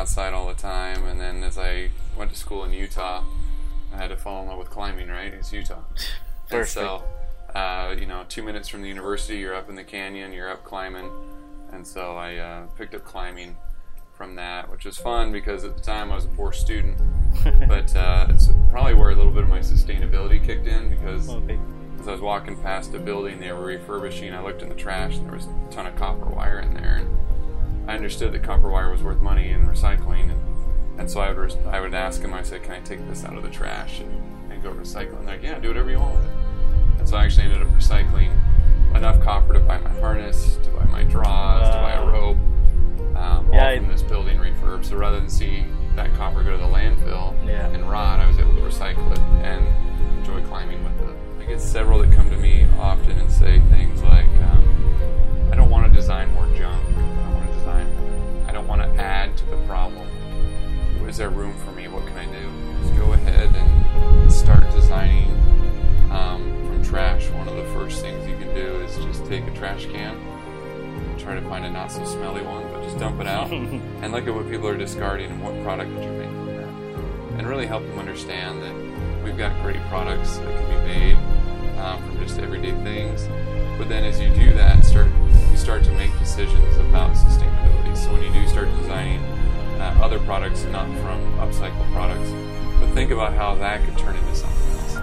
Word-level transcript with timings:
outside 0.00 0.32
all 0.32 0.48
the 0.48 0.54
time, 0.54 1.04
and 1.04 1.20
then 1.20 1.44
as 1.44 1.58
I 1.58 1.90
went 2.16 2.30
to 2.32 2.36
school 2.38 2.64
in 2.64 2.72
Utah, 2.72 3.22
I 3.92 3.96
had 3.96 4.08
to 4.08 4.16
fall 4.16 4.42
in 4.42 4.48
love 4.48 4.58
with 4.58 4.70
climbing. 4.70 5.08
Right, 5.08 5.32
it's 5.32 5.52
Utah. 5.52 5.80
And 6.52 6.66
so, 6.66 7.04
uh, 7.54 7.94
you 7.96 8.06
know, 8.06 8.24
two 8.28 8.42
minutes 8.42 8.66
from 8.66 8.82
the 8.82 8.88
university, 8.88 9.36
you're 9.38 9.54
up 9.54 9.68
in 9.68 9.76
the 9.76 9.84
canyon, 9.84 10.32
you're 10.32 10.50
up 10.50 10.64
climbing, 10.64 11.08
and 11.70 11.86
so 11.86 12.16
I 12.16 12.38
uh, 12.38 12.66
picked 12.76 12.92
up 12.92 13.04
climbing 13.04 13.56
from 14.14 14.34
that, 14.34 14.68
which 14.68 14.84
was 14.84 14.98
fun 14.98 15.30
because 15.30 15.62
at 15.62 15.76
the 15.76 15.82
time 15.82 16.10
I 16.10 16.16
was 16.16 16.24
a 16.24 16.28
poor 16.28 16.50
student. 16.52 16.98
but 17.68 17.94
uh, 17.94 18.26
it's 18.30 18.48
probably 18.68 18.94
where 18.94 19.10
a 19.10 19.14
little 19.14 19.30
bit 19.30 19.44
of 19.44 19.48
my 19.48 19.60
sustainability 19.60 20.44
kicked 20.44 20.66
in 20.66 20.90
because 20.90 21.28
Okay. 21.28 21.56
as 22.00 22.08
I 22.08 22.12
was 22.12 22.20
walking 22.20 22.56
past 22.60 22.92
a 22.94 22.98
building 22.98 23.38
they 23.38 23.52
were 23.52 23.66
refurbishing, 23.66 24.34
I 24.34 24.42
looked 24.42 24.62
in 24.62 24.68
the 24.68 24.74
trash 24.74 25.18
and 25.18 25.26
there 25.26 25.36
was 25.36 25.46
a 25.46 25.70
ton 25.70 25.86
of 25.86 25.94
copper 25.94 26.26
wire 26.26 26.58
in 26.58 26.74
there. 26.74 26.96
And 26.96 27.08
I 27.86 27.94
understood 27.96 28.32
that 28.32 28.42
copper 28.42 28.70
wire 28.70 28.90
was 28.90 29.02
worth 29.02 29.20
money 29.20 29.50
in 29.50 29.66
recycling. 29.66 30.30
And, 30.30 31.00
and 31.00 31.10
so 31.10 31.20
I 31.20 31.32
would, 31.32 31.52
I 31.66 31.80
would 31.80 31.94
ask 31.94 32.22
them, 32.22 32.34
I 32.34 32.42
said, 32.42 32.62
can 32.62 32.72
I 32.72 32.80
take 32.80 33.06
this 33.08 33.24
out 33.24 33.36
of 33.36 33.42
the 33.42 33.50
trash 33.50 34.00
and, 34.00 34.52
and 34.52 34.62
go 34.62 34.72
recycle? 34.72 35.18
And 35.18 35.26
they're 35.26 35.36
like, 35.36 35.42
yeah, 35.42 35.58
do 35.58 35.68
whatever 35.68 35.90
you 35.90 35.98
want 35.98 36.14
with 36.16 36.24
it. 36.24 36.30
And 36.98 37.08
so 37.08 37.16
I 37.16 37.24
actually 37.24 37.44
ended 37.44 37.62
up 37.62 37.68
recycling 37.68 38.32
enough 38.94 39.20
copper 39.22 39.54
to 39.54 39.60
buy 39.60 39.78
my 39.78 39.90
harness, 40.00 40.56
to 40.62 40.70
buy 40.70 40.84
my 40.84 41.02
draws, 41.04 41.66
to 41.68 41.76
buy 41.76 41.92
a 41.92 42.06
rope, 42.06 42.36
um, 43.16 43.48
Yeah, 43.52 43.70
all 43.70 43.76
from 43.76 43.88
this 43.88 44.02
building 44.02 44.38
refurb. 44.38 44.84
So 44.84 44.96
rather 44.96 45.18
than 45.18 45.30
see 45.30 45.64
that 45.96 46.14
copper 46.14 46.42
go 46.42 46.52
to 46.52 46.58
the 46.58 46.64
landfill 46.64 47.34
Yeah. 47.46 47.66
and 47.68 47.88
rot, 47.90 48.20
I 48.20 48.26
was 48.28 48.38
able 48.38 48.54
to 48.54 48.60
recycle 48.60 49.10
it 49.12 49.18
and 49.44 49.66
enjoy 50.18 50.42
climbing 50.46 50.82
with 50.84 51.08
it. 51.08 51.16
I 51.40 51.44
get 51.44 51.60
several 51.60 51.98
that 52.00 52.12
come 52.12 52.28
to 52.30 52.36
me 52.36 52.66
often 52.78 53.12
and 53.12 53.30
say 53.30 53.60
things 53.70 54.02
like, 54.02 54.26
um, 54.26 55.48
I 55.52 55.56
don't 55.56 55.70
want 55.70 55.90
to 55.90 55.92
design 55.92 56.32
more 56.34 56.46
junk. 56.56 56.80
Want 58.70 58.82
to 58.82 59.02
add 59.02 59.36
to 59.36 59.44
the 59.46 59.56
problem. 59.66 60.06
Is 61.08 61.16
there 61.16 61.28
room 61.28 61.52
for 61.64 61.72
me? 61.72 61.88
What 61.88 62.06
can 62.06 62.16
I 62.16 62.26
do? 62.26 62.48
Just 62.82 62.96
go 62.96 63.14
ahead 63.14 63.52
and 63.52 64.32
start 64.32 64.62
designing 64.70 65.28
um, 66.12 66.64
from 66.64 66.84
trash. 66.84 67.28
One 67.30 67.48
of 67.48 67.56
the 67.56 67.64
first 67.74 68.00
things 68.00 68.24
you 68.28 68.36
can 68.36 68.54
do 68.54 68.76
is 68.82 68.96
just 68.96 69.26
take 69.26 69.44
a 69.48 69.50
trash 69.56 69.86
can, 69.86 70.16
try 71.18 71.34
to 71.34 71.42
find 71.48 71.64
a 71.64 71.70
not 71.70 71.90
so 71.90 72.04
smelly 72.04 72.42
one, 72.42 72.62
but 72.70 72.84
just 72.84 72.96
dump 72.96 73.20
it 73.20 73.26
out 73.26 73.50
and 73.50 74.12
look 74.12 74.28
at 74.28 74.32
what 74.32 74.48
people 74.48 74.68
are 74.68 74.76
discarding 74.76 75.32
and 75.32 75.42
what 75.42 75.60
product 75.64 75.92
could 75.92 76.04
you 76.04 76.12
make 76.12 76.28
from 76.28 76.46
that. 76.46 77.38
And 77.40 77.48
really 77.48 77.66
help 77.66 77.84
them 77.88 77.98
understand 77.98 78.62
that 78.62 79.24
we've 79.24 79.36
got 79.36 79.60
great 79.64 79.80
products 79.88 80.38
that 80.38 80.46
can 80.46 80.68
be 80.68 80.94
made 80.94 81.78
um, 81.80 82.00
from 82.04 82.20
just 82.20 82.38
everyday 82.38 82.70
things. 82.84 83.26
But 83.78 83.88
then 83.88 84.04
as 84.04 84.20
you 84.20 84.28
do 84.28 84.52
that, 84.52 84.84
start 84.84 85.08
start 85.60 85.84
to 85.84 85.92
make 85.92 86.10
decisions 86.18 86.76
about 86.78 87.14
sustainability. 87.14 87.94
So 87.94 88.10
when 88.14 88.22
you 88.22 88.32
do 88.32 88.48
start 88.48 88.68
designing 88.78 89.20
uh, 89.78 89.94
other 90.02 90.18
products, 90.20 90.64
not 90.64 90.86
from 91.02 91.20
upcycled 91.38 91.92
products, 91.92 92.30
but 92.80 92.94
think 92.94 93.10
about 93.10 93.34
how 93.34 93.54
that 93.56 93.84
could 93.84 93.98
turn 93.98 94.16
into 94.16 94.34
something 94.34 94.70
else. 94.70 94.96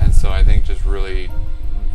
And 0.00 0.14
so 0.14 0.30
I 0.30 0.42
think 0.42 0.64
just 0.64 0.82
really 0.86 1.30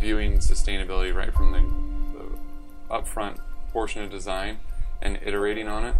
viewing 0.00 0.38
sustainability 0.38 1.12
right 1.12 1.34
from 1.34 1.50
the, 1.50 2.18
the 2.18 2.94
upfront 2.94 3.40
portion 3.72 4.02
of 4.04 4.10
design 4.10 4.58
and 5.02 5.18
iterating 5.24 5.66
on 5.66 5.84
it 5.84 5.96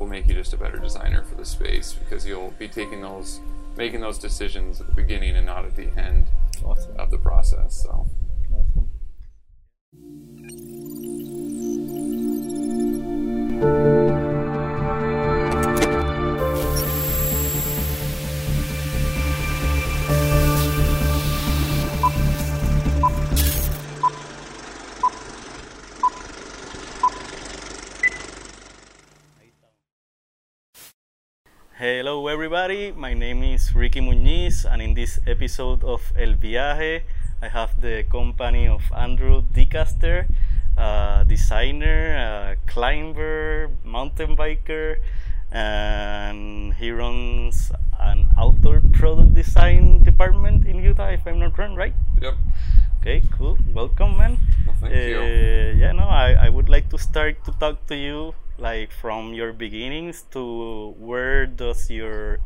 will 0.00 0.08
make 0.08 0.26
you 0.26 0.34
just 0.34 0.52
a 0.52 0.56
better 0.56 0.78
designer 0.78 1.22
for 1.22 1.36
the 1.36 1.44
space 1.44 1.92
because 1.92 2.26
you'll 2.26 2.52
be 2.58 2.66
taking 2.66 3.00
those 3.00 3.38
making 3.76 4.00
those 4.00 4.18
decisions 4.18 4.80
at 4.80 4.88
the 4.88 4.92
beginning 4.92 5.36
and 5.36 5.46
not 5.46 5.64
at 5.64 5.76
the 5.76 5.88
end 5.96 6.26
Awesome. 6.64 6.96
of 6.98 7.12
the 7.12 7.18
process. 7.18 7.80
So 7.80 8.08
Hello, 13.58 13.66
everybody. 32.28 32.92
My 32.92 33.12
name 33.14 33.42
is 33.42 33.74
Ricky 33.74 34.00
Muñiz, 34.00 34.64
and 34.70 34.80
in 34.80 34.94
this 34.94 35.18
episode 35.26 35.82
of 35.82 36.12
El 36.16 36.34
Viaje, 36.34 37.02
I 37.42 37.48
have 37.48 37.80
the 37.80 38.04
company 38.04 38.68
of 38.68 38.82
Andrew 38.94 39.42
Decaster, 39.42 40.28
a 40.78 41.24
designer, 41.26 42.14
a 42.16 42.56
climber, 42.70 43.70
mountain 43.84 44.36
biker, 44.36 44.96
and 45.50 46.74
he 46.74 46.90
runs 46.90 47.72
an 47.98 48.28
outdoor 48.38 48.80
product 48.92 49.34
design 49.34 50.04
department 50.04 50.66
in 50.66 50.82
Utah, 50.82 51.08
if 51.10 51.26
I'm 51.26 51.38
not 51.40 51.58
wrong, 51.58 51.74
right? 51.74 51.94
yep. 52.20 52.34
Okay, 53.00 53.22
cool. 53.36 53.58
Welcome, 53.74 54.16
man. 54.16 54.38
Well, 54.66 54.76
thank 54.80 54.94
you. 54.94 55.18
Uh, 55.18 55.78
yeah, 55.78 55.92
no, 55.92 56.04
I, 56.04 56.46
I 56.46 56.48
would 56.48 56.68
like 56.68 56.90
to 56.90 56.98
start 56.98 57.44
to 57.44 57.52
talk 57.52 57.86
to 57.86 57.96
you 57.96 58.34
like 58.58 58.90
from 58.92 59.34
your 59.34 59.52
beginnings 59.52 60.24
to 60.32 60.94
where 60.98 61.46
does 61.46 61.90
your 61.90 62.40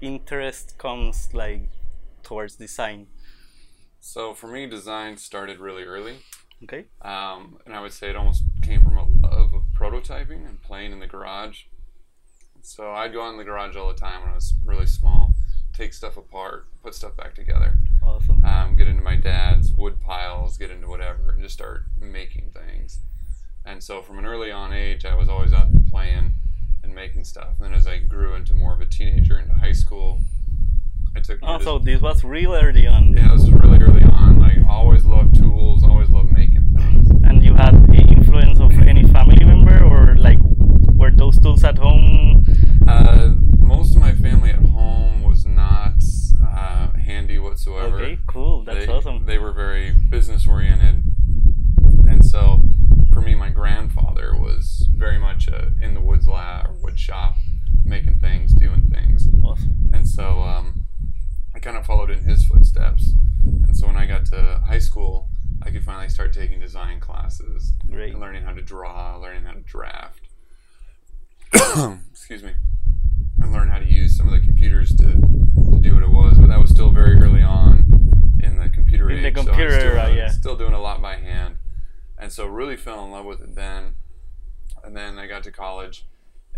interest 0.00 0.78
comes 0.78 1.28
like 1.34 1.68
towards 2.22 2.56
design. 2.56 3.06
So 4.00 4.34
for 4.34 4.46
me, 4.46 4.66
design 4.66 5.16
started 5.16 5.58
really 5.58 5.82
early, 5.82 6.18
Okay. 6.64 6.86
um, 7.02 7.58
and 7.66 7.74
I 7.74 7.80
would 7.80 7.92
say 7.92 8.08
it 8.10 8.16
almost 8.16 8.42
came 8.62 8.82
from 8.82 8.96
a 8.96 9.04
love 9.04 9.52
of 9.54 9.62
prototyping 9.78 10.48
and 10.48 10.60
playing 10.62 10.92
in 10.92 11.00
the 11.00 11.06
garage. 11.06 11.62
So 12.62 12.90
I'd 12.92 13.12
go 13.12 13.22
out 13.22 13.30
in 13.32 13.36
the 13.38 13.44
garage 13.44 13.76
all 13.76 13.88
the 13.88 13.98
time 13.98 14.22
when 14.22 14.30
I 14.30 14.34
was 14.34 14.54
really 14.64 14.86
small, 14.86 15.34
take 15.72 15.92
stuff 15.92 16.16
apart, 16.16 16.66
put 16.82 16.94
stuff 16.94 17.16
back 17.16 17.34
together. 17.34 17.78
Awesome. 18.02 18.44
um, 18.44 18.76
get 18.76 18.86
into 18.88 19.02
my 19.02 19.16
dad's 19.16 19.72
wood 19.72 20.00
piles, 20.00 20.56
get 20.56 20.70
into 20.70 20.86
whatever, 20.88 21.30
and 21.30 21.42
just 21.42 21.54
start 21.54 21.82
making 22.00 22.50
things. 22.52 23.00
And 23.64 23.82
so 23.82 24.00
from 24.00 24.18
an 24.18 24.26
early 24.26 24.50
on 24.50 24.72
age, 24.72 25.04
I 25.04 25.14
was 25.14 25.28
always 25.28 25.52
out 25.52 25.70
there 25.72 25.82
playing 25.90 26.34
and 26.82 26.94
making 26.94 27.24
stuff. 27.24 27.54
And 27.58 27.66
then 27.66 27.74
as 27.74 27.86
I 27.86 27.98
grew 27.98 28.34
into 28.34 28.54
more 28.54 28.72
of 28.74 28.80
a 28.80 28.86
teenager 28.86 29.38
into 29.38 29.54
high 29.54 29.72
school, 29.72 30.20
I 31.16 31.20
took 31.20 31.40
Oh, 31.42 31.58
so 31.58 31.78
this 31.78 32.00
was 32.00 32.24
real 32.24 32.54
early 32.54 32.86
on, 32.86 33.16
yeah, 33.16 33.28
this 33.32 33.42
was 33.42 33.50
really 33.52 33.78
early 33.82 34.02
on. 34.04 34.35
Always 34.76 35.04
loved 35.06 35.34
tools, 35.36 35.82
always 35.84 36.10
loved 36.10 36.30
making 36.32 36.66
things. 36.76 37.08
and 37.24 37.42
you 37.44 37.54
had 37.54 37.74
the 37.88 38.02
influence 38.16 38.60
of 38.60 38.70
any 38.86 39.04
family 39.10 39.42
member, 39.44 39.82
or 39.84 40.14
like 40.16 40.38
were 40.94 41.10
those 41.10 41.38
tools 41.40 41.64
at 41.64 41.78
home? 41.78 42.44
Uh, 42.86 43.34
most 43.58 43.94
of 43.94 44.00
my 44.00 44.14
family 44.14 44.50
at 44.50 44.64
home 44.78 45.22
was 45.22 45.44
not 45.46 45.94
uh, 46.44 46.92
handy 46.92 47.38
whatsoever. 47.38 47.96
Okay, 47.96 48.18
cool. 48.26 48.64
That's 48.64 48.86
they, 48.86 48.92
awesome. 48.92 49.24
They 49.24 49.38
were 49.38 49.52
very 49.52 49.92
business 50.10 50.46
oriented, 50.46 51.02
and 52.06 52.24
so 52.24 52.62
for 53.12 53.20
me, 53.22 53.34
my 53.34 53.50
grandfather 53.50 54.36
was 54.38 54.88
very 54.94 55.18
much 55.18 55.48
uh, 55.48 55.70
in 55.80 55.94
the 55.94 56.00
woods 56.00 56.28
lab 56.28 56.66
or 56.66 56.74
wood 56.82 56.98
shop, 56.98 57.36
making 57.84 58.20
things, 58.20 58.52
doing 58.52 58.88
things, 58.92 59.26
Awesome. 59.42 59.90
and 59.94 60.06
so 60.08 60.42
um, 60.42 60.84
I 61.54 61.58
kind 61.60 61.76
of 61.78 61.86
followed 61.86 62.10
in 62.10 62.24
his 62.24 62.44
footsteps. 62.44 63.12
And 63.66 63.76
so 63.76 63.86
when 63.86 63.96
I 63.96 64.06
got 64.06 64.26
to 64.26 64.60
high 64.66 64.78
school, 64.78 65.28
I 65.62 65.70
could 65.70 65.84
finally 65.84 66.08
start 66.08 66.32
taking 66.32 66.60
design 66.60 67.00
classes 67.00 67.72
Great. 67.90 68.12
and 68.12 68.20
learning 68.20 68.44
how 68.44 68.52
to 68.52 68.62
draw, 68.62 69.16
learning 69.16 69.44
how 69.44 69.52
to 69.52 69.60
draft. 69.60 70.20
Excuse 72.10 72.42
me. 72.42 72.52
And 73.40 73.52
learn 73.52 73.68
how 73.68 73.78
to 73.78 73.84
use 73.84 74.16
some 74.16 74.26
of 74.28 74.32
the 74.32 74.40
computers 74.40 74.94
to, 74.96 75.04
to 75.04 75.78
do 75.80 75.94
what 75.94 76.02
it 76.02 76.10
was. 76.10 76.38
But 76.38 76.48
that 76.48 76.60
was 76.60 76.70
still 76.70 76.90
very 76.90 77.20
early 77.20 77.42
on 77.42 77.86
in 78.42 78.58
the 78.58 78.68
computer 78.68 79.10
In 79.10 79.22
the 79.22 79.28
age. 79.28 79.34
so 79.34 79.52
I 79.52 79.64
was 79.64 79.74
still, 79.74 79.86
era, 79.86 80.14
yeah. 80.14 80.28
Still 80.28 80.56
doing 80.56 80.72
a 80.72 80.80
lot 80.80 81.02
by 81.02 81.16
hand. 81.16 81.56
And 82.18 82.32
so 82.32 82.46
really 82.46 82.76
fell 82.76 83.04
in 83.04 83.10
love 83.10 83.24
with 83.24 83.40
it 83.40 83.54
then. 83.54 83.94
And 84.84 84.96
then 84.96 85.18
I 85.18 85.26
got 85.26 85.42
to 85.44 85.52
college 85.52 86.06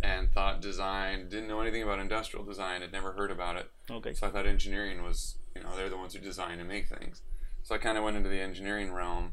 and 0.02 0.30
thought 0.30 0.60
design, 0.60 1.28
didn't 1.28 1.48
know 1.48 1.60
anything 1.60 1.82
about 1.82 1.98
industrial 1.98 2.44
design, 2.44 2.82
had 2.82 2.92
never 2.92 3.12
heard 3.12 3.30
about 3.30 3.56
it. 3.56 3.70
Okay. 3.90 4.14
So 4.14 4.26
I 4.26 4.30
thought 4.30 4.46
engineering 4.46 5.02
was, 5.02 5.36
you 5.58 5.64
know, 5.64 5.76
they're 5.76 5.90
the 5.90 5.96
ones 5.96 6.14
who 6.14 6.20
design 6.20 6.60
and 6.60 6.68
make 6.68 6.88
things. 6.88 7.22
So 7.62 7.74
I 7.74 7.78
kind 7.78 7.98
of 7.98 8.04
went 8.04 8.16
into 8.16 8.28
the 8.28 8.40
engineering 8.40 8.92
realm 8.92 9.32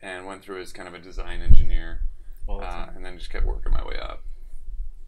and 0.00 0.26
went 0.26 0.42
through 0.42 0.60
as 0.60 0.72
kind 0.72 0.88
of 0.88 0.94
a 0.94 0.98
design 0.98 1.40
engineer, 1.42 2.02
uh, 2.48 2.86
and 2.94 3.04
then 3.04 3.18
just 3.18 3.30
kept 3.30 3.44
working 3.44 3.72
my 3.72 3.84
way 3.84 3.98
up 3.98 4.22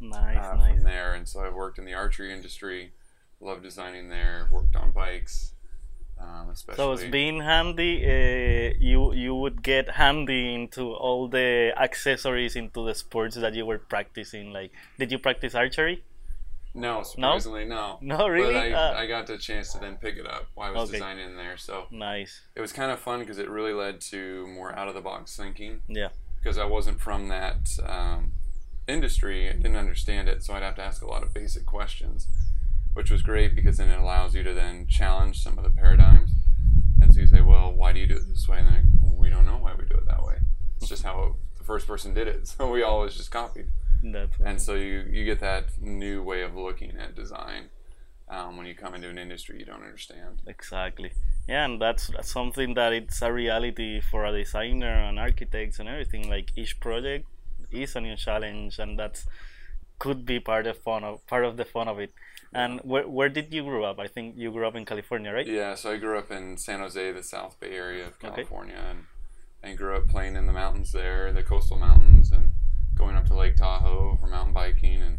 nice, 0.00 0.44
uh, 0.44 0.56
nice. 0.56 0.74
from 0.74 0.84
there. 0.84 1.14
And 1.14 1.28
so 1.28 1.40
I 1.40 1.50
worked 1.50 1.78
in 1.78 1.84
the 1.84 1.94
archery 1.94 2.32
industry, 2.32 2.92
loved 3.40 3.62
designing 3.62 4.08
there, 4.08 4.48
worked 4.50 4.74
on 4.76 4.90
bikes, 4.90 5.52
um, 6.18 6.50
especially. 6.50 6.76
So 6.76 6.92
it's 6.92 7.04
being 7.04 7.40
handy. 7.40 8.04
Uh, 8.04 8.74
you 8.80 9.12
you 9.12 9.34
would 9.34 9.62
get 9.62 9.90
handy 9.90 10.54
into 10.54 10.92
all 10.92 11.28
the 11.28 11.72
accessories 11.78 12.56
into 12.56 12.84
the 12.84 12.94
sports 12.94 13.36
that 13.36 13.54
you 13.54 13.66
were 13.66 13.78
practicing. 13.78 14.52
Like, 14.52 14.72
did 14.98 15.12
you 15.12 15.18
practice 15.18 15.54
archery? 15.54 16.02
No, 16.76 17.02
surprisingly, 17.02 17.64
no. 17.64 17.98
No, 18.02 18.28
really? 18.28 18.52
But 18.54 18.56
I, 18.56 18.72
Uh, 18.72 18.94
I 19.00 19.06
got 19.06 19.26
the 19.26 19.38
chance 19.38 19.72
to 19.72 19.78
then 19.78 19.96
pick 19.96 20.16
it 20.16 20.26
up 20.26 20.46
while 20.54 20.68
I 20.68 20.72
was 20.72 20.88
Okay. 20.90 20.98
designing 20.98 21.26
in 21.30 21.36
there. 21.36 21.56
So 21.56 21.86
Nice. 21.90 22.42
it 22.54 22.60
was 22.60 22.72
kind 22.72 22.92
of 22.92 22.98
fun 23.00 23.20
because 23.20 23.38
it 23.38 23.48
really 23.50 23.72
led 23.72 24.00
to 24.12 24.46
more 24.46 24.76
out 24.78 24.86
of 24.88 24.94
the 24.94 25.00
box 25.00 25.36
thinking. 25.36 25.82
Yeah. 25.88 26.08
because 26.38 26.58
I 26.58 26.64
wasn't 26.64 27.00
from 27.00 27.26
that 27.28 27.76
um, 27.84 28.32
industry, 28.86 29.48
I 29.48 29.52
didn't 29.54 29.76
understand 29.76 30.28
it, 30.28 30.44
so 30.44 30.54
I'd 30.54 30.62
have 30.62 30.76
to 30.76 30.82
ask 30.82 31.02
a 31.02 31.06
lot 31.08 31.22
of 31.24 31.34
basic 31.34 31.66
questions, 31.66 32.28
which 32.94 33.10
was 33.10 33.22
great 33.22 33.56
because 33.56 33.78
then 33.78 33.90
it 33.90 33.98
allows 33.98 34.34
you 34.36 34.42
to 34.44 34.54
then 34.54 34.86
challenge 34.86 35.42
some 35.42 35.58
of 35.58 35.64
the 35.64 35.70
paradigms. 35.70 36.30
And 37.02 37.12
so 37.12 37.20
you 37.20 37.26
say, 37.26 37.40
well, 37.40 37.72
why 37.72 37.92
do 37.92 37.98
you 38.00 38.06
do 38.06 38.16
it 38.16 38.28
this 38.28 38.46
way? 38.48 38.58
And 38.60 38.68
then 38.68 38.92
well, 39.00 39.16
we 39.16 39.28
don't 39.28 39.44
know 39.44 39.56
why 39.56 39.74
we 39.74 39.84
do 39.86 39.96
it 39.96 40.06
that 40.06 40.22
way. 40.24 40.36
It's 40.76 40.88
just 40.88 41.02
how 41.02 41.34
the 41.58 41.64
first 41.64 41.86
person 41.88 42.14
did 42.14 42.28
it, 42.28 42.46
so 42.52 42.70
we 42.70 42.82
always 42.84 43.16
just 43.16 43.30
copied. 43.32 43.66
That's 44.02 44.38
And 44.42 44.60
so 44.62 44.74
you 44.74 45.00
you 45.10 45.24
get 45.26 45.40
that 45.40 45.78
new 45.80 46.22
way 46.22 46.42
of 46.42 46.54
looking 46.56 46.96
at 46.96 47.14
design 47.14 47.70
um, 48.28 48.56
when 48.56 48.66
you 48.66 48.74
come 48.74 48.94
into 48.94 49.08
an 49.10 49.18
industry 49.18 49.58
you 49.58 49.66
don't 49.66 49.82
understand. 49.84 50.42
exactly. 50.46 51.12
Yeah, 51.48 51.64
and 51.64 51.80
that's, 51.80 52.08
that's 52.08 52.30
something 52.32 52.74
that 52.74 52.92
it's 52.92 53.22
a 53.22 53.32
reality 53.32 54.00
for 54.00 54.24
a 54.24 54.32
designer 54.36 54.90
and 55.08 55.18
architects 55.18 55.78
and 55.78 55.88
everything. 55.88 56.28
Like 56.28 56.50
each 56.56 56.80
project 56.80 57.26
is 57.70 57.94
a 57.96 58.00
new 58.00 58.16
challenge, 58.16 58.78
and 58.78 58.98
that's 58.98 59.26
could 59.98 60.26
be 60.26 60.40
part 60.40 60.66
of 60.66 60.78
fun 60.78 61.04
of 61.04 61.26
part 61.26 61.44
of 61.44 61.56
the 61.56 61.64
fun 61.64 61.88
of 61.88 61.98
it. 62.00 62.12
And 62.54 62.80
where 62.82 63.08
where 63.08 63.28
did 63.28 63.52
you 63.54 63.64
grow 63.64 63.84
up? 63.84 63.98
I 64.00 64.08
think 64.08 64.36
you 64.36 64.50
grew 64.52 64.66
up 64.66 64.76
in 64.76 64.84
California, 64.84 65.32
right? 65.32 65.46
Yeah, 65.46 65.74
so 65.74 65.92
I 65.92 65.96
grew 65.98 66.18
up 66.18 66.30
in 66.30 66.56
San 66.58 66.80
Jose, 66.80 67.12
the 67.12 67.22
South 67.22 67.58
Bay 67.60 67.70
area 67.72 68.06
of 68.06 68.18
Okay. 68.24 68.46
California, 68.46 68.76
and, 68.90 69.06
and 69.62 69.78
grew 69.78 69.96
up 69.96 70.08
playing 70.08 70.36
in 70.36 70.46
the 70.46 70.52
mountains 70.52 70.92
there, 70.92 71.32
the 71.32 71.42
coastal 71.42 71.78
mountains, 71.78 72.32
and 72.32 72.52
going 72.96 73.16
up 73.16 73.26
to 73.26 73.34
Lake 73.36 73.56
Tahoe 73.56 74.16
for 74.20 74.26
mountain 74.26 74.52
biking 74.54 75.00
and 75.02 75.18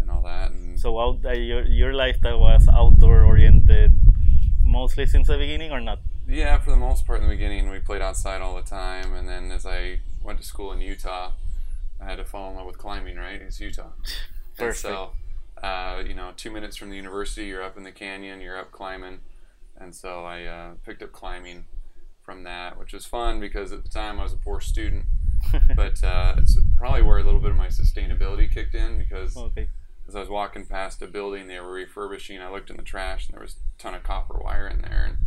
and 0.00 0.10
all 0.10 0.22
that. 0.22 0.50
And 0.50 0.78
So 0.78 0.98
out 1.00 1.24
uh, 1.24 1.32
your 1.32 1.62
your 1.66 1.92
lifestyle 1.92 2.40
was 2.40 2.68
outdoor 2.68 3.24
oriented, 3.24 3.92
mostly 4.64 5.06
since 5.06 5.28
the 5.28 5.38
beginning, 5.38 5.72
or 5.72 5.80
not? 5.80 6.00
yeah, 6.28 6.58
for 6.58 6.70
the 6.70 6.76
most 6.76 7.06
part 7.06 7.20
in 7.20 7.28
the 7.28 7.34
beginning, 7.34 7.70
we 7.70 7.80
played 7.80 8.02
outside 8.02 8.40
all 8.40 8.54
the 8.56 8.62
time, 8.62 9.14
and 9.14 9.28
then 9.28 9.50
as 9.50 9.66
I 9.66 10.00
went 10.22 10.38
to 10.38 10.44
school 10.44 10.72
in 10.72 10.80
Utah, 10.80 11.32
I 12.00 12.04
had 12.04 12.16
to 12.16 12.24
fall 12.24 12.50
in 12.50 12.56
love 12.56 12.66
with 12.66 12.78
climbing. 12.78 13.16
Right, 13.16 13.40
it's 13.42 13.60
Utah. 13.60 13.90
And 14.58 14.68
Perfect. 14.68 14.82
so, 14.82 15.12
uh, 15.62 16.02
you 16.06 16.12
know, 16.12 16.32
two 16.36 16.50
minutes 16.50 16.76
from 16.76 16.90
the 16.90 16.96
university, 16.96 17.46
you're 17.46 17.62
up 17.62 17.78
in 17.78 17.82
the 17.84 17.92
canyon, 17.92 18.42
you're 18.42 18.58
up 18.58 18.70
climbing. 18.72 19.20
And 19.74 19.94
so 19.94 20.24
I 20.24 20.44
uh, 20.44 20.70
picked 20.84 21.02
up 21.02 21.12
climbing 21.12 21.64
from 22.22 22.42
that, 22.44 22.78
which 22.78 22.92
was 22.92 23.06
fun 23.06 23.40
because 23.40 23.72
at 23.72 23.82
the 23.84 23.88
time 23.88 24.20
I 24.20 24.24
was 24.24 24.34
a 24.34 24.36
poor 24.36 24.60
student. 24.60 25.06
But 25.76 26.02
uh, 26.04 26.34
it's 26.38 26.58
probably 26.76 27.02
where 27.02 27.18
a 27.18 27.24
little 27.24 27.40
bit 27.40 27.50
of 27.50 27.56
my 27.56 27.68
sustainability 27.68 28.52
kicked 28.52 28.74
in 28.74 28.98
because 28.98 29.36
okay. 29.36 29.68
as 30.08 30.14
I 30.16 30.20
was 30.20 30.28
walking 30.28 30.66
past 30.66 31.02
a 31.02 31.06
building 31.06 31.46
they 31.48 31.58
were 31.60 31.72
refurbishing, 31.72 32.40
I 32.40 32.50
looked 32.50 32.70
in 32.70 32.76
the 32.76 32.82
trash 32.82 33.26
and 33.26 33.34
there 33.34 33.42
was 33.42 33.56
a 33.56 33.82
ton 33.82 33.94
of 33.94 34.02
copper 34.02 34.38
wire 34.42 34.68
in 34.68 34.82
there. 34.82 35.06
And 35.08 35.18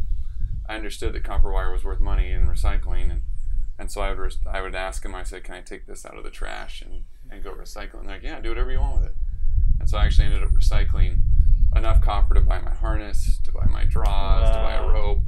I 0.67 0.75
understood 0.75 1.13
that 1.13 1.23
copper 1.23 1.51
wire 1.51 1.71
was 1.71 1.83
worth 1.83 1.99
money 1.99 2.31
in 2.31 2.47
recycling. 2.47 3.11
And, 3.11 3.21
and 3.77 3.91
so 3.91 4.01
I 4.01 4.09
would, 4.09 4.19
res- 4.19 4.39
I 4.49 4.61
would 4.61 4.75
ask 4.75 5.03
them, 5.03 5.15
I 5.15 5.23
said, 5.23 5.43
can 5.43 5.55
I 5.55 5.61
take 5.61 5.87
this 5.87 6.05
out 6.05 6.17
of 6.17 6.23
the 6.23 6.29
trash 6.29 6.81
and, 6.81 7.03
and 7.29 7.43
go 7.43 7.51
recycle? 7.51 7.99
And 7.99 8.07
they're 8.07 8.15
like, 8.15 8.23
yeah, 8.23 8.39
do 8.39 8.49
whatever 8.49 8.71
you 8.71 8.79
want 8.79 9.01
with 9.01 9.09
it. 9.09 9.15
And 9.79 9.89
so 9.89 9.97
I 9.97 10.05
actually 10.05 10.25
ended 10.25 10.43
up 10.43 10.49
recycling 10.49 11.19
enough 11.75 12.01
copper 12.01 12.35
to 12.35 12.41
buy 12.41 12.61
my 12.61 12.73
harness, 12.73 13.39
to 13.43 13.51
buy 13.51 13.65
my 13.65 13.83
draws, 13.83 14.49
to 14.49 14.57
buy 14.57 14.75
a 14.75 14.87
rope, 14.87 15.21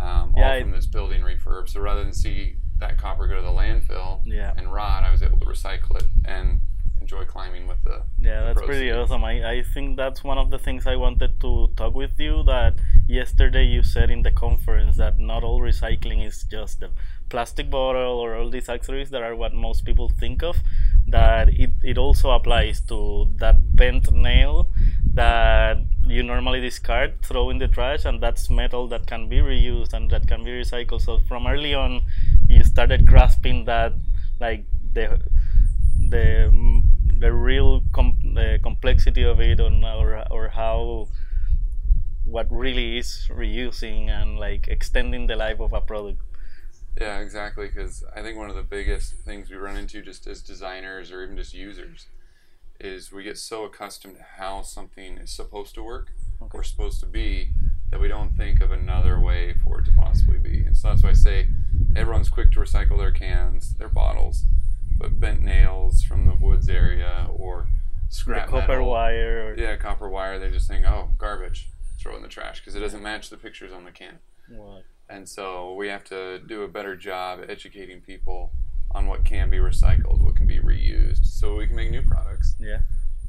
um, 0.00 0.34
Yeah, 0.36 0.48
all 0.48 0.56
it- 0.56 0.62
from 0.62 0.70
this 0.72 0.86
building 0.86 1.22
refurb. 1.22 1.68
So 1.68 1.80
rather 1.80 2.02
than 2.02 2.14
see 2.14 2.56
that 2.78 2.98
copper 2.98 3.26
go 3.26 3.36
to 3.36 3.42
the 3.42 3.48
landfill 3.48 4.20
Yeah. 4.24 4.52
and 4.56 4.72
rot, 4.72 5.04
I 5.04 5.10
was 5.10 5.22
able 5.22 5.38
to 5.40 5.46
recycle 5.46 5.96
it 5.96 6.04
and 6.24 6.60
enjoy 7.00 7.24
climbing 7.24 7.66
with 7.68 7.82
the. 7.84 8.02
Yeah, 8.20 8.40
the 8.40 8.46
that's 8.54 8.62
pretty 8.66 8.90
awesome. 8.90 9.22
I, 9.24 9.50
I 9.58 9.62
think 9.62 9.96
that's 9.96 10.24
one 10.24 10.38
of 10.38 10.50
the 10.50 10.58
things 10.58 10.86
I 10.86 10.96
wanted 10.96 11.40
to 11.40 11.68
talk 11.76 11.94
with 11.94 12.18
you. 12.18 12.42
That 12.44 12.74
yesterday 13.06 13.64
you 13.64 13.82
said 13.82 14.10
in 14.10 14.22
the 14.22 14.30
conference 14.30 14.96
that 14.96 15.18
not 15.18 15.44
all 15.44 15.60
recycling 15.60 16.26
is 16.26 16.44
just 16.44 16.80
the 16.80 16.90
plastic 17.28 17.70
bottle 17.70 18.18
or 18.18 18.34
all 18.36 18.50
these 18.50 18.68
accessories 18.68 19.10
that 19.10 19.22
are 19.22 19.34
what 19.34 19.52
most 19.54 19.84
people 19.84 20.08
think 20.08 20.42
of. 20.42 20.56
That 21.08 21.48
it, 21.50 21.70
it 21.84 21.98
also 21.98 22.30
applies 22.30 22.80
to 22.82 23.30
that 23.36 23.76
bent 23.76 24.12
nail 24.12 24.68
that 25.14 25.78
you 26.06 26.22
normally 26.22 26.60
discard, 26.60 27.22
throw 27.22 27.50
in 27.50 27.58
the 27.58 27.68
trash, 27.68 28.04
and 28.04 28.22
that's 28.22 28.50
metal 28.50 28.88
that 28.88 29.06
can 29.06 29.28
be 29.28 29.38
reused 29.38 29.92
and 29.92 30.10
that 30.10 30.26
can 30.28 30.44
be 30.44 30.50
recycled. 30.50 31.00
So 31.02 31.20
from 31.28 31.46
early 31.46 31.74
on, 31.74 32.02
you 32.48 32.62
started 32.64 33.06
grasping 33.06 33.64
that 33.66 33.92
like 34.40 34.64
the 34.92 35.20
the 36.08 36.52
the 37.18 37.32
real 37.32 37.82
com- 37.92 38.34
the 38.34 38.58
complexity 38.62 39.22
of 39.22 39.40
it 39.40 39.60
on 39.60 39.82
or 39.84 40.22
or 40.30 40.48
how 40.48 41.08
what 42.24 42.46
really 42.50 42.98
is 42.98 43.28
reusing 43.30 44.08
and 44.08 44.38
like 44.38 44.68
extending 44.68 45.26
the 45.26 45.36
life 45.36 45.60
of 45.60 45.72
a 45.72 45.80
product 45.80 46.20
Yeah, 46.98 47.18
exactly. 47.20 47.68
Because 47.68 48.04
I 48.14 48.22
think 48.22 48.38
one 48.38 48.48
of 48.50 48.56
the 48.56 48.62
biggest 48.62 49.14
things 49.24 49.50
we 49.50 49.56
run 49.56 49.76
into 49.76 50.02
just 50.02 50.26
as 50.26 50.42
designers 50.42 51.10
or 51.12 51.22
even 51.22 51.36
just 51.36 51.54
users 51.54 52.06
is 52.80 53.10
we 53.12 53.22
get 53.22 53.38
so 53.38 53.64
accustomed 53.64 54.16
to 54.16 54.22
how 54.38 54.62
something 54.62 55.18
is 55.18 55.30
supposed 55.30 55.74
to 55.74 55.82
work 55.82 56.08
Okay. 56.42 56.58
or 56.58 56.62
supposed 56.62 57.00
to 57.00 57.06
be 57.06 57.48
that 57.90 57.98
we 58.00 58.08
don't 58.08 58.36
think 58.36 58.60
of 58.60 58.70
another 58.70 59.18
way 59.20 59.54
for 59.54 59.80
it 59.80 59.84
to 59.86 59.92
possibly 59.96 60.38
be. 60.38 60.64
And 60.64 60.76
so 60.76 60.88
that's 60.88 61.02
why 61.02 61.10
I 61.10 61.14
say 61.14 61.48
everyone's 61.94 62.28
quick 62.28 62.52
to 62.52 62.60
recycle 62.60 62.98
their 62.98 63.12
cans, 63.12 63.74
their 63.74 63.88
bottles, 63.88 64.44
but 64.98 65.18
bent 65.18 65.40
nails 65.42 66.02
from 66.02 66.26
the 66.26 66.34
woods 66.34 66.68
area 66.68 67.26
or 67.34 67.68
scrap 68.08 68.48
copper 68.48 68.68
metal, 68.68 68.90
wire 68.90 69.48
or, 69.48 69.58
yeah, 69.58 69.76
copper 69.76 70.08
wire. 70.10 70.38
They're 70.38 70.50
just 70.50 70.66
saying, 70.68 70.84
"Oh, 70.84 71.14
garbage, 71.16 71.70
throw 71.98 72.16
in 72.16 72.22
the 72.22 72.28
trash," 72.28 72.60
because 72.60 72.74
it 72.74 72.80
doesn't 72.80 73.02
match 73.02 73.30
the 73.30 73.36
pictures 73.36 73.72
on 73.72 73.84
the 73.84 73.90
can. 73.92 74.18
what? 74.50 74.84
And 75.08 75.28
so 75.28 75.74
we 75.74 75.88
have 75.88 76.04
to 76.04 76.38
do 76.40 76.62
a 76.62 76.68
better 76.68 76.96
job 76.96 77.40
educating 77.48 78.00
people 78.00 78.52
on 78.90 79.06
what 79.06 79.24
can 79.24 79.50
be 79.50 79.58
recycled, 79.58 80.20
what 80.22 80.36
can 80.36 80.46
be 80.46 80.58
reused, 80.58 81.24
so 81.26 81.56
we 81.56 81.66
can 81.66 81.76
make 81.76 81.90
new 81.90 82.02
products 82.02 82.56
yeah 82.58 82.78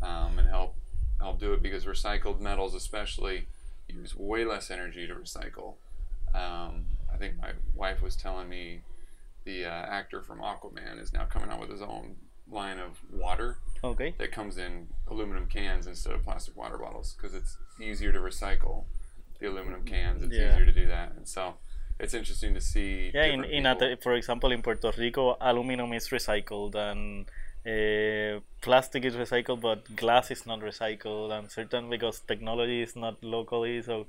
um, 0.01 0.39
and 0.39 0.47
help 0.47 0.75
help 1.19 1.39
do 1.39 1.53
it 1.53 1.61
because 1.61 1.85
recycled 1.85 2.39
metals, 2.39 2.73
especially, 2.75 3.47
use 3.89 4.15
way 4.15 4.45
less 4.45 4.69
energy 4.69 5.07
to 5.07 5.13
recycle. 5.15 5.73
Um, 6.35 6.85
I 7.11 7.17
think 7.17 7.37
my 7.39 7.51
wife 7.73 8.01
was 8.01 8.15
telling 8.15 8.47
me 8.49 8.81
the 9.45 9.65
uh, 9.65 9.69
actor 9.69 10.21
from 10.21 10.39
Aquaman 10.39 11.01
is 11.01 11.13
now 11.13 11.25
coming 11.25 11.49
out 11.49 11.59
with 11.59 11.69
his 11.71 11.81
own 11.81 12.15
line 12.49 12.79
of 12.79 12.97
water 13.11 13.57
okay 13.83 14.15
that 14.17 14.31
comes 14.31 14.57
in 14.57 14.87
aluminum 15.09 15.45
cans 15.47 15.85
instead 15.85 16.13
of 16.13 16.23
plastic 16.23 16.55
water 16.55 16.77
bottles 16.77 17.13
because 17.17 17.33
it's 17.35 17.57
easier 17.81 18.13
to 18.13 18.19
recycle 18.19 18.85
the 19.39 19.47
aluminum 19.49 19.83
cans. 19.83 20.23
It's 20.23 20.33
Yeah. 20.35 20.53
easier 20.53 20.65
to 20.65 20.71
do 20.71 20.87
that, 20.87 21.11
and 21.13 21.27
so 21.27 21.55
it's 21.99 22.13
interesting 22.13 22.53
to 22.53 22.61
see. 22.61 23.11
yeah 23.13 23.25
in, 23.25 23.43
in 23.43 23.65
a, 23.65 23.97
for 24.01 24.13
example 24.13 24.51
in 24.51 24.61
puerto 24.61 24.91
rico 24.97 25.35
aluminum 25.41 25.93
is 25.93 26.09
recycled 26.09 26.75
and 26.75 27.25
uh, 27.65 28.39
plastic 28.61 29.03
is 29.05 29.15
recycled 29.15 29.61
but 29.61 29.95
glass 29.95 30.31
is 30.31 30.45
not 30.45 30.59
recycled 30.59 31.37
and 31.37 31.51
certain 31.51 31.89
because 31.89 32.19
technology 32.21 32.81
is 32.81 32.95
not 32.95 33.15
locally 33.23 33.81
so 33.81 34.05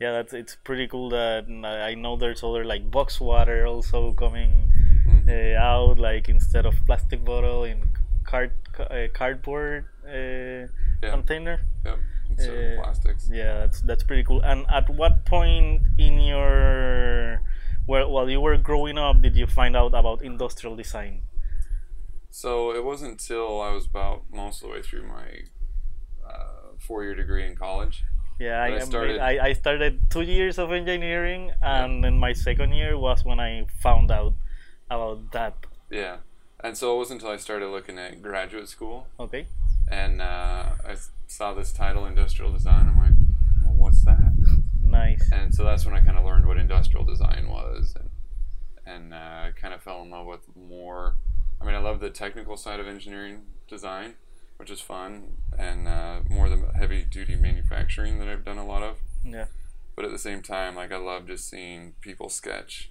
yeah 0.00 0.12
that's 0.12 0.32
it's 0.32 0.56
pretty 0.64 0.86
cool 0.86 1.08
that 1.10 1.44
i 1.88 1.94
know 1.94 2.16
there's 2.16 2.42
other 2.42 2.64
like 2.64 2.90
box 2.90 3.20
water 3.20 3.66
also 3.66 4.12
coming 4.12 4.68
Mhm. 5.04 5.28
uh, 5.28 5.58
out 5.58 5.98
like 5.98 6.28
instead 6.28 6.64
of 6.64 6.74
plastic 6.86 7.24
bottle 7.24 7.64
in 7.64 7.82
card 8.24 8.52
uh, 8.78 9.08
cardboard 9.12 9.84
uh, 10.06 10.68
Yeah. 11.02 11.10
container 11.10 11.56
Yep, 11.84 11.98
uh, 12.40 12.82
plastics. 12.82 13.28
yeah 13.32 13.60
that's 13.60 13.80
that's 13.82 14.02
pretty 14.02 14.24
cool 14.24 14.40
and 14.42 14.64
at 14.70 14.88
what 14.90 15.24
point 15.26 15.82
in 15.98 16.20
your 16.20 17.42
where, 17.86 18.06
while 18.08 18.28
you 18.30 18.40
were 18.40 18.56
growing 18.56 18.96
up 18.98 19.20
did 19.20 19.36
you 19.36 19.46
find 19.46 19.76
out 19.76 19.92
about 19.94 20.22
industrial 20.22 20.76
design 20.76 21.22
So 22.30 22.72
it 22.74 22.82
wasn't 22.84 23.12
until 23.20 23.60
I 23.60 23.72
was 23.72 23.84
about 23.86 24.22
most 24.32 24.62
of 24.62 24.68
the 24.68 24.74
way 24.74 24.82
through 24.82 25.06
my 25.06 25.28
uh, 26.26 26.72
four-year 26.78 27.14
degree 27.14 27.44
in 27.46 27.54
college. 27.56 28.04
yeah 28.40 28.62
I, 28.62 28.76
I 28.76 28.78
started- 28.80 29.20
I, 29.20 29.32
I 29.48 29.52
started 29.52 29.92
two 30.10 30.22
years 30.22 30.58
of 30.58 30.72
engineering 30.72 31.52
and 31.62 32.02
then 32.02 32.18
my 32.18 32.32
second 32.32 32.72
year 32.72 32.96
was 32.98 33.24
when 33.28 33.38
i 33.38 33.66
found 33.86 34.10
out 34.10 34.34
about 34.90 35.18
that 35.32 35.54
Yeah, 35.90 36.16
and 36.64 36.72
so 36.78 36.94
it 36.94 36.98
wasn't 36.98 37.20
until 37.20 37.32
I 37.36 37.38
started 37.38 37.68
looking 37.68 37.98
at 37.98 38.22
graduate 38.22 38.68
school 38.68 39.06
okay 39.20 39.46
and 39.92 40.22
uh, 40.22 40.64
I 40.86 40.96
saw 41.26 41.52
this 41.52 41.72
title, 41.72 42.06
industrial 42.06 42.50
design. 42.52 42.88
I'm 42.88 42.96
like, 42.96 43.12
well, 43.64 43.74
what's 43.74 44.04
that? 44.04 44.32
nice 44.82 45.30
and 45.32 45.54
so 45.54 45.64
that's 45.64 45.86
when 45.86 45.94
I 45.94 46.00
kind 46.00 46.18
of 46.18 46.24
learned 46.24 46.46
what 46.46 46.58
industrial 46.58 47.04
design 47.04 47.48
was, 47.48 47.94
and 47.98 48.10
and 48.84 49.14
uh, 49.14 49.52
kind 49.60 49.72
of 49.72 49.82
fell 49.82 50.02
in 50.02 50.10
love 50.10 50.26
with 50.26 50.40
more. 50.56 51.16
I 51.60 51.64
mean, 51.64 51.74
I 51.74 51.78
love 51.78 52.00
the 52.00 52.10
technical 52.10 52.56
side 52.56 52.80
of 52.80 52.88
engineering 52.88 53.42
design, 53.68 54.14
which 54.56 54.70
is 54.70 54.80
fun, 54.80 55.34
and 55.58 55.86
uh, 55.86 56.20
more 56.28 56.48
the 56.48 56.72
heavy 56.74 57.04
duty 57.04 57.36
manufacturing 57.36 58.18
that 58.18 58.28
I've 58.28 58.44
done 58.44 58.58
a 58.58 58.66
lot 58.66 58.82
of. 58.82 58.96
yeah 59.24 59.46
But 59.94 60.04
at 60.04 60.10
the 60.10 60.18
same 60.18 60.42
time, 60.42 60.74
like 60.74 60.90
I 60.92 60.96
love 60.96 61.26
just 61.26 61.48
seeing 61.48 61.94
people 62.00 62.28
sketch 62.28 62.90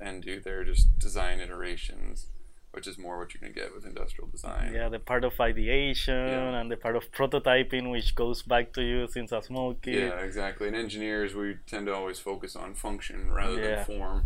and 0.00 0.22
do 0.22 0.40
their 0.40 0.64
just 0.64 0.98
design 0.98 1.40
iterations, 1.40 2.28
which 2.72 2.86
is 2.86 2.98
more 2.98 3.18
what 3.18 3.34
you 3.34 3.40
can 3.40 3.52
get 3.52 3.74
with 3.74 3.84
industrial 3.84 4.28
design. 4.28 4.72
yeah 4.72 4.88
the 4.88 4.98
part 4.98 5.24
of 5.24 5.38
ideation 5.40 6.28
Yeah. 6.28 6.60
and 6.60 6.70
the 6.70 6.76
part 6.76 6.96
of 6.96 7.10
prototyping 7.12 7.90
which 7.90 8.14
goes 8.14 8.42
back 8.42 8.72
to 8.74 8.82
you 8.82 9.08
since 9.08 9.32
a 9.32 9.42
small 9.42 9.74
kid 9.74 10.08
Yeah, 10.08 10.20
exactly. 10.20 10.68
And 10.68 10.76
engineers, 10.76 11.34
we 11.34 11.56
tend 11.66 11.86
to 11.86 11.94
always 11.94 12.18
focus 12.18 12.54
on 12.56 12.74
function 12.74 13.30
rather 13.32 13.60
Yeah. 13.60 13.76
than 13.76 13.84
form. 13.84 14.24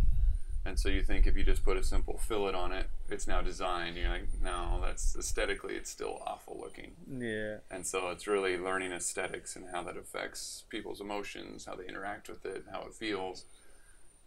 And 0.67 0.79
so 0.79 0.89
you 0.89 1.03
think 1.03 1.27
if 1.27 1.37
you 1.37 1.43
just 1.43 1.63
put 1.63 1.77
a 1.77 1.83
simple 1.83 2.17
fillet 2.17 2.53
on 2.53 2.71
it, 2.71 2.87
it's 3.09 3.27
now 3.27 3.41
designed. 3.41 3.97
You're 3.97 4.09
like, 4.09 4.27
no, 4.41 4.79
that's 4.83 5.15
aesthetically, 5.15 5.75
it's 5.75 5.91
still 5.91 6.15
awful 6.25 6.59
looking. 6.59 6.91
Yeah. 7.07 7.57
And 7.69 7.85
so 7.85 8.09
it's 8.09 8.25
really 8.25 8.57
learning 8.57 8.91
aesthetics 8.91 9.55
and 9.55 9.65
how 9.71 9.83
that 9.83 9.95
affects 9.95 10.63
people's 10.69 10.99
emotions, 11.01 11.65
how 11.65 11.75
they 11.75 11.85
interact 11.87 12.29
with 12.29 12.45
it, 12.45 12.63
how 12.71 12.81
it 12.87 12.93
feels. 12.95 13.45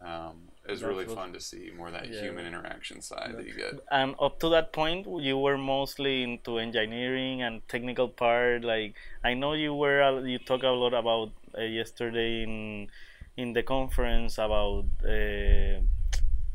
Um, 0.01 0.49
is 0.69 0.81
That's 0.81 0.83
really 0.83 1.07
fun 1.07 1.33
to 1.33 1.41
see 1.41 1.71
more 1.77 1.91
that 1.91 2.07
Yeah. 2.09 2.21
human 2.21 2.47
interaction 2.47 3.01
side 3.03 3.35
that 3.37 3.47
you 3.47 3.55
get. 3.55 3.81
And 3.91 4.15
up 4.21 4.39
to 4.41 4.49
that 4.51 4.73
point, 4.73 5.07
you 5.23 5.37
were 5.39 5.59
mostly 5.59 6.23
into 6.23 6.59
engineering 6.59 7.43
and 7.43 7.67
technical 7.69 8.09
part. 8.09 8.63
Like 8.65 8.95
I 9.25 9.35
know 9.35 9.55
you 9.55 9.75
were, 9.75 10.25
you 10.27 10.39
talked 10.39 10.65
a 10.65 10.71
lot 10.71 10.95
about 10.95 11.33
uh, 11.57 11.63
yesterday 11.63 12.43
in 12.45 12.89
in 13.37 13.53
the 13.55 13.63
conference 13.63 14.37
about 14.39 14.85
uh, 15.05 15.81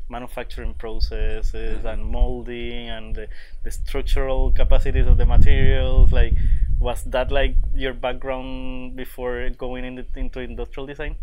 manufacturing 0.08 0.74
processes 0.74 1.78
Mhm. 1.82 1.92
and 1.92 2.04
molding 2.04 2.88
and 2.90 3.14
the, 3.14 3.26
the 3.62 3.70
structural 3.70 4.52
capacities 4.52 5.06
of 5.06 5.16
the 5.16 5.26
materials. 5.26 6.12
Like, 6.12 6.34
was 6.78 7.04
that 7.04 7.30
like 7.32 7.56
your 7.74 7.94
background 7.94 8.96
before 8.96 9.48
going 9.50 9.84
in 9.84 10.04
into 10.14 10.40
industrial 10.40 10.86
design? 10.86 11.16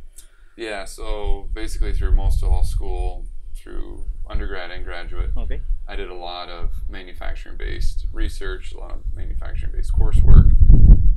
Yeah, 0.61 0.85
so 0.85 1.49
basically 1.53 1.91
through 1.91 2.11
most 2.11 2.43
of 2.43 2.49
all 2.51 2.63
school, 2.63 3.25
through 3.55 4.05
undergrad 4.29 4.69
and 4.69 4.85
graduate, 4.85 5.31
Okay. 5.35 5.59
I 5.87 5.95
did 5.95 6.09
a 6.09 6.13
lot 6.13 6.49
of 6.49 6.69
manufacturing 6.87 7.57
based 7.57 8.05
research, 8.13 8.71
a 8.71 8.77
lot 8.77 8.91
of 8.91 8.99
manufacturing 9.15 9.71
based 9.71 9.91
coursework. 9.91 10.53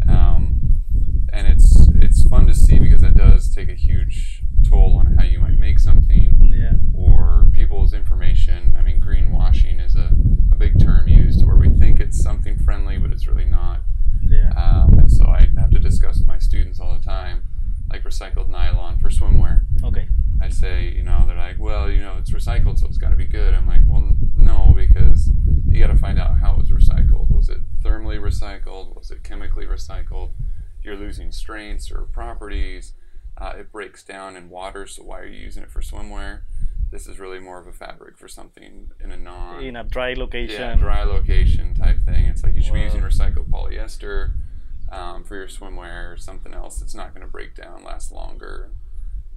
Um, 0.09 0.81
and 1.31 1.47
it's 1.47 1.89
it's 1.97 2.27
fun 2.27 2.47
to 2.47 2.55
see 2.55 2.79
because 2.79 3.03
that 3.03 3.17
does 3.19 3.55
take 3.55 3.69
a 3.69 3.75
huge 3.75 4.43
toll 4.67 4.97
on 4.97 5.15
how 5.19 5.25
you 5.25 5.41
might 5.41 5.59
make 5.59 5.79
something 5.79 6.51
Yeah. 6.51 6.79
or 6.95 7.47
people's 7.53 7.93
information. 7.93 8.75
I 8.79 8.83
mean, 8.83 8.99
greenwashing 8.99 9.85
is 9.85 9.95
a, 9.95 10.11
a 10.53 10.57
big 10.57 10.81
term 10.81 11.07
used 11.07 11.45
where 11.45 11.57
we 11.57 11.69
think 11.69 12.01
it's 12.01 12.19
something 12.23 12.57
friendly, 12.59 12.97
but 12.97 13.11
it's 13.13 13.27
really 13.29 13.45
not. 13.45 13.83
Yeah. 14.23 14.53
Um, 14.57 14.99
and 15.01 15.13
so 15.13 15.27
I 15.27 15.51
have 15.59 15.71
to 15.73 15.79
discuss 15.79 16.19
with 16.19 16.29
my 16.29 16.39
students 16.39 16.81
all 16.81 16.95
the 16.97 17.05
time, 17.05 17.43
like 17.91 18.03
recycled 18.03 18.49
nylon 18.49 18.99
for 18.99 19.09
swimwear. 19.11 19.65
Okay. 19.85 20.09
I 20.41 20.49
say, 20.49 20.89
you 20.89 21.03
know, 21.03 21.25
they're 21.27 21.37
like, 21.37 21.59
well, 21.59 21.91
you 21.91 22.01
know, 22.01 22.17
it's 22.19 22.31
recycled, 22.31 22.79
so 22.79 22.87
it's 22.87 22.99
got 22.99 23.11
to 23.11 23.17
be 23.17 23.25
good. 23.25 23.55
I'm 23.55 23.67
like, 23.67 23.83
well, 23.87 24.15
no, 24.37 24.73
because 24.75 25.31
you 25.69 25.79
got 25.79 25.93
to 25.93 25.99
find 25.99 26.19
out 26.19 26.39
how 26.39 26.53
it 26.55 26.59
was 26.59 26.71
recycled. 26.71 27.31
Was 27.31 27.49
it 27.49 27.59
thermally 27.83 28.19
recycled? 28.19 28.97
Was 28.97 29.11
it 29.11 29.23
chemically 29.23 29.67
recycled? 29.67 30.31
You're 30.83 30.97
losing 30.97 31.31
strengths 31.33 31.91
or 31.91 32.03
properties. 32.03 32.93
Uh, 33.39 33.55
it 33.59 33.73
breaks 33.73 34.03
down 34.05 34.37
in 34.37 34.49
water, 34.51 34.87
so 34.87 35.03
why 35.03 35.21
are 35.21 35.27
you 35.27 35.41
using 35.41 35.63
it 35.63 35.71
for 35.71 35.81
swimwear? 35.81 36.41
This 36.91 37.07
is 37.09 37.19
really 37.19 37.41
more 37.41 37.59
of 37.59 37.67
a 37.67 37.73
fabric 37.73 38.17
for 38.19 38.29
something 38.29 38.91
in 39.03 39.11
a 39.11 39.17
non 39.17 39.63
In 39.63 39.75
a 39.75 39.83
dry 39.83 40.15
location. 40.15 40.61
yeah, 40.61 40.75
dry 40.77 41.03
location 41.03 41.75
type 41.75 41.99
thing. 42.05 42.27
It's 42.27 42.45
like 42.45 42.55
you 42.55 42.63
should 42.63 42.75
be 42.75 42.83
using 42.83 43.01
recycled 43.01 43.51
polyester 43.51 44.33
um, 44.91 45.25
for 45.25 45.37
your 45.37 45.47
swimwear 45.49 46.13
or 46.13 46.17
something 46.17 46.55
else 46.55 46.79
that's 46.81 46.95
not 46.95 47.15
going 47.15 47.25
to 47.27 47.31
break 47.31 47.55
down, 47.55 47.85
last 47.85 48.13
longer, 48.13 48.71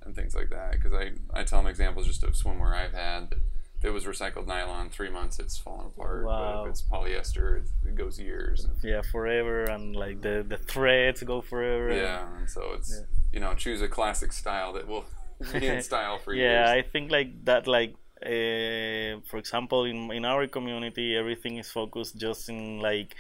and 0.04 0.16
things 0.16 0.36
like 0.36 0.50
that. 0.50 0.72
Because 0.74 0.94
I, 0.94 1.12
I 1.34 1.44
tell 1.44 1.60
them 1.62 1.68
examples 1.70 2.08
just 2.08 2.24
of 2.24 2.32
swimwear 2.34 2.74
I've 2.76 2.94
had. 2.94 3.30
That 3.32 3.40
if 3.80 3.86
it 3.86 3.92
was 3.92 4.06
recycled 4.06 4.48
nylon, 4.48 4.90
three 4.90 5.10
months 5.12 5.38
it's 5.40 5.58
fallen 5.58 5.88
apart. 5.88 6.24
But 6.24 6.30
Wow. 6.30 6.64
if 6.66 6.70
it's 6.72 6.82
polyester, 6.82 7.58
it, 7.58 7.70
it 7.90 7.96
goes 7.96 8.20
years. 8.20 8.68
Yeah 8.84 9.02
forever 9.12 9.66
and 9.66 9.96
like 9.96 10.22
the 10.22 10.44
the 10.48 10.58
threads 10.58 11.22
go 11.24 11.42
forever 11.42 11.92
yeah, 11.94 12.26
and 12.40 12.50
so 12.50 12.74
it's 12.74 12.92
Yeah. 12.92 13.06
you 13.34 13.40
know 13.40 13.54
choose 13.54 13.82
a 13.84 13.88
classic 13.88 14.34
style 14.34 14.74
that 14.74 14.88
will 14.88 15.06
be 15.54 15.68
in 15.68 15.84
style 15.90 16.18
for 16.18 16.34
yeah 16.34 16.72
i 16.72 16.82
think 16.82 17.12
like 17.12 17.46
that 17.46 17.68
like 17.68 17.94
uh, 18.26 19.20
for 19.30 19.38
example 19.38 19.86
in 19.86 20.12
in 20.12 20.26
our 20.26 20.48
community 20.48 21.16
everything 21.16 21.58
is 21.58 21.70
focused 21.70 22.18
just 22.18 22.50
in 22.50 22.80
like 22.80 23.16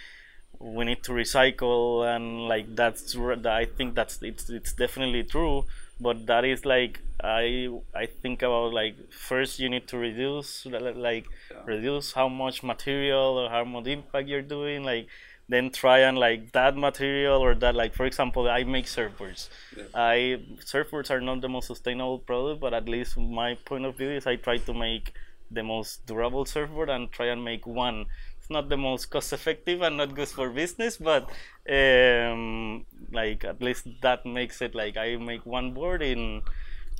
we 0.59 0.85
need 0.85 1.03
to 1.03 1.11
recycle 1.11 2.03
and 2.15 2.47
like 2.47 2.75
that's 2.75 3.15
i 3.45 3.65
think 3.65 3.95
that's 3.95 4.21
it's 4.21 4.49
it's 4.49 4.73
definitely 4.73 5.23
true 5.23 5.65
but 5.99 6.25
that 6.25 6.43
is 6.45 6.65
like 6.65 6.99
i 7.23 7.69
i 7.95 8.05
think 8.05 8.41
about 8.41 8.73
like 8.73 8.95
first 9.11 9.59
you 9.59 9.69
need 9.69 9.87
to 9.87 9.97
reduce 9.97 10.65
like 10.65 11.25
Yeah. 11.51 11.57
reduce 11.65 12.13
how 12.13 12.27
much 12.29 12.63
material 12.63 13.37
or 13.39 13.49
how 13.49 13.63
much 13.63 13.87
impact 13.87 14.27
you're 14.27 14.41
doing 14.41 14.83
like 14.83 15.07
then 15.49 15.71
try 15.71 15.99
and 15.99 16.17
like 16.17 16.51
that 16.51 16.75
material 16.75 17.41
or 17.41 17.55
that 17.55 17.73
like 17.75 17.93
for 17.93 18.05
example 18.05 18.49
i 18.49 18.63
make 18.63 18.85
surfboards 18.85 19.49
Yeah. 19.75 19.83
i 19.93 20.39
surfboards 20.59 21.09
are 21.09 21.21
not 21.21 21.41
the 21.41 21.49
most 21.49 21.67
sustainable 21.67 22.19
product 22.19 22.59
but 22.61 22.73
at 22.73 22.87
least 22.89 23.17
my 23.17 23.55
point 23.65 23.85
of 23.85 23.95
view 23.97 24.09
is 24.11 24.27
i 24.27 24.35
try 24.35 24.57
to 24.57 24.73
make 24.73 25.13
the 25.51 25.63
most 25.63 26.05
durable 26.05 26.45
surfboard 26.45 26.89
and 26.89 27.11
try 27.11 27.27
and 27.27 27.43
make 27.43 27.65
one 27.65 28.05
it's 28.39 28.49
not 28.49 28.69
the 28.69 28.77
most 28.77 29.07
cost 29.09 29.33
effective 29.33 29.81
and 29.81 29.97
not 29.97 30.13
good 30.15 30.27
for 30.27 30.49
business 30.49 30.97
but 30.97 31.29
um 31.69 32.85
like 33.11 33.43
at 33.43 33.61
least 33.61 33.87
that 34.01 34.25
makes 34.25 34.61
it 34.61 34.75
like 34.75 34.97
i 34.97 35.15
make 35.15 35.45
one 35.45 35.73
board 35.73 36.01
in 36.01 36.41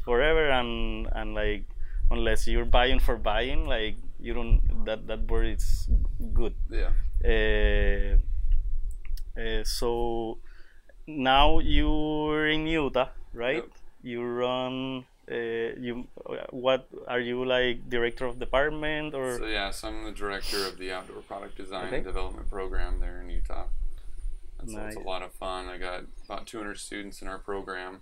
forever 0.03 0.49
and 0.49 1.07
and 1.13 1.33
like 1.33 1.63
unless 2.11 2.47
you're 2.47 2.65
buying 2.65 2.99
for 2.99 3.17
buying 3.17 3.65
like 3.65 3.95
you 4.19 4.33
don't 4.33 4.61
that 4.85 5.07
that 5.07 5.27
board 5.27 5.45
is 5.47 5.87
good 6.33 6.53
Yeah. 6.69 6.91
uh, 7.25 8.17
uh, 9.39 9.63
so 9.63 10.39
now 11.05 11.59
you're 11.59 12.47
in 12.49 12.67
Utah, 12.67 13.09
right? 13.33 13.63
Yep. 13.63 13.69
You 14.03 14.23
run. 14.23 15.05
Uh, 15.29 15.75
you 15.77 16.07
what 16.51 16.88
are 17.07 17.19
you 17.19 17.43
like 17.43 17.89
director 17.89 18.25
of 18.25 18.39
department 18.39 19.13
or 19.13 19.38
So 19.38 19.46
yeah, 19.46 19.72
so 19.72 19.89
I'm 19.89 20.05
the 20.05 20.12
director 20.13 20.65
of 20.65 20.77
the 20.77 20.93
outdoor 20.93 21.22
product 21.22 21.57
design 21.57 21.88
Okay. 21.88 21.98
and 21.98 22.05
development 22.05 22.50
program 22.50 23.00
there 23.01 23.19
in 23.22 23.29
Utah. 23.29 23.65
And 24.60 24.72
so 24.72 24.79
it's 24.86 24.96
a 24.96 25.00
lot 25.01 25.22
of 25.22 25.34
fun. 25.34 25.67
I 25.67 25.77
got 25.77 26.03
about 26.25 26.48
200 26.48 26.79
students 26.79 27.22
in 27.22 27.27
our 27.27 27.38
program. 27.39 28.01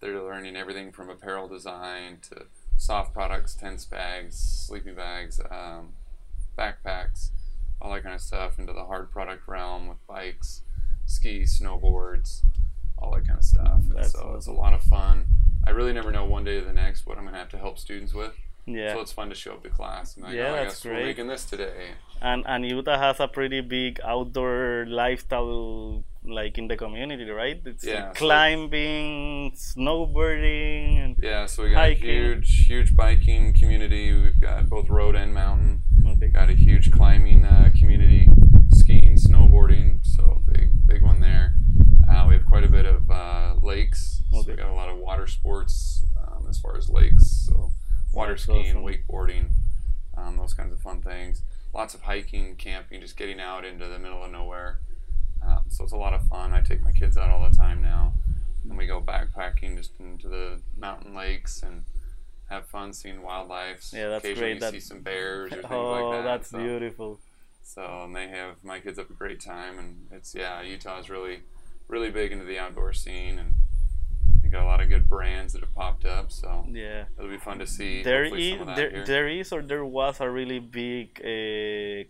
They're 0.00 0.22
learning 0.22 0.56
everything 0.56 0.92
from 0.92 1.10
apparel 1.10 1.48
design 1.48 2.18
to 2.30 2.46
soft 2.76 3.12
products, 3.12 3.54
tents 3.54 3.84
bags, 3.84 4.38
sleeping 4.38 4.94
bags, 4.94 5.40
um, 5.50 5.94
backpacks, 6.56 7.30
all 7.82 7.92
that 7.92 8.02
kind 8.02 8.14
of 8.14 8.20
stuff, 8.20 8.58
into 8.58 8.72
the 8.72 8.84
hard 8.84 9.10
product 9.10 9.46
realm 9.46 9.88
with 9.88 9.98
bikes, 10.06 10.62
skis, 11.04 11.60
snowboards, 11.60 12.42
all 12.96 13.10
that 13.14 13.26
kind 13.26 13.38
of 13.38 13.44
stuff. 13.44 13.80
And 13.88 13.96
That's 13.96 14.12
so 14.12 14.34
it's 14.36 14.46
a 14.46 14.52
lot 14.52 14.72
of 14.72 14.82
fun. 14.82 15.24
I 15.66 15.70
really 15.70 15.92
never 15.92 16.10
know 16.10 16.24
one 16.24 16.44
day 16.44 16.58
to 16.60 16.66
the 16.66 16.72
next 16.72 17.06
what 17.06 17.16
I'm 17.18 17.24
going 17.24 17.34
to 17.34 17.38
have 17.38 17.50
to 17.50 17.58
help 17.58 17.78
students 17.78 18.12
with. 18.14 18.32
yeah? 18.66 18.94
So 18.94 19.00
it's 19.00 19.12
fun 19.12 19.28
to 19.28 19.34
show 19.34 19.52
up 19.52 19.62
to 19.62 19.70
class. 19.70 20.16
And 20.16 20.24
like, 20.24 20.34
Yeah, 20.34 20.50
oh, 20.50 20.54
I 20.54 20.64
that's 20.64 20.82
great. 20.82 20.94
we're 21.00 21.04
making 21.06 21.28
this 21.28 21.44
today. 21.44 21.92
and 22.22 22.44
and 22.46 22.64
Utah 22.66 22.98
has 22.98 23.18
a 23.20 23.28
pretty 23.28 23.60
big 23.62 24.00
outdoor 24.04 24.84
lifestyle 24.88 26.04
like 26.24 26.58
in 26.58 26.68
the 26.68 26.76
community, 26.76 27.28
right? 27.30 27.60
It's 27.64 27.84
Yeah, 27.84 28.08
like 28.08 28.16
so- 28.18 28.24
climbing, 28.26 29.52
snowboarding, 29.56 31.04
and 31.04 31.16
Yeah, 31.22 31.46
so 31.46 31.62
we 31.64 31.70
got 31.70 31.78
Hiking. 31.80 32.10
a 32.10 32.12
huge, 32.12 32.66
huge 32.66 32.96
biking 32.96 33.52
community. 33.54 34.12
We've 34.12 34.40
got 34.40 34.68
both 34.68 34.88
road 34.90 35.14
and 35.14 35.32
mountain. 35.34 35.82
okay. 36.06 36.28
Got 36.28 36.50
a 36.50 36.54
huge 36.54 36.90
climbing 36.90 37.44
uh, 37.44 37.70
community, 37.78 38.28
skiing, 38.70 39.16
snowboarding. 39.16 40.04
So 40.04 40.42
big, 40.52 40.86
big 40.86 41.02
one 41.02 41.20
there. 41.20 41.54
Uh, 42.08 42.26
we 42.28 42.34
have 42.34 42.44
quite 42.44 42.64
a 42.64 42.68
bit 42.68 42.84
of 42.86 43.10
uh, 43.10 43.54
lakes. 43.62 44.22
So 44.30 44.38
Okay. 44.40 44.50
we 44.52 44.56
got 44.56 44.68
a 44.70 44.74
lot 44.74 44.88
of 44.90 44.98
water 44.98 45.26
sports 45.26 46.04
um, 46.20 46.46
as 46.48 46.58
far 46.60 46.76
as 46.76 46.88
lakes. 46.88 47.46
So 47.46 47.72
water 48.12 48.32
That's 48.32 48.44
skiing, 48.60 48.76
awesome. 48.76 48.84
wakeboarding, 49.08 49.48
um, 50.16 50.36
those 50.36 50.54
kinds 50.54 50.72
of 50.72 50.80
fun 50.80 51.00
things. 51.02 51.42
Lots 51.72 51.94
of 51.94 52.02
hiking, 52.02 52.56
camping, 52.56 53.00
just 53.00 53.16
getting 53.16 53.40
out 53.40 53.64
into 53.64 53.86
the 53.86 53.98
middle 53.98 54.24
of 54.24 54.30
nowhere. 54.30 54.78
Um, 55.46 55.60
so 55.68 55.84
it's 55.84 55.92
a 55.92 55.96
lot 55.96 56.12
of 56.14 56.26
fun. 56.28 56.52
I 56.52 56.60
take 56.60 56.82
my 56.82 56.92
kids 56.92 57.16
out 57.16 57.30
all 57.30 57.48
the 57.48 57.56
time 57.56 57.80
now, 57.80 58.12
and 58.68 58.76
we 58.76 58.86
go 58.86 59.00
backpacking 59.00 59.76
just 59.76 59.92
into 60.00 60.28
the 60.28 60.60
mountain 60.76 61.14
lakes 61.14 61.62
and 61.62 61.84
have 62.50 62.66
fun 62.66 62.92
seeing 62.92 63.22
wildlife. 63.22 63.88
Yeah, 63.92 64.08
that's 64.08 64.24
Occasionally 64.24 64.50
great. 64.54 64.60
That- 64.60 64.72
see 64.72 64.80
some 64.80 65.00
bears 65.00 65.52
or 65.52 65.56
things 65.62 65.66
Oh, 65.70 65.92
like 66.10 66.18
that. 66.18 66.22
that's 66.24 66.50
so, 66.50 66.58
beautiful. 66.58 67.20
So 67.62 68.02
and 68.04 68.16
they 68.16 68.26
have 68.28 68.56
my 68.64 68.80
kids 68.80 68.98
have 68.98 69.08
a 69.08 69.12
great 69.14 69.40
time, 69.40 69.78
and 69.78 70.08
it's 70.10 70.34
yeah, 70.34 70.60
Utah 70.60 70.98
is 70.98 71.08
really, 71.08 71.40
really 71.86 72.10
big 72.10 72.32
into 72.32 72.44
the 72.44 72.58
outdoor 72.58 72.92
scene, 72.92 73.38
and 73.38 73.54
you 74.50 74.56
got 74.58 74.64
a 74.64 74.66
lot 74.66 74.80
of 74.80 74.88
good 74.88 75.08
brands 75.08 75.52
that 75.52 75.60
have 75.62 75.74
popped 75.74 76.04
up. 76.04 76.32
So 76.32 76.66
Yeah. 76.70 77.04
it'll 77.16 77.30
be 77.30 77.38
fun 77.38 77.58
to 77.60 77.66
see. 77.66 78.02
there 78.02 78.24
is 78.24 78.50
some 78.50 78.60
of 78.62 78.66
that 78.68 78.76
there, 78.76 78.90
here. 78.90 79.06
there 79.06 79.28
is 79.28 79.52
or 79.52 79.62
there 79.62 79.84
was 79.84 80.20
a 80.20 80.28
really 80.28 80.58
big 80.58 81.20
uh, 81.24 82.08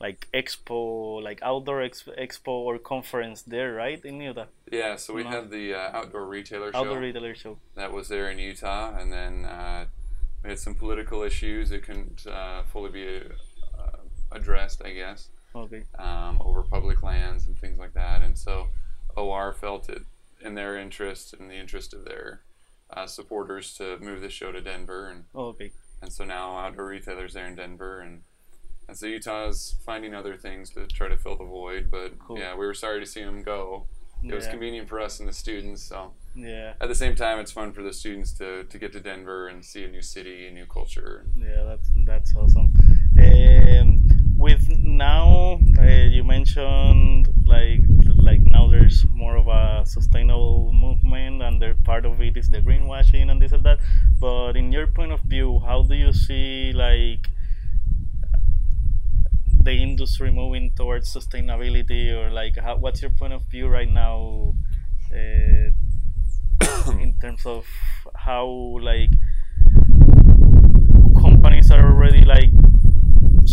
like 0.00 0.28
expo 0.32 1.22
like 1.22 1.40
outdoor 1.42 1.82
ex- 1.82 2.08
expo 2.18 2.48
or 2.68 2.78
conference 2.78 3.42
there 3.42 3.74
right 3.74 4.02
in 4.04 4.20
Utah 4.20 4.46
Yeah, 4.70 4.96
so 4.96 5.12
we 5.14 5.24
No. 5.24 5.30
had 5.30 5.50
the 5.50 5.74
uh, 5.74 5.90
outdoor 5.98 6.24
retailer 6.26 6.72
show. 6.72 6.78
outdoor 6.78 7.00
retailer 7.00 7.34
show 7.34 7.58
that 7.74 7.92
was 7.92 8.08
there 8.08 8.30
in 8.30 8.38
Utah, 8.38 8.96
and 8.96 9.12
then 9.12 9.44
uh, 9.44 9.86
we 10.42 10.50
had 10.50 10.58
some 10.58 10.74
political 10.74 11.22
issues 11.22 11.68
that 11.70 11.82
couldn't 11.82 12.26
uh, 12.26 12.62
fully 12.72 12.90
be 12.90 13.08
uh, 13.78 13.98
addressed, 14.32 14.82
I 14.84 14.92
guess, 14.92 15.28
okay 15.54 15.82
um, 15.98 16.40
over 16.40 16.62
public 16.62 17.02
lands 17.02 17.46
and 17.46 17.58
things 17.58 17.78
like 17.78 17.92
that. 17.94 18.22
And 18.22 18.38
so 18.38 18.68
OR 19.16 19.52
felt 19.52 19.88
it 19.88 20.02
in 20.40 20.54
their 20.54 20.76
interest 20.76 21.34
and 21.34 21.50
the 21.50 21.54
interest 21.56 21.92
of 21.94 22.04
their 22.04 22.42
uh, 22.90 23.06
supporters 23.06 23.74
to 23.74 23.98
move 23.98 24.20
the 24.20 24.30
show 24.30 24.52
to 24.52 24.60
Denver, 24.60 25.08
and 25.08 25.24
okay 25.34 25.72
and 26.00 26.12
so 26.12 26.24
now 26.24 26.56
outdoor 26.56 26.86
retailers 26.86 27.34
there 27.34 27.46
in 27.46 27.54
Denver, 27.56 28.00
and 28.00 28.22
and 28.88 28.96
so 28.96 29.06
Utah's 29.06 29.74
finding 29.84 30.14
other 30.14 30.36
things 30.36 30.70
to 30.70 30.86
try 30.86 31.08
to 31.08 31.16
fill 31.18 31.36
the 31.36 31.44
void. 31.44 31.90
But 31.90 32.18
Cool. 32.18 32.38
yeah, 32.38 32.54
we 32.54 32.64
were 32.64 32.72
sorry 32.74 33.00
to 33.00 33.06
see 33.06 33.22
them 33.22 33.42
go. 33.42 33.86
It 34.24 34.34
was 34.34 34.48
convenient 34.48 34.88
for 34.88 34.98
us 34.98 35.20
and 35.20 35.28
the 35.28 35.32
students. 35.32 35.82
So 35.82 36.12
Yeah. 36.34 36.72
at 36.80 36.88
the 36.88 36.94
same 36.94 37.14
time, 37.14 37.38
it's 37.38 37.52
fun 37.52 37.72
for 37.72 37.82
the 37.84 37.92
students 37.92 38.32
to, 38.38 38.64
to 38.64 38.78
get 38.78 38.92
to 38.94 39.00
Denver 39.00 39.46
and 39.48 39.64
see 39.64 39.84
a 39.84 39.88
new 39.88 40.02
city, 40.02 40.46
a 40.48 40.50
new 40.50 40.66
culture. 40.66 41.26
Yeah, 41.36 41.62
that's 41.64 41.88
that's 42.06 42.34
awesome. 42.34 42.72
Um, 43.20 43.96
with 44.36 44.68
now, 44.78 45.60
uh, 45.78 45.82
you 45.84 46.24
mentioned 46.24 47.28
like 47.46 47.80
now 48.50 48.68
there's 48.68 49.04
more 49.12 49.36
of 49.36 49.48
a 49.48 49.84
sustainable 49.86 50.72
movement, 50.72 51.42
and 51.42 51.84
part 51.84 52.04
of 52.04 52.20
it 52.20 52.36
is 52.36 52.48
the 52.48 52.60
greenwashing 52.60 53.30
and 53.30 53.40
this 53.40 53.52
and 53.52 53.64
that. 53.64 53.78
But 54.20 54.56
in 54.56 54.72
your 54.72 54.86
point 54.86 55.12
of 55.12 55.20
view, 55.22 55.60
how 55.60 55.82
do 55.82 55.94
you 55.94 56.12
see 56.12 56.72
like 56.72 57.28
the 59.62 59.72
industry 59.72 60.30
moving 60.30 60.72
towards 60.76 61.12
sustainability, 61.12 62.12
or 62.12 62.30
like 62.30 62.56
how, 62.56 62.76
what's 62.76 63.02
your 63.02 63.10
point 63.10 63.32
of 63.32 63.42
view 63.50 63.68
right 63.68 63.90
now? 63.90 64.54
Uh, 65.12 65.70
in 67.00 67.14
terms 67.20 67.46
of 67.46 67.64
how 68.14 68.46
like 68.80 69.10
companies 71.20 71.70
are 71.70 71.84
already 71.84 72.24
like 72.24 72.50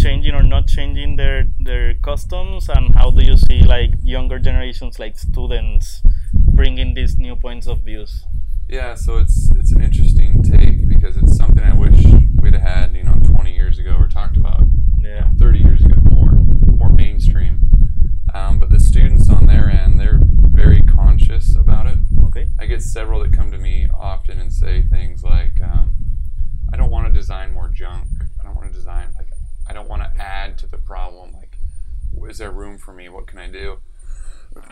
changing 0.02 0.34
or 0.34 0.44
not 0.44 0.68
changing 0.68 1.16
their 1.16 1.48
their 1.60 1.94
customs 1.96 2.70
and 2.70 2.94
how 2.96 3.10
do 3.12 3.24
you 3.24 3.38
see 3.38 3.60
like 3.62 3.92
younger 4.04 4.40
generations 4.40 5.00
like 5.00 5.18
students 5.18 6.02
bringing 6.34 6.94
these 6.94 7.18
new 7.18 7.36
points 7.36 7.68
of 7.68 7.80
views 7.80 8.24
Yeah, 8.68 8.96
so 8.96 9.18
it's 9.20 9.52
it's 9.60 9.72
an 9.72 9.82
interesting 9.84 10.42
take 10.42 10.88
because 10.88 11.18
it's 11.18 11.38
something 11.38 11.64
I 11.64 11.76
wish 11.76 12.02
we'd 12.42 12.54
have 12.54 12.64
had, 12.64 12.96
you 12.96 13.04
know, 13.04 13.14
20 13.14 13.54
years 13.54 13.78
ago 13.78 13.94
or 14.00 14.08
talked 14.08 14.38
about 14.38 14.64
yeah 14.98 15.30
30 15.38 15.60
years 15.60 15.82
ago, 15.86 15.98
more 16.10 16.32
more 16.82 16.90
mainstream. 16.90 17.62
Um, 18.34 18.60
but 18.60 18.70
the 18.72 18.80
students 18.80 19.30
on 19.30 19.46
their 19.46 19.70
end, 19.70 20.00
they're 20.00 20.20
very 20.62 20.82
conscious 20.82 21.56
about 21.56 21.86
it. 21.86 22.00
okay 22.26 22.48
I 22.60 22.66
get 22.66 22.82
several 22.82 23.20
that 23.22 23.32
come 23.34 23.52
to 23.52 23.60
me 23.60 23.88
often 23.94 24.40
and 24.40 24.52
say 24.52 24.82
things 24.82 25.24
like, 25.24 25.62
um, 25.62 25.94
"I 26.74 26.78
don't 26.78 26.90
want 26.90 27.06
to 27.08 27.14
design 27.14 27.54
more 27.54 27.70
junk. 27.70 28.08
I 28.40 28.44
don't 28.46 28.56
want 28.56 28.68
to 28.72 28.74
design 28.74 29.08
like 29.16 29.30
I 29.68 29.74
don't 29.74 29.88
want 29.90 30.04
to 30.04 30.22
add 30.22 30.58
to 30.60 30.68
the 30.68 30.78
problem. 30.78 31.34
Like, 31.34 31.58
is 32.30 32.38
there 32.38 32.52
room 32.52 32.78
for 32.78 32.94
me? 32.94 33.10
What 33.10 33.28
can 33.28 33.40
I 33.40 33.50
do?" 33.50 33.80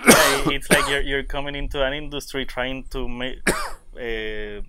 It's 0.06 0.70
like 0.70 0.88
you're, 0.90 1.02
you're 1.02 1.24
coming 1.24 1.56
into 1.56 1.84
an 1.84 1.94
industry 1.94 2.46
trying 2.46 2.84
to 2.92 3.08
make 3.08 3.40
uh, 3.50 4.62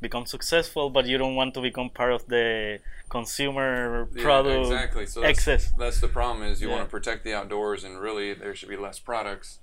become 0.00 0.26
successful 0.26 0.90
but 0.90 1.06
you 1.06 1.16
don't 1.16 1.36
want 1.36 1.54
to 1.54 1.60
become 1.62 1.88
part 1.88 2.12
of 2.12 2.26
the 2.26 2.80
consumer 3.08 4.08
Yeah, 4.14 4.22
product 4.22 4.64
exactly. 4.64 5.06
So 5.06 5.20
that's, 5.20 5.38
excess 5.38 5.72
that's 5.78 6.00
the 6.00 6.08
problem 6.08 6.42
is 6.46 6.60
you 6.60 6.68
Yeah. 6.68 6.74
want 6.76 6.86
to 6.86 6.90
protect 6.90 7.24
the 7.24 7.34
outdoors, 7.34 7.84
and 7.84 7.98
really 8.00 8.34
there 8.34 8.54
should 8.54 8.68
be 8.68 8.76
less 8.76 8.98
products. 8.98 9.58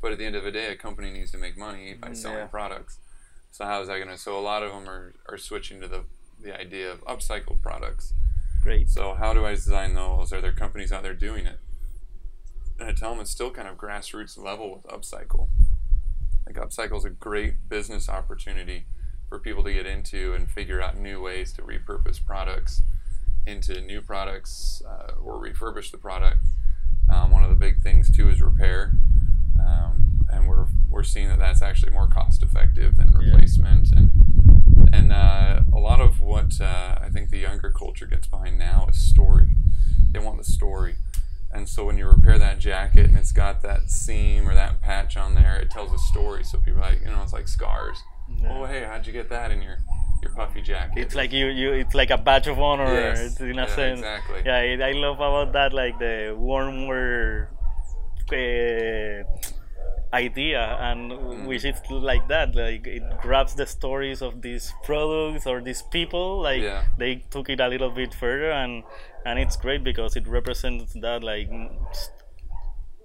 But 0.00 0.12
at 0.12 0.18
the 0.18 0.26
end 0.26 0.36
of 0.36 0.44
the 0.44 0.50
day, 0.52 0.66
a 0.70 0.76
company 0.76 1.10
needs 1.10 1.30
to 1.30 1.38
make 1.38 1.56
money 1.56 1.94
by 1.94 2.12
selling 2.12 2.38
Yeah. 2.38 2.46
products. 2.46 2.98
So 3.50 3.64
how 3.64 3.80
is 3.82 3.88
that 3.88 3.96
going 3.96 4.08
to? 4.08 4.18
So 4.18 4.38
a 4.38 4.40
lot 4.40 4.62
of 4.62 4.72
them 4.72 4.88
are, 4.88 5.14
are 5.28 5.38
switching 5.38 5.80
to 5.80 5.88
the 5.88 6.04
the 6.40 6.58
idea 6.58 6.90
of 6.92 7.02
upcycled 7.04 7.62
products. 7.62 8.12
Great 8.64 8.88
So 8.88 9.14
how 9.14 9.32
do 9.34 9.44
I 9.46 9.50
design 9.54 9.94
those? 9.94 10.32
Are 10.32 10.40
there 10.40 10.52
companies 10.52 10.90
out 10.90 11.02
there 11.02 11.14
doing 11.14 11.46
it? 11.46 11.58
And 12.80 12.88
I 12.88 12.92
tell 12.92 13.10
them 13.10 13.20
it's 13.20 13.30
still 13.30 13.50
kind 13.50 13.68
of 13.68 13.76
grassroots 13.76 14.36
level 14.36 14.74
with 14.74 14.84
upcycle. 14.84 15.48
Like 16.46 16.56
upcycle 16.56 16.96
is 16.96 17.04
a 17.04 17.10
great 17.10 17.68
business 17.68 18.08
opportunity 18.08 18.86
for 19.28 19.38
people 19.38 19.62
to 19.64 19.72
get 19.72 19.86
into 19.86 20.34
and 20.34 20.50
figure 20.50 20.80
out 20.82 20.98
new 20.98 21.20
ways 21.20 21.52
to 21.54 21.62
repurpose 21.62 22.24
products 22.24 22.82
into 23.46 23.80
new 23.82 24.00
products 24.00 24.82
uh, 24.88 25.12
or 25.22 25.34
refurbish 25.40 25.90
the 25.90 25.98
product. 25.98 26.40
Um, 27.10 27.30
one 27.30 27.44
of 27.44 27.50
the 27.50 27.56
big 27.56 27.82
things 27.82 28.14
too 28.14 28.30
is 28.30 28.40
repair, 28.40 28.92
um, 29.60 30.24
and 30.30 30.48
we're 30.48 30.66
we're 30.88 31.02
seeing 31.02 31.28
that 31.28 31.38
that's 31.38 31.60
actually 31.60 31.92
more 31.92 32.06
cost 32.08 32.42
effective 32.42 32.96
than 32.96 33.12
Yeah. 33.12 33.18
replacement 33.32 33.92
and 33.92 34.53
and 34.96 35.12
uh, 35.12 35.60
a 35.72 35.78
lot 35.78 36.00
of 36.00 36.20
what 36.20 36.60
uh, 36.60 36.98
I 37.00 37.08
think 37.12 37.30
the 37.30 37.38
younger 37.38 37.70
culture 37.70 38.06
gets 38.06 38.26
behind 38.26 38.58
now 38.58 38.86
is 38.90 38.96
story. 38.98 39.48
They 40.12 40.18
want 40.20 40.38
the 40.38 40.44
story. 40.44 40.94
And 41.52 41.68
so 41.68 41.84
when 41.86 41.96
you 41.98 42.06
repair 42.08 42.38
that 42.38 42.58
jacket 42.58 43.06
and 43.10 43.16
it's 43.18 43.32
got 43.32 43.62
that 43.62 43.90
seam 43.90 44.48
or 44.48 44.54
that 44.54 44.80
patch 44.80 45.16
on 45.16 45.34
there, 45.34 45.56
it 45.56 45.70
tells 45.70 45.92
a 45.92 45.98
story. 45.98 46.42
So 46.44 46.58
people 46.58 46.80
are 46.80 46.90
like, 46.90 47.00
you 47.00 47.06
know, 47.12 47.22
it's 47.22 47.32
like 47.32 47.46
scars. 47.48 47.98
Yeah. 48.28 48.48
Oh, 48.58 48.64
hey, 48.64 48.82
how'd 48.84 49.06
you 49.06 49.12
get 49.12 49.28
that 49.30 49.50
in 49.52 49.62
your, 49.62 49.78
your 50.22 50.32
puffy 50.32 50.62
jacket? 50.62 50.98
it's 51.04 51.14
like 51.14 51.32
you, 51.32 51.46
you 51.46 51.72
it's 51.72 51.94
like 51.94 52.10
a 52.10 52.18
badge 52.18 52.46
of 52.48 52.58
honor 52.58 52.92
Yes. 52.92 53.38
in 53.40 53.58
a 53.58 53.62
Yeah, 53.62 53.76
sense 53.80 54.00
exactly. 54.00 54.42
yeah 54.46 54.56
I, 54.56 54.88
I 54.90 54.92
love 54.92 55.16
about 55.16 55.52
that 55.52 55.72
like 55.72 55.98
the 55.98 56.34
Worn 56.36 56.86
Wear 56.88 57.50
uh, 58.32 59.33
idea 60.14 60.62
and 60.88 61.00
Mm. 61.12 61.46
which 61.50 61.64
is 61.64 61.78
like 62.10 62.24
that 62.28 62.54
like 62.54 62.86
it 62.86 63.02
grabs 63.24 63.54
the 63.60 63.66
stories 63.66 64.20
of 64.22 64.32
these 64.46 64.72
products 64.88 65.44
or 65.50 65.56
these 65.60 65.82
people 65.96 66.26
like 66.48 66.62
Yeah. 66.62 66.84
they 67.02 67.12
took 67.34 67.46
it 67.54 67.60
a 67.60 67.68
little 67.74 67.90
bit 67.90 68.12
further 68.22 68.50
and 68.62 68.84
and 69.26 69.38
it's 69.42 69.56
great 69.64 69.82
because 69.90 70.12
it 70.20 70.26
represents 70.38 70.92
that 71.04 71.20
like 71.32 71.48
mm, 71.50 71.68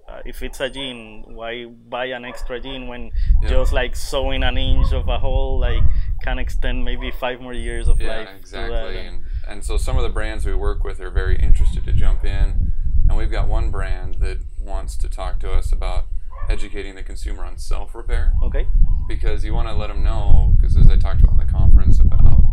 uh, 0.08 0.20
if 0.24 0.42
it's 0.42 0.60
a 0.60 0.68
jean 0.68 1.24
why 1.38 1.64
buy 1.94 2.06
an 2.06 2.24
extra 2.24 2.56
jean 2.60 2.88
when 2.88 3.02
Yeah. 3.42 3.48
just 3.54 3.72
like 3.72 3.94
sewing 3.96 4.42
an 4.42 4.56
inch 4.58 4.92
of 4.92 5.08
a 5.08 5.18
hole 5.18 5.58
like 5.68 5.84
can 6.24 6.38
extend 6.38 6.84
maybe 6.84 7.10
five 7.10 7.40
more 7.40 7.54
years 7.54 7.86
of 7.88 8.00
Yeah, 8.00 8.08
life 8.16 8.28
exactly. 8.38 8.98
And, 9.06 9.24
and 9.48 9.64
so 9.64 9.76
some 9.86 9.96
of 9.96 10.02
the 10.02 10.10
brands 10.18 10.44
we 10.44 10.54
work 10.54 10.84
with 10.84 11.00
are 11.00 11.10
very 11.10 11.36
interested 11.48 11.84
to 11.84 11.92
jump 11.92 12.24
in. 12.24 12.72
And 13.08 13.16
we've 13.18 13.30
got 13.38 13.48
one 13.48 13.70
brand 13.70 14.16
that 14.20 14.38
wants 14.60 14.96
to 15.02 15.08
talk 15.08 15.38
to 15.40 15.48
us 15.52 15.72
about 15.72 16.04
educating 16.48 16.94
the 16.94 17.02
consumer 17.02 17.44
on 17.44 17.58
self 17.58 17.94
repair 17.94 18.32
okay 18.42 18.66
because 19.10 19.44
you 19.44 19.52
want 19.52 19.66
to 19.66 19.74
let 19.74 19.88
them 19.88 20.04
know, 20.04 20.54
because 20.56 20.76
as 20.76 20.88
I 20.88 20.96
talked 20.96 21.20
about 21.20 21.32
in 21.32 21.38
the 21.38 21.52
conference, 21.52 21.98
about 21.98 22.44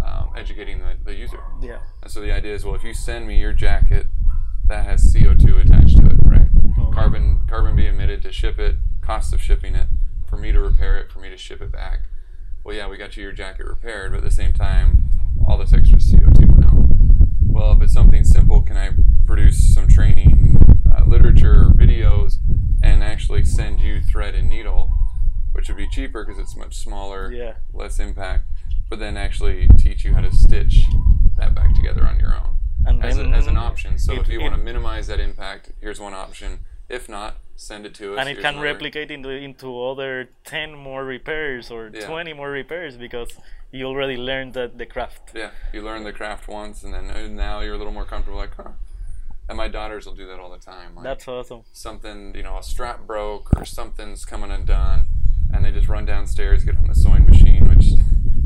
um, 0.00 0.30
educating 0.36 0.78
the, 0.78 0.94
the 1.04 1.12
user. 1.12 1.42
yeah 1.60 1.80
And 2.02 2.10
so 2.10 2.20
the 2.20 2.30
idea 2.30 2.54
is, 2.54 2.64
well, 2.64 2.76
if 2.76 2.84
you 2.84 2.94
send 2.94 3.26
me 3.26 3.40
your 3.40 3.52
jacket 3.52 4.06
that 4.66 4.84
has 4.84 5.12
CO2 5.12 5.60
attached 5.60 5.96
to 5.96 6.06
it, 6.06 6.16
right? 6.22 6.48
Oh. 6.78 6.92
Carbon 6.94 7.40
carbon 7.48 7.74
be 7.74 7.88
emitted 7.88 8.22
to 8.22 8.32
ship 8.32 8.60
it, 8.60 8.76
cost 9.00 9.34
of 9.34 9.42
shipping 9.42 9.74
it, 9.74 9.88
for 10.24 10.36
me 10.36 10.52
to 10.52 10.60
repair 10.60 10.98
it, 10.98 11.10
for 11.10 11.18
me 11.18 11.30
to 11.30 11.36
ship 11.36 11.60
it 11.60 11.72
back. 11.72 12.02
Well, 12.62 12.76
yeah, 12.76 12.88
we 12.88 12.96
got 12.96 13.16
you 13.16 13.24
your 13.24 13.32
jacket 13.32 13.66
repaired, 13.66 14.12
but 14.12 14.18
at 14.18 14.24
the 14.24 14.30
same 14.30 14.52
time, 14.52 15.08
all 15.44 15.58
this 15.58 15.72
extra 15.72 15.98
CO2 15.98 16.58
now. 16.58 16.86
Well, 17.44 17.72
if 17.72 17.82
it's 17.82 17.92
something 17.92 18.22
simple, 18.22 18.62
can 18.62 18.76
I 18.76 18.90
produce 19.26 19.74
some 19.74 19.88
training, 19.88 20.76
uh, 20.94 21.04
literature, 21.06 21.64
videos, 21.74 22.38
and 22.84 23.02
actually 23.02 23.44
send 23.44 23.80
you 23.80 24.00
thread 24.00 24.34
and 24.34 24.48
needle, 24.48 24.92
which 25.52 25.68
would 25.68 25.76
be 25.78 25.88
cheaper 25.88 26.22
because 26.24 26.38
it's 26.38 26.54
much 26.54 26.76
smaller, 26.76 27.32
Yeah. 27.32 27.54
less 27.72 27.98
impact, 27.98 28.44
but 28.90 28.98
then 28.98 29.16
actually 29.16 29.66
teach 29.78 30.04
you 30.04 30.12
how 30.14 30.20
to 30.20 30.32
stitch 30.34 30.80
that 31.38 31.54
back 31.54 31.74
together 31.74 32.06
on 32.06 32.20
your 32.20 32.34
own 32.36 32.58
and 32.86 33.02
as, 33.02 33.16
a, 33.18 33.24
as 33.24 33.46
an 33.46 33.56
option. 33.56 33.98
So 33.98 34.12
it- 34.12 34.20
if 34.20 34.28
you 34.28 34.40
want 34.42 34.54
to 34.54 34.60
minimize 34.60 35.06
that 35.06 35.18
impact, 35.18 35.72
here's 35.80 35.98
one 35.98 36.12
option. 36.12 36.60
If 36.90 37.08
not, 37.08 37.36
send 37.56 37.86
it 37.86 37.94
to 37.94 38.12
us. 38.14 38.18
and 38.20 38.28
it 38.28 38.34
can 38.34 38.54
another. 38.56 38.64
replicate 38.72 39.10
into 39.10 39.30
into 39.30 39.82
other 39.82 40.28
10 40.44 40.74
more 40.74 41.02
repairs 41.04 41.70
or 41.70 41.90
Yeah. 41.94 42.06
20 42.06 42.34
more 42.34 42.50
repairs 42.50 42.98
because 42.98 43.30
you 43.72 43.86
already 43.86 44.16
learned 44.18 44.52
that 44.54 44.76
the 44.76 44.84
craft 44.84 45.32
Yeah, 45.34 45.50
you 45.72 45.80
learn 45.80 46.04
the 46.04 46.12
craft 46.12 46.46
once, 46.46 46.82
and 46.84 46.92
then 46.92 47.34
now 47.34 47.60
you're 47.60 47.74
a 47.74 47.78
little 47.78 47.92
more 48.00 48.04
comfortable. 48.04 48.36
Like, 48.38 48.54
huh. 48.56 48.72
And 49.48 49.58
my 49.58 49.68
daughters 49.68 50.06
will 50.06 50.14
do 50.14 50.26
that 50.26 50.38
all 50.40 50.50
the 50.50 50.58
time. 50.58 50.94
Like, 50.94 51.04
that's 51.04 51.28
awesome 51.28 51.62
something, 51.72 52.34
you 52.34 52.42
know, 52.42 52.56
a 52.58 52.62
strap 52.62 53.06
broke 53.06 53.50
or 53.58 53.64
something's 53.66 54.24
coming 54.24 54.50
undone, 54.50 55.06
and 55.52 55.64
they 55.64 55.70
just 55.70 55.88
run 55.88 56.06
downstairs, 56.06 56.64
get 56.64 56.76
on 56.76 56.86
the 56.88 56.94
sewing 56.94 57.26
machine, 57.26 57.68
which 57.68 57.88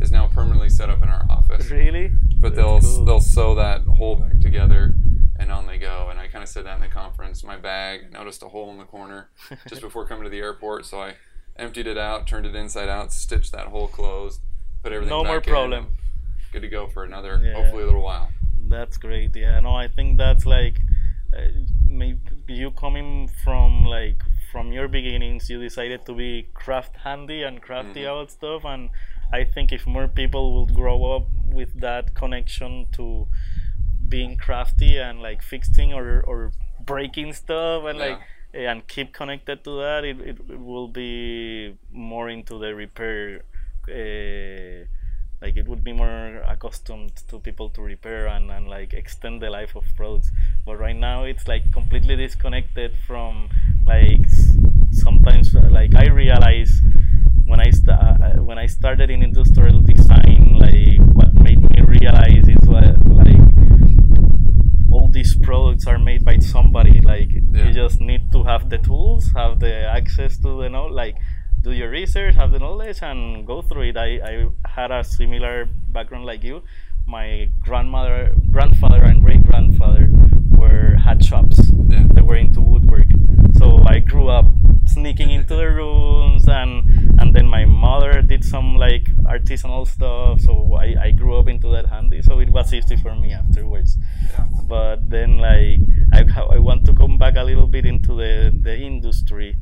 is 0.02 0.11
now 0.11 0.26
permanently 0.26 0.68
set 0.68 0.90
up 0.90 1.00
in 1.02 1.08
our 1.08 1.24
office. 1.30 1.70
really 1.70 2.11
But 2.38 2.56
they'll 2.56 2.80
cool. 2.80 3.04
they'll 3.04 3.20
sew 3.20 3.54
that 3.54 3.82
hole 3.82 4.16
back 4.16 4.40
together, 4.40 4.94
and 5.38 5.52
on 5.52 5.66
they 5.66 5.78
go. 5.78 6.08
And 6.11 6.18
I 6.18 6.26
kind 6.26 6.42
of 6.42 6.48
said 6.48 6.66
that 6.66 6.74
in 6.74 6.80
the 6.80 6.88
conference. 6.88 7.44
My 7.44 7.56
bag 7.56 8.06
I 8.12 8.18
noticed 8.18 8.42
a 8.42 8.48
hole 8.48 8.70
in 8.72 8.78
the 8.78 8.84
corner 8.84 9.28
just 9.68 9.80
before 9.80 10.04
coming 10.04 10.24
to 10.24 10.30
the 10.30 10.40
airport, 10.40 10.84
so 10.84 11.00
I 11.00 11.14
emptied 11.56 11.87
it 11.87 11.96
out, 11.98 12.26
turned 12.26 12.44
it 12.46 12.54
inside 12.56 12.88
out, 12.88 13.12
stitched 13.12 13.52
that 13.52 13.66
hole 13.68 13.87
closed, 13.88 14.40
put 14.82 14.92
everything. 14.92 15.11
No 15.16 15.22
more 15.24 15.37
in, 15.37 15.42
problem. 15.42 15.72
and 15.87 15.87
Good 16.52 16.62
to 16.62 16.68
go 16.68 16.87
for 16.88 17.04
another, 17.04 17.40
Yeah. 17.42 17.52
hopefully 17.54 17.82
a 17.82 17.87
little 17.87 18.02
while. 18.02 18.30
That's 18.68 18.96
great. 18.98 19.35
Yeah, 19.37 19.61
no, 19.61 19.74
I 19.74 19.88
think 19.88 20.18
that's 20.18 20.44
like 20.46 20.81
uh, 21.37 21.48
maybe 21.87 22.18
you 22.48 22.70
coming 22.70 23.28
from 23.44 23.85
like 23.85 24.22
from 24.52 24.72
your 24.72 24.88
beginnings, 24.88 25.50
you 25.50 25.61
decided 25.61 26.07
to 26.07 26.14
be 26.14 26.48
craft 26.54 26.96
handy 27.04 27.42
and 27.42 27.61
crafty 27.61 28.00
Mhm. 28.02 28.11
about 28.12 28.31
stuff, 28.31 28.64
and 28.64 28.90
I 29.33 29.44
think 29.44 29.72
if 29.72 29.87
more 29.87 30.09
people 30.09 30.44
would 30.61 30.74
grow 30.74 31.04
up 31.16 31.26
with 31.44 31.81
that 31.81 32.14
connection 32.14 32.87
to 32.92 33.26
being 34.09 34.37
crafty 34.37 34.96
and 34.98 35.20
like 35.20 35.42
fixing 35.42 35.92
or 35.92 36.22
or 36.22 36.52
breaking 36.81 37.33
stuff 37.35 37.85
and 37.85 37.98
like 37.98 38.20
and 38.54 38.87
keep 38.88 39.12
connected 39.12 39.62
to 39.64 39.76
that, 39.83 40.04
it, 40.04 40.18
it, 40.20 40.37
it 40.48 40.59
will 40.61 40.88
be 40.88 41.76
more 41.92 42.31
into 42.31 42.59
the 42.59 42.74
repair 42.74 43.42
uh, 43.88 44.87
like 45.40 45.57
it 45.57 45.68
would 45.68 45.85
be 45.85 45.92
more 45.92 46.42
accustomed 46.48 47.12
to 47.29 47.38
people 47.38 47.70
to 47.70 47.81
repair 47.83 48.27
and, 48.27 48.51
and 48.51 48.68
like 48.68 48.92
extend 48.92 49.40
the 49.40 49.48
life 49.51 49.77
of 49.77 49.85
products 49.96 50.31
but 50.66 50.77
right 50.79 50.96
now 50.96 51.24
it's 51.24 51.46
like 51.46 51.62
completely 51.72 52.16
disconnected 52.16 52.92
from 53.07 53.48
like 53.87 54.27
sometimes 54.90 55.55
like 55.55 55.94
i 55.94 56.07
realize 56.09 56.81
when 57.46 57.61
i 57.61 57.70
st- 57.70 57.88
uh, 57.88 58.33
when 58.48 58.59
i 58.59 58.66
started 58.66 59.11
in 59.11 59.22
industrial 59.22 59.81
design 59.81 60.55
like 60.59 60.98
what 61.14 61.33
made 61.35 61.61
me 61.70 61.83
realize 61.83 62.46
is 62.48 62.66
what 62.66 62.85
like 63.07 63.38
all 64.90 65.09
these 65.12 65.37
products 65.37 65.87
are 65.87 65.98
made 65.98 66.24
by 66.24 66.38
somebody 66.38 67.01
like 67.01 67.31
Yeah. 67.33 67.66
you 67.68 67.72
just 67.72 68.01
need 68.01 68.31
to 68.33 68.42
have 68.44 68.68
the 68.70 68.79
tools 68.79 69.31
have 69.35 69.61
the 69.61 69.74
access 69.98 70.37
to 70.38 70.62
the 70.62 70.68
know 70.68 70.87
like 70.87 71.16
do 71.62 71.73
your 71.73 71.90
research 71.90 72.35
have 72.35 72.53
the 72.53 72.59
knowledge 72.59 73.03
and 73.03 73.47
go 73.47 73.62
through 73.62 73.90
it. 73.90 73.97
I, 73.97 74.21
I 74.23 74.47
had 74.64 74.90
a 74.90 75.03
similar 75.03 75.68
background 75.92 76.25
like 76.25 76.44
you. 76.44 76.62
My 77.07 77.51
grandmother 77.61 78.35
grandfather 78.51 79.03
and 79.03 79.23
great 79.23 79.44
grandfather 79.44 80.09
were 80.51 80.97
had 80.97 81.25
shops. 81.25 81.71
Yeah. 81.88 82.07
they 82.11 82.21
were 82.21 82.37
into 82.37 82.61
woodwork. 82.61 83.07
So 83.57 83.83
i 83.87 83.99
grew 83.99 84.29
up 84.29 84.47
sneaking 84.87 85.31
into 85.31 85.57
the 85.57 85.68
rooms 85.68 86.44
and 86.49 87.21
and 87.21 87.35
then 87.35 87.47
my 87.47 87.64
mother 87.64 88.23
did 88.23 88.44
some 88.44 88.77
like 88.77 89.05
artisanal 89.25 89.87
stuff. 89.87 90.40
So 90.40 90.75
i, 90.75 90.94
I 91.07 91.11
grew 91.11 91.38
up 91.38 91.49
into 91.49 91.71
that 91.73 91.87
handy. 91.87 92.23
So 92.23 92.38
it 92.40 92.51
was 92.51 92.73
easy 92.73 92.97
for 92.97 93.14
me 93.14 93.33
afterwards. 93.33 93.97
Yeah. 94.31 94.47
but 94.64 95.09
then 95.09 95.38
like 95.38 95.81
I, 96.12 96.25
I 96.57 96.59
want 96.59 96.85
to 96.87 96.94
come 96.94 97.18
back 97.18 97.35
a 97.37 97.42
little 97.42 97.66
bit 97.66 97.85
into 97.85 98.14
the, 98.14 98.53
the 98.62 98.77
industry 98.77 99.57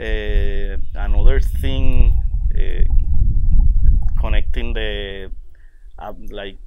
uh, 0.00 0.76
another 1.06 1.40
thing 1.40 2.22
uh, 2.58 2.84
connecting 4.20 4.72
the 4.74 5.30
uh, 5.98 6.12
like 6.30 6.58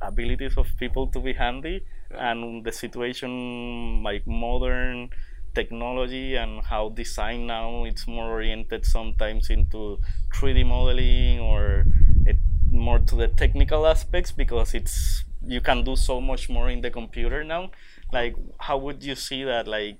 abilities 0.00 0.56
of 0.56 0.66
people 0.78 1.06
to 1.08 1.20
be 1.20 1.32
handy 1.32 1.82
Yeah. 2.10 2.30
and 2.32 2.64
the 2.64 2.72
situation 2.72 4.02
like 4.02 4.26
modern 4.26 5.10
technology 5.54 6.36
and 6.36 6.64
how 6.64 6.88
design 6.90 7.46
now 7.46 7.84
it's 7.84 8.06
more 8.06 8.28
oriented 8.30 8.86
sometimes 8.86 9.50
into 9.50 9.98
3d 10.34 10.64
modeling 10.64 11.40
or 11.40 11.84
it, 12.26 12.38
more 12.70 12.98
to 13.00 13.14
the 13.16 13.28
technical 13.28 13.86
aspects 13.86 14.30
because 14.32 14.72
it's 14.74 15.24
you 15.44 15.60
can 15.60 15.84
do 15.84 15.96
so 15.96 16.20
much 16.20 16.48
more 16.48 16.70
in 16.70 16.80
the 16.80 16.90
computer 16.90 17.44
now 17.44 17.70
like 18.12 18.34
how 18.58 18.76
would 18.78 19.02
you 19.02 19.14
see 19.14 19.42
that 19.44 19.66
like 19.68 19.98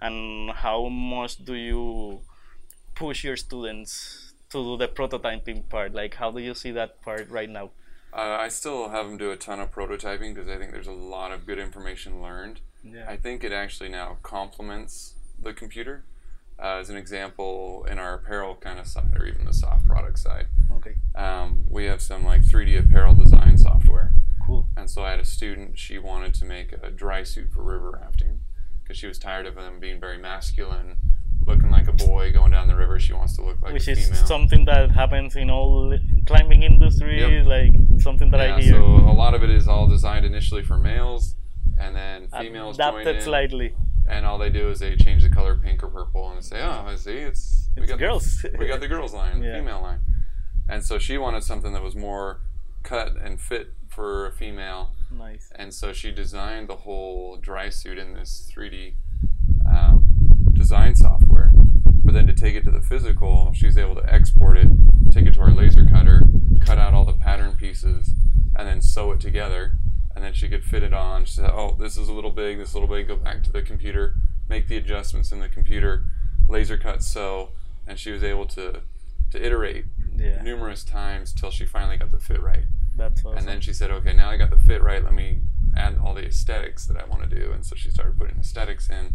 and 0.00 0.50
how 0.50 0.88
much 0.88 1.44
do 1.44 1.54
you 1.54 2.20
push 2.94 3.24
your 3.24 3.36
students 3.36 4.32
to 4.50 4.62
do 4.62 4.76
the 4.76 4.88
prototyping 4.88 5.68
part 5.68 5.92
like 5.94 6.14
how 6.14 6.30
do 6.30 6.38
you 6.40 6.54
see 6.54 6.70
that 6.70 7.00
part 7.02 7.28
right 7.30 7.50
now 7.50 7.70
Uh, 8.14 8.36
I 8.46 8.48
still 8.48 8.90
have 8.90 9.06
them 9.06 9.16
do 9.18 9.32
a 9.32 9.36
ton 9.36 9.58
of 9.60 9.72
prototyping 9.74 10.34
because 10.34 10.48
I 10.48 10.56
think 10.58 10.70
there's 10.70 10.86
a 10.86 10.92
lot 11.16 11.32
of 11.32 11.46
good 11.46 11.58
information 11.58 12.22
learned. 12.22 12.60
yeah 12.84 13.06
I 13.14 13.16
think 13.16 13.42
it 13.42 13.50
actually 13.52 13.88
now 13.90 14.18
complements 14.22 15.14
the 15.42 15.52
computer. 15.52 16.04
Uh, 16.62 16.78
as 16.82 16.88
an 16.90 16.96
example, 16.96 17.84
in 17.90 17.98
our 17.98 18.14
apparel 18.14 18.54
kind 18.54 18.78
of 18.78 18.86
side, 18.86 19.10
or 19.18 19.26
even 19.26 19.44
the 19.44 19.52
soft 19.52 19.84
product 19.92 20.18
side, 20.20 20.46
okay 20.76 20.94
um, 21.16 21.64
we 21.68 21.86
have 21.90 22.00
some 22.00 22.22
like 22.24 22.42
3D 22.42 22.78
apparel 22.78 23.14
design 23.14 23.58
software. 23.58 24.12
cool 24.46 24.68
And 24.76 24.88
so 24.88 25.02
I 25.06 25.10
had 25.10 25.18
a 25.20 25.24
student, 25.38 25.76
she 25.84 25.98
wanted 25.98 26.32
to 26.34 26.44
make 26.44 26.68
a 26.88 26.90
dry 27.02 27.24
suit 27.24 27.48
for 27.52 27.62
river 27.64 27.90
rafting 28.00 28.34
because 28.84 28.98
she 28.98 29.06
was 29.06 29.18
tired 29.18 29.46
of 29.46 29.54
them 29.54 29.80
being 29.80 29.98
very 29.98 30.18
masculine, 30.18 30.96
looking 31.46 31.70
like 31.70 31.88
a 31.88 31.92
boy 31.92 32.30
going 32.32 32.52
down 32.52 32.68
the 32.68 32.76
river. 32.76 33.00
She 33.00 33.14
wants 33.14 33.34
to 33.36 33.42
look 33.42 33.60
like 33.62 33.72
which 33.72 33.88
a 33.88 33.92
is 33.92 34.18
something 34.26 34.66
that 34.66 34.90
happens 34.90 35.34
in 35.36 35.50
all 35.50 35.96
climbing 36.26 36.62
industry 36.62 37.20
Yep. 37.20 37.46
like 37.46 37.72
something 38.00 38.30
that 38.30 38.40
yeah, 38.48 38.56
i 38.56 38.60
hear 38.60 38.74
so 38.74 38.84
a 38.84 39.12
lot 39.24 39.34
of 39.34 39.42
it 39.42 39.50
is 39.50 39.66
all 39.68 39.86
designed 39.86 40.26
initially 40.26 40.62
for 40.62 40.76
males, 40.76 41.34
and 41.78 41.96
then 41.96 42.28
females 42.28 42.76
join 42.76 43.00
adapted 43.00 43.22
slightly 43.22 43.74
and 44.06 44.26
all 44.26 44.38
they 44.38 44.50
do 44.50 44.68
is 44.70 44.80
they 44.80 44.96
change 44.96 45.22
the 45.22 45.30
color 45.30 45.56
pink 45.56 45.82
or 45.82 45.88
purple 45.88 46.30
and 46.30 46.44
say, 46.44 46.60
"Oh, 46.60 46.84
I 46.86 46.94
see, 46.94 47.16
it's 47.16 47.70
we 47.74 47.82
It's 47.82 47.90
got 47.90 47.98
girls." 47.98 48.42
The, 48.42 48.54
we 48.58 48.66
got 48.66 48.80
the 48.80 48.88
girls 48.88 49.14
line, 49.14 49.42
Yeah. 49.42 49.56
female 49.56 49.80
line." 49.80 50.00
And 50.68 50.84
so 50.84 50.98
she 50.98 51.16
wanted 51.18 51.42
something 51.42 51.72
that 51.72 51.82
was 51.82 51.96
more 51.96 52.40
cut 52.82 53.16
and 53.16 53.40
fit 53.40 53.72
for 53.94 54.26
a 54.26 54.32
female, 54.32 54.90
nice 55.10 55.52
and 55.54 55.72
so 55.72 55.92
she 55.92 56.10
designed 56.10 56.68
the 56.68 56.76
whole 56.76 57.36
dry 57.36 57.68
suit 57.68 57.98
in 57.98 58.14
this 58.14 58.50
3D 58.54 58.94
um, 59.66 60.04
design 60.52 60.94
software. 60.94 61.52
But 62.04 62.12
then 62.12 62.26
to 62.26 62.34
take 62.34 62.54
it 62.54 62.64
to 62.64 62.70
the 62.70 62.82
physical, 62.82 63.52
she's 63.54 63.78
able 63.78 63.94
to 63.94 64.12
export 64.12 64.58
it, 64.58 64.68
take 65.10 65.26
it 65.26 65.34
to 65.34 65.40
our 65.40 65.50
laser 65.50 65.86
cutter, 65.86 66.22
cut 66.60 66.78
out 66.78 66.92
all 66.92 67.04
the 67.04 67.14
pattern 67.14 67.56
pieces, 67.56 68.12
and 68.56 68.68
then 68.68 68.82
sew 68.82 69.12
it 69.12 69.20
together. 69.20 69.76
And 70.14 70.22
then 70.22 70.32
she 70.32 70.48
could 70.48 70.64
fit 70.64 70.82
it 70.82 70.92
on. 70.92 71.24
She 71.24 71.34
said, 71.34 71.50
"Oh, 71.50 71.76
this 71.78 71.96
is 71.96 72.08
a 72.08 72.12
little 72.12 72.30
big. 72.30 72.58
This 72.58 72.68
is 72.70 72.74
a 72.74 72.78
little 72.78 72.94
big. 72.94 73.08
Go 73.08 73.16
back 73.16 73.42
to 73.44 73.52
the 73.52 73.62
computer, 73.62 74.14
make 74.48 74.68
the 74.68 74.76
adjustments 74.76 75.32
in 75.32 75.40
the 75.40 75.48
computer, 75.48 76.04
laser 76.48 76.76
cut, 76.76 77.02
sew." 77.02 77.50
And 77.86 77.98
she 77.98 78.12
was 78.12 78.22
able 78.22 78.46
to 78.46 78.82
to 79.30 79.44
iterate 79.44 79.86
yeah 80.16 80.40
numerous 80.42 80.84
times 80.84 81.32
till 81.32 81.50
she 81.50 81.66
finally 81.66 81.96
got 81.96 82.12
the 82.12 82.20
fit 82.20 82.40
right. 82.40 82.64
That's 82.96 83.24
awesome 83.24 83.38
And 83.38 83.48
then 83.48 83.60
she 83.60 83.72
said, 83.72 83.90
okay, 83.90 84.12
now 84.12 84.30
I 84.30 84.36
got 84.36 84.50
the 84.50 84.58
fit 84.58 84.82
right. 84.82 85.02
Let 85.02 85.14
me 85.14 85.40
add 85.76 85.98
all 86.02 86.14
the 86.14 86.24
aesthetics 86.24 86.86
that 86.86 86.96
I 86.96 87.04
want 87.04 87.28
to 87.28 87.40
do. 87.40 87.52
And 87.52 87.64
so 87.64 87.74
she 87.74 87.90
started 87.90 88.18
putting 88.18 88.38
aesthetics 88.38 88.88
in. 88.88 89.14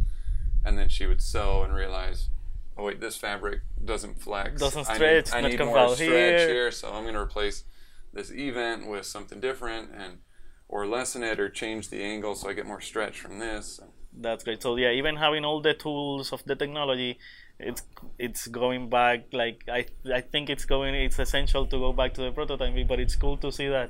And 0.65 0.77
then 0.77 0.89
she 0.89 1.05
would 1.05 1.21
sew 1.21 1.63
and 1.63 1.73
realize, 1.73 2.29
oh, 2.77 2.85
wait, 2.85 2.99
this 2.99 3.15
fabric 3.15 3.61
doesn't 3.83 4.21
flex. 4.21 4.59
Doesn't 4.59 4.89
I 4.89 4.95
stretch, 4.95 5.27
Need, 5.27 5.33
I 5.33 5.41
need 5.49 5.59
more 5.59 5.95
stretch 5.95 5.99
here." 5.99 6.49
here. 6.49 6.71
So 6.71 6.91
I'm 6.91 7.03
going 7.03 7.13
to 7.13 7.21
replace 7.21 7.63
this 8.13 8.31
event 8.31 8.87
with 8.87 9.05
something 9.05 9.39
different 9.39 9.91
and 9.95 10.19
or 10.67 10.85
lessen 10.85 11.23
it 11.23 11.39
or 11.39 11.49
change 11.49 11.89
the 11.89 12.01
angle 12.03 12.35
so 12.35 12.49
I 12.49 12.53
get 12.53 12.65
more 12.65 12.81
stretch 12.81 13.19
from 13.19 13.39
this. 13.39 13.79
That's 14.13 14.43
great. 14.43 14.61
So 14.61 14.75
yeah, 14.75 14.91
even 14.91 15.15
having 15.15 15.43
all 15.45 15.61
the 15.61 15.73
tools 15.73 16.31
of 16.31 16.43
the 16.45 16.55
technology, 16.55 17.17
it's 17.59 17.83
it's 18.17 18.47
going 18.47 18.89
back. 18.89 19.25
Like 19.33 19.63
I 19.67 19.85
I 20.13 20.21
think 20.21 20.49
it's 20.49 20.65
going. 20.65 20.95
It's 20.95 21.19
essential 21.19 21.65
to 21.67 21.77
go 21.77 21.93
back 21.93 22.13
to 22.15 22.21
the 22.21 22.31
prototyping, 22.31 22.87
but 22.87 22.99
it's 22.99 23.15
cool 23.15 23.37
to 23.37 23.51
see 23.51 23.67
that 23.67 23.89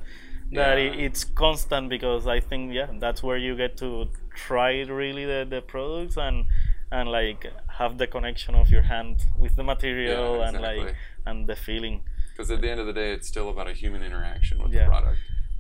that 0.52 0.78
Yeah. 0.78 0.86
it, 0.94 1.00
it's 1.00 1.24
constant 1.24 1.90
because 1.90 2.26
I 2.28 2.40
think 2.40 2.74
yeah, 2.74 2.88
that's 3.00 3.22
where 3.22 3.38
you 3.38 3.56
get 3.56 3.78
to 3.78 4.08
try 4.36 4.82
really 4.82 5.26
the, 5.26 5.46
the 5.50 5.62
products 5.62 6.18
and 6.18 6.46
and 6.92 7.10
like 7.12 7.46
have 7.78 7.98
the 8.00 8.08
connection 8.08 8.56
of 8.56 8.70
your 8.72 8.82
hand 8.82 9.26
with 9.38 9.56
the 9.56 9.64
material 9.64 10.38
Yeah, 10.40 10.48
and 10.50 10.62
like 10.62 10.96
and 11.26 11.48
the 11.48 11.56
feeling. 11.56 12.02
Because 12.32 12.50
at 12.52 12.62
the 12.62 12.70
end 12.72 12.80
of 12.80 12.88
the 12.88 12.94
day, 12.94 13.12
it's 13.12 13.28
still 13.28 13.50
about 13.50 13.68
a 13.68 13.74
human 13.74 14.02
interaction 14.02 14.64
with 14.64 14.74
Yeah. 14.74 14.86
the 14.86 14.90
product. 14.90 15.20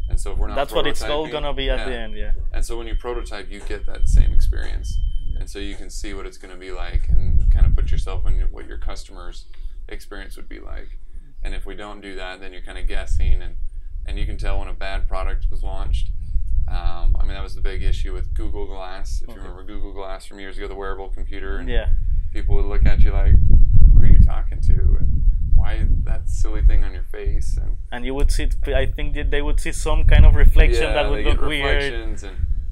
And 0.10 0.20
so 0.20 0.32
if 0.32 0.40
we're 0.40 0.48
not 0.48 0.56
That's 0.56 0.74
what 0.74 0.88
it's 0.88 1.04
all 1.04 1.28
gonna 1.28 1.54
be 1.54 1.70
at 1.70 1.86
the 1.86 1.96
end. 1.96 2.16
Yeah. 2.18 2.32
And 2.52 2.66
so 2.66 2.78
when 2.78 2.88
you 2.88 2.96
prototype, 2.96 3.52
you 3.52 3.60
get 3.60 3.86
that 3.86 4.08
same 4.08 4.32
experience. 4.34 4.98
And 5.40 5.50
so 5.50 5.58
you 5.60 5.76
can 5.76 5.90
see 5.90 6.14
what 6.14 6.26
it's 6.26 6.38
going 6.38 6.54
to 6.54 6.60
be 6.60 6.72
like 6.72 7.08
and 7.10 7.50
kind 7.52 7.66
of 7.66 7.76
put 7.76 7.92
yourself 7.92 8.28
in 8.28 8.40
what 8.52 8.68
your 8.68 8.78
customer's 8.78 9.46
experience 9.88 10.36
would 10.36 10.50
be 10.50 10.60
like. 10.60 10.98
And 11.42 11.56
if 11.56 11.66
we 11.66 11.76
don't 11.76 12.02
do 12.02 12.16
that, 12.16 12.42
then 12.42 12.52
you're 12.52 12.62
kind 12.62 12.78
of 12.78 12.88
guessing. 12.88 13.42
And, 13.42 13.56
and 14.06 14.20
you 14.20 14.26
can 14.26 14.38
tell 14.38 14.60
when 14.60 14.68
a 14.68 14.74
bad 14.74 15.08
product 15.08 15.46
was 15.50 15.64
launched. 15.64 16.12
Um, 16.68 17.16
I 17.18 17.24
mean, 17.24 17.30
that 17.30 17.42
was 17.42 17.56
the 17.56 17.62
big 17.62 17.82
issue 17.82 18.14
with 18.14 18.34
Google 18.34 18.68
Glass. 18.68 19.22
If 19.24 19.30
Okay. 19.30 19.38
you 19.38 19.42
remember 19.42 19.64
Google 19.64 19.94
Glass 19.94 20.26
from 20.26 20.40
years 20.40 20.58
ago, 20.58 20.68
the 20.68 20.76
wearable 20.76 21.10
computer. 21.10 21.58
And 21.58 21.70
Yeah. 21.70 21.90
people 22.34 22.56
would 22.58 22.66
look 22.66 22.86
at 22.86 23.00
you 23.02 23.12
like, 23.12 23.34
who 23.94 24.02
are 24.02 24.06
you 24.06 24.24
talking 24.24 24.60
to? 24.62 24.74
And 25.00 25.24
why 25.56 25.88
that 26.04 26.30
silly 26.30 26.62
thing 26.62 26.84
on 26.84 26.94
your 26.94 27.04
face? 27.04 27.58
And 27.58 27.78
And 27.92 28.06
you 28.06 28.14
would 28.14 28.30
see. 28.32 28.50
I 28.68 28.86
think 28.86 29.16
that 29.16 29.32
they 29.32 29.42
would 29.42 29.60
see 29.60 29.72
some 29.72 30.04
kind 30.04 30.26
of 30.26 30.36
reflection 30.36 30.94
that 30.94 31.04
they 31.04 31.10
would 31.10 31.26
look 31.26 31.42
weird. 31.42 31.94
and 31.94 32.24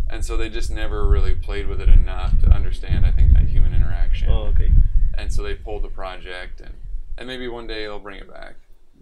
and 0.09 0.23
so 0.23 0.37
they 0.37 0.49
just 0.49 0.69
never 0.71 1.07
really 1.07 1.33
played 1.35 1.67
with 1.67 1.81
it 1.81 1.89
enough 1.89 2.39
to 2.41 2.47
understand 2.49 3.05
I 3.05 3.11
think 3.11 3.33
that 3.33 3.43
human 3.47 3.73
interaction. 3.73 4.29
Oh, 4.29 4.47
okay. 4.53 4.71
And 5.13 5.31
so 5.33 5.43
they 5.43 5.55
pulled 5.55 5.83
the 5.83 5.89
project 5.89 6.61
and 6.61 6.75
and 7.17 7.27
maybe 7.27 7.47
one 7.47 7.65
day 7.67 7.83
they'll 7.83 7.99
bring 7.99 8.19
it 8.19 8.29
back. 8.31 8.55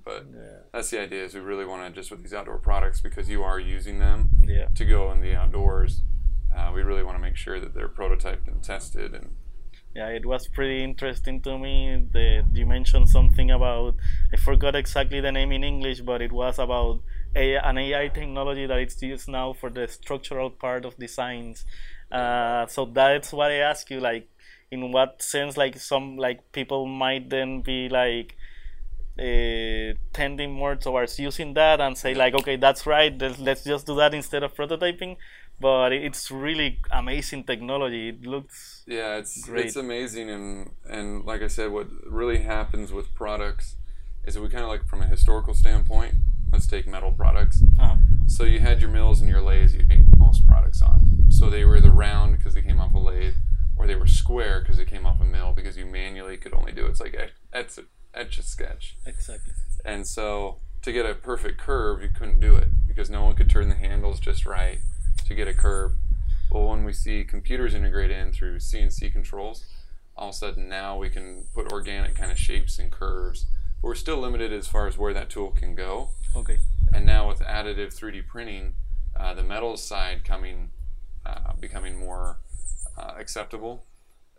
But 0.04 0.26
Yeah. 0.34 0.60
that's 0.72 0.90
the 0.90 1.00
idea 1.02 1.24
is 1.26 1.34
we 1.34 1.42
really 1.42 1.66
want 1.66 1.82
to 1.88 2.00
just 2.00 2.12
with 2.12 2.22
these 2.22 2.34
outdoor 2.34 2.58
products 2.60 3.02
because 3.02 3.30
you 3.30 3.44
are 3.44 3.60
using 3.60 4.00
them 4.00 4.30
Yeah. 4.42 4.68
to 4.76 4.86
go 4.86 5.12
in 5.12 5.20
the 5.22 5.36
outdoors. 5.36 6.02
Uh, 6.56 6.72
we 6.74 6.82
really 6.84 7.04
want 7.04 7.18
to 7.18 7.22
make 7.22 7.36
sure 7.36 7.60
that 7.60 7.74
they're 7.74 7.90
prototyped 7.90 8.48
and 8.48 8.64
tested 8.64 9.14
and 9.14 9.36
Yeah, 9.96 10.10
it 10.10 10.26
was 10.26 10.48
pretty 10.48 10.84
interesting 10.84 11.42
to 11.42 11.58
me. 11.58 12.06
The 12.12 12.46
you 12.54 12.66
mentioned 12.66 13.10
something 13.10 13.50
about 13.52 13.96
I 14.34 14.38
forgot 14.38 14.76
exactly 14.76 15.20
the 15.22 15.32
name 15.32 15.52
in 15.52 15.64
English, 15.64 16.02
but 16.02 16.22
it 16.22 16.32
was 16.32 16.60
about 16.60 17.02
a, 17.36 17.56
an 17.58 17.78
AI 17.78 18.08
technology 18.08 18.66
that 18.66 18.78
it's 18.80 19.02
used 19.02 19.28
now 19.28 19.54
for 19.54 19.70
the 19.70 19.88
structural 19.88 20.50
part 20.50 20.86
of 20.86 20.98
designs. 20.98 21.66
Uh, 22.12 22.66
so 22.68 22.86
that's 22.86 23.34
what 23.34 23.52
I 23.52 23.56
ask 23.56 23.90
you, 23.90 24.00
like, 24.00 24.30
in 24.72 24.92
what 24.92 25.22
sense, 25.22 25.58
like 25.58 25.78
some 25.78 26.18
like 26.18 26.52
people 26.52 26.86
might 26.86 27.30
then 27.30 27.62
be 27.62 27.90
like 27.90 28.36
uh, 29.20 29.94
tending 30.14 30.52
more 30.52 30.76
towards 30.76 31.20
using 31.20 31.54
that 31.54 31.80
and 31.80 31.98
say 31.98 32.14
like, 32.14 32.34
okay, 32.34 32.56
that's 32.56 32.86
right, 32.86 33.18
let's, 33.20 33.40
let's 33.40 33.64
just 33.64 33.86
do 33.86 33.96
that 33.96 34.14
instead 34.14 34.44
of 34.44 34.54
prototyping. 34.54 35.18
But 35.60 35.94
it's 35.94 36.30
really 36.30 36.80
amazing 36.92 37.46
technology. 37.46 38.10
It 38.10 38.26
looks 38.26 38.84
Yeah, 38.88 39.18
it's 39.18 39.46
Great. 39.46 39.68
it's 39.68 39.78
amazing, 39.78 40.30
and 40.30 40.72
and 40.90 41.24
like 41.24 41.42
I 41.42 41.48
said, 41.48 41.72
what 41.72 41.88
really 42.06 42.40
happens 42.40 42.92
with 42.92 43.14
products 43.16 43.78
is 44.26 44.34
that 44.34 44.42
we 44.42 44.50
kind 44.50 44.64
of 44.64 44.70
like 44.70 44.86
from 44.86 45.02
a 45.02 45.08
historical 45.08 45.54
standpoint, 45.54 46.16
let's 46.52 46.68
take 46.68 46.88
metal 46.88 47.12
products. 47.12 47.64
Uh-huh. 47.80 47.96
So 48.28 48.44
you 48.44 48.60
had 48.60 48.82
your 48.82 48.90
mills 48.90 49.22
and 49.22 49.30
your 49.30 49.42
lathes 49.42 49.76
you 49.76 49.86
made 49.88 50.18
most 50.18 50.46
products 50.48 50.82
on. 50.82 51.26
So 51.30 51.50
they 51.50 51.66
were 51.66 51.78
either 51.78 51.92
round 51.92 52.38
because 52.38 52.54
they 52.54 52.62
came 52.62 52.80
off 52.80 52.94
a 52.94 53.00
lathe, 53.00 53.36
or 53.76 53.88
they 53.88 53.96
were 53.96 54.08
square 54.08 54.62
because 54.62 54.78
they 54.78 54.86
came 54.86 55.06
off 55.06 55.20
a 55.20 55.26
mill 55.26 55.54
because 55.54 55.78
you 55.78 55.86
manually 55.86 56.38
could 56.38 56.54
only 56.54 56.72
do 56.72 56.86
it. 56.86 56.90
It's 56.90 57.02
like 57.02 57.16
et- 57.18 57.34
etch, 57.54 57.80
etch 58.14 58.38
a 58.38 58.44
sketch. 58.44 58.96
Exactly. 59.06 59.54
And 59.84 60.08
so 60.08 60.58
to 60.82 60.92
get 60.92 61.06
a 61.06 61.14
perfect 61.14 61.60
curve, 61.60 62.02
you 62.02 62.10
couldn't 62.10 62.40
do 62.40 62.56
it 62.56 62.70
because 62.88 63.10
no 63.10 63.24
one 63.24 63.36
could 63.36 63.50
turn 63.50 63.70
the 63.70 63.76
handles 63.76 64.20
just 64.20 64.46
right 64.46 64.80
to 65.28 65.36
get 65.36 65.48
a 65.48 65.54
curve. 65.54 65.94
Well, 66.52 66.68
when 66.70 66.84
we 66.84 66.94
see 66.94 67.24
computers 67.24 67.74
integrate 67.74 68.12
in 68.12 68.32
through 68.32 68.60
CNC 68.60 69.12
controls, 69.12 69.66
all 70.16 70.30
of 70.30 70.36
a 70.36 70.38
sudden 70.38 70.70
now 70.70 70.98
we 70.98 71.10
can 71.10 71.46
put 71.54 71.72
organic 71.72 72.16
kind 72.16 72.32
of 72.32 72.38
shapes 72.38 72.80
and 72.80 72.92
curves. 72.92 73.48
But 73.86 73.90
we're 73.90 73.96
still 73.98 74.18
limited 74.18 74.52
as 74.52 74.66
far 74.68 74.88
as 74.88 74.98
where 74.98 75.14
that 75.14 75.30
tool 75.30 75.52
can 75.52 75.76
go. 75.76 76.10
Okay. 76.36 76.58
And 76.92 77.06
now 77.06 77.28
with 77.28 77.42
additive 77.42 77.94
3D 77.94 78.26
printing, 78.26 78.74
uh, 79.16 79.36
the 79.36 79.44
metals 79.44 79.84
side 79.84 80.24
coming, 80.26 80.72
uh, 81.24 81.54
becoming 81.60 81.96
more 81.96 82.40
uh, 82.98 83.14
acceptable 83.16 83.86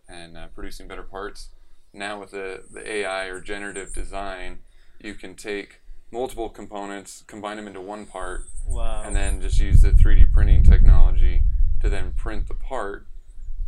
and 0.08 0.36
uh, 0.36 0.48
producing 0.52 0.88
better 0.88 1.04
parts. 1.04 1.50
Now 1.92 2.18
with 2.18 2.32
the, 2.32 2.64
the 2.68 2.90
AI 2.90 3.26
or 3.26 3.40
generative 3.40 3.94
design, 3.94 4.58
you 5.00 5.14
can 5.14 5.36
take 5.36 5.80
multiple 6.10 6.48
components, 6.48 7.22
combine 7.28 7.56
them 7.56 7.68
into 7.68 7.80
one 7.80 8.04
part, 8.04 8.46
Wow. 8.66 9.04
and 9.06 9.14
then 9.14 9.40
just 9.40 9.60
use 9.60 9.80
the 9.80 9.90
3D 9.92 10.32
printing 10.32 10.64
technology 10.64 11.44
to 11.82 11.88
then 11.88 12.10
print 12.16 12.48
the 12.48 12.54
part. 12.54 13.06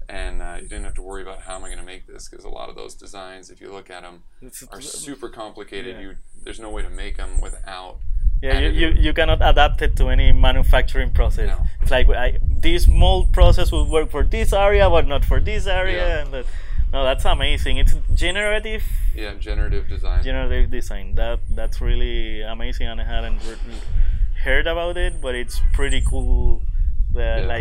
And 0.08 0.40
uh, 0.40 0.56
you 0.62 0.68
didn't 0.68 0.84
have 0.84 0.94
to 0.94 1.02
worry 1.02 1.22
about 1.22 1.40
how 1.42 1.56
am 1.56 1.64
I 1.64 1.68
going 1.68 1.80
to 1.80 1.84
make 1.84 2.06
this 2.06 2.28
because 2.28 2.44
a 2.44 2.48
lot 2.48 2.70
of 2.70 2.76
those 2.76 2.94
designs, 2.94 3.50
if 3.50 3.60
you 3.60 3.70
look 3.70 3.90
at 3.90 4.02
them, 4.02 4.22
are 4.72 4.80
super 4.80 5.28
complicated. 5.28 5.96
Yeah. 5.96 6.02
You 6.02 6.14
there's 6.44 6.60
no 6.60 6.70
way 6.70 6.82
to 6.82 6.88
make 6.88 7.18
them 7.18 7.40
without. 7.42 7.98
Yeah, 8.42 8.60
you, 8.60 8.68
you, 8.70 8.88
you 8.96 9.12
cannot 9.12 9.40
adapt 9.42 9.82
it 9.82 9.96
to 9.96 10.08
any 10.08 10.30
manufacturing 10.32 11.10
process. 11.10 11.48
No. 11.48 11.66
It's 11.82 11.90
like 11.90 12.08
I, 12.08 12.38
this 12.48 12.86
mold 12.86 13.32
process 13.32 13.72
will 13.72 13.90
work 13.90 14.10
for 14.10 14.22
this 14.22 14.52
area, 14.52 14.88
but 14.88 15.06
not 15.08 15.24
for 15.24 15.40
this 15.40 15.66
area. 15.66 16.06
Yeah. 16.06 16.22
And 16.22 16.32
that, 16.32 16.46
no, 16.92 17.04
that's 17.04 17.24
amazing. 17.24 17.76
It's 17.78 17.94
generative, 18.14 18.84
Yeah, 19.14 19.34
generative 19.34 19.88
design. 19.88 20.22
generative 20.22 20.70
design. 20.70 21.16
That 21.16 21.40
that's 21.50 21.80
really 21.82 22.40
amazing, 22.40 22.86
and 22.86 23.00
I 23.00 23.04
hadn't 23.04 23.40
heard 24.44 24.66
about 24.66 24.96
it, 24.96 25.20
but 25.20 25.34
it's 25.34 25.60
pretty 25.74 26.00
cool. 26.00 26.62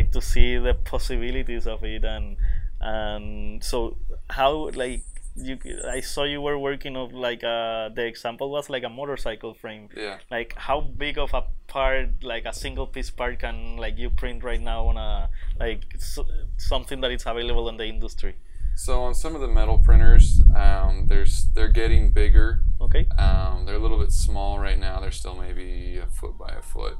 Like 0.08 0.14
to 0.14 0.22
see 0.22 0.58
the 0.58 0.74
possibilities 0.74 1.68
of 1.68 1.84
it, 1.84 2.06
and 2.06 2.38
and 2.80 3.64
so 3.64 3.98
how 4.30 4.70
like 4.70 5.04
you 5.36 5.58
I 5.86 6.00
saw 6.00 6.24
you 6.24 6.42
were 6.42 6.58
working 6.58 6.96
of 6.96 7.14
like 7.14 7.44
uh 7.44 7.90
the 7.90 8.06
example 8.06 8.50
was 8.50 8.70
like 8.70 8.84
a 8.84 8.90
motorcycle 8.90 9.54
frame 9.54 9.90
yeah. 9.96 10.18
like 10.32 10.54
how 10.56 10.82
big 10.82 11.18
of 11.18 11.34
a 11.34 11.44
part 11.68 12.24
like 12.24 12.46
a 12.46 12.54
single 12.54 12.88
piece 12.88 13.10
part 13.10 13.40
can 13.40 13.78
like 13.78 13.98
you 13.98 14.10
print 14.10 14.44
right 14.44 14.62
now 14.62 14.88
on 14.88 14.98
a 14.98 15.30
like 15.60 15.82
s 15.96 16.18
something 16.58 17.02
that 17.02 17.12
is 17.12 17.26
available 17.26 17.70
in 17.70 17.78
the 17.78 17.86
industry 17.86 18.36
So 18.78 19.02
on 19.02 19.16
some 19.16 19.34
of 19.34 19.42
the 19.42 19.48
metal 19.48 19.80
printers, 19.80 20.40
um, 20.56 21.08
there's 21.08 21.48
they're 21.56 21.68
getting 21.68 22.12
bigger. 22.14 22.62
okay 22.80 23.08
Um, 23.18 23.66
they're 23.66 23.74
a 23.74 23.80
little 23.80 23.98
bit 23.98 24.12
small 24.12 24.60
right 24.60 24.78
now. 24.78 25.00
They're 25.00 25.10
still 25.10 25.34
maybe 25.34 25.98
a 25.98 26.06
foot 26.06 26.38
by 26.38 26.54
a 26.54 26.62
foot. 26.62 26.96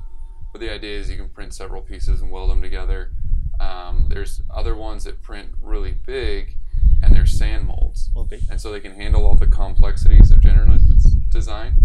But 0.58 0.66
the 0.66 0.74
idea 0.74 0.98
is 0.98 1.08
you 1.12 1.18
can 1.18 1.30
print 1.30 1.54
several 1.54 1.84
pieces 1.84 2.20
and 2.20 2.32
weld 2.32 2.50
them 2.50 2.64
together. 2.64 3.12
Um, 3.60 4.08
there's 4.10 4.42
other 4.50 4.74
ones 4.74 5.04
that 5.04 5.22
print 5.22 5.50
really 5.62 5.92
big, 5.92 6.56
and 7.04 7.16
they're 7.16 7.28
sand 7.28 7.68
molds. 7.68 8.10
okay 8.18 8.40
and 8.50 8.60
so 8.60 8.72
they 8.72 8.80
can 8.80 8.96
handle 8.96 9.24
all 9.24 9.36
the 9.36 9.46
complexities 9.46 10.32
of 10.32 10.40
generative 10.40 10.82
design. 11.30 11.78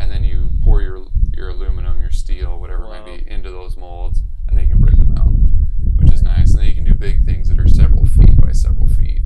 And 0.00 0.10
then 0.10 0.24
you 0.24 0.50
pour 0.64 0.82
your 0.82 1.06
your 1.36 1.50
aluminum, 1.50 2.00
your 2.00 2.10
steel, 2.10 2.58
whatever 2.58 2.86
it 2.86 2.88
might 2.88 3.06
be, 3.06 3.30
into 3.30 3.52
those 3.52 3.76
molds, 3.76 4.22
and 4.48 4.58
they 4.58 4.66
can 4.66 4.80
break 4.80 4.96
them 4.96 5.14
out, 5.16 5.30
which 5.94 6.12
is 6.12 6.24
nice. 6.24 6.50
And 6.50 6.58
then 6.58 6.66
you 6.66 6.74
can 6.74 6.82
do 6.82 6.94
big 6.94 7.24
things 7.24 7.48
that 7.48 7.60
are 7.60 7.68
several 7.68 8.06
feet 8.06 8.36
by 8.38 8.50
several 8.50 8.88
feet, 8.88 9.22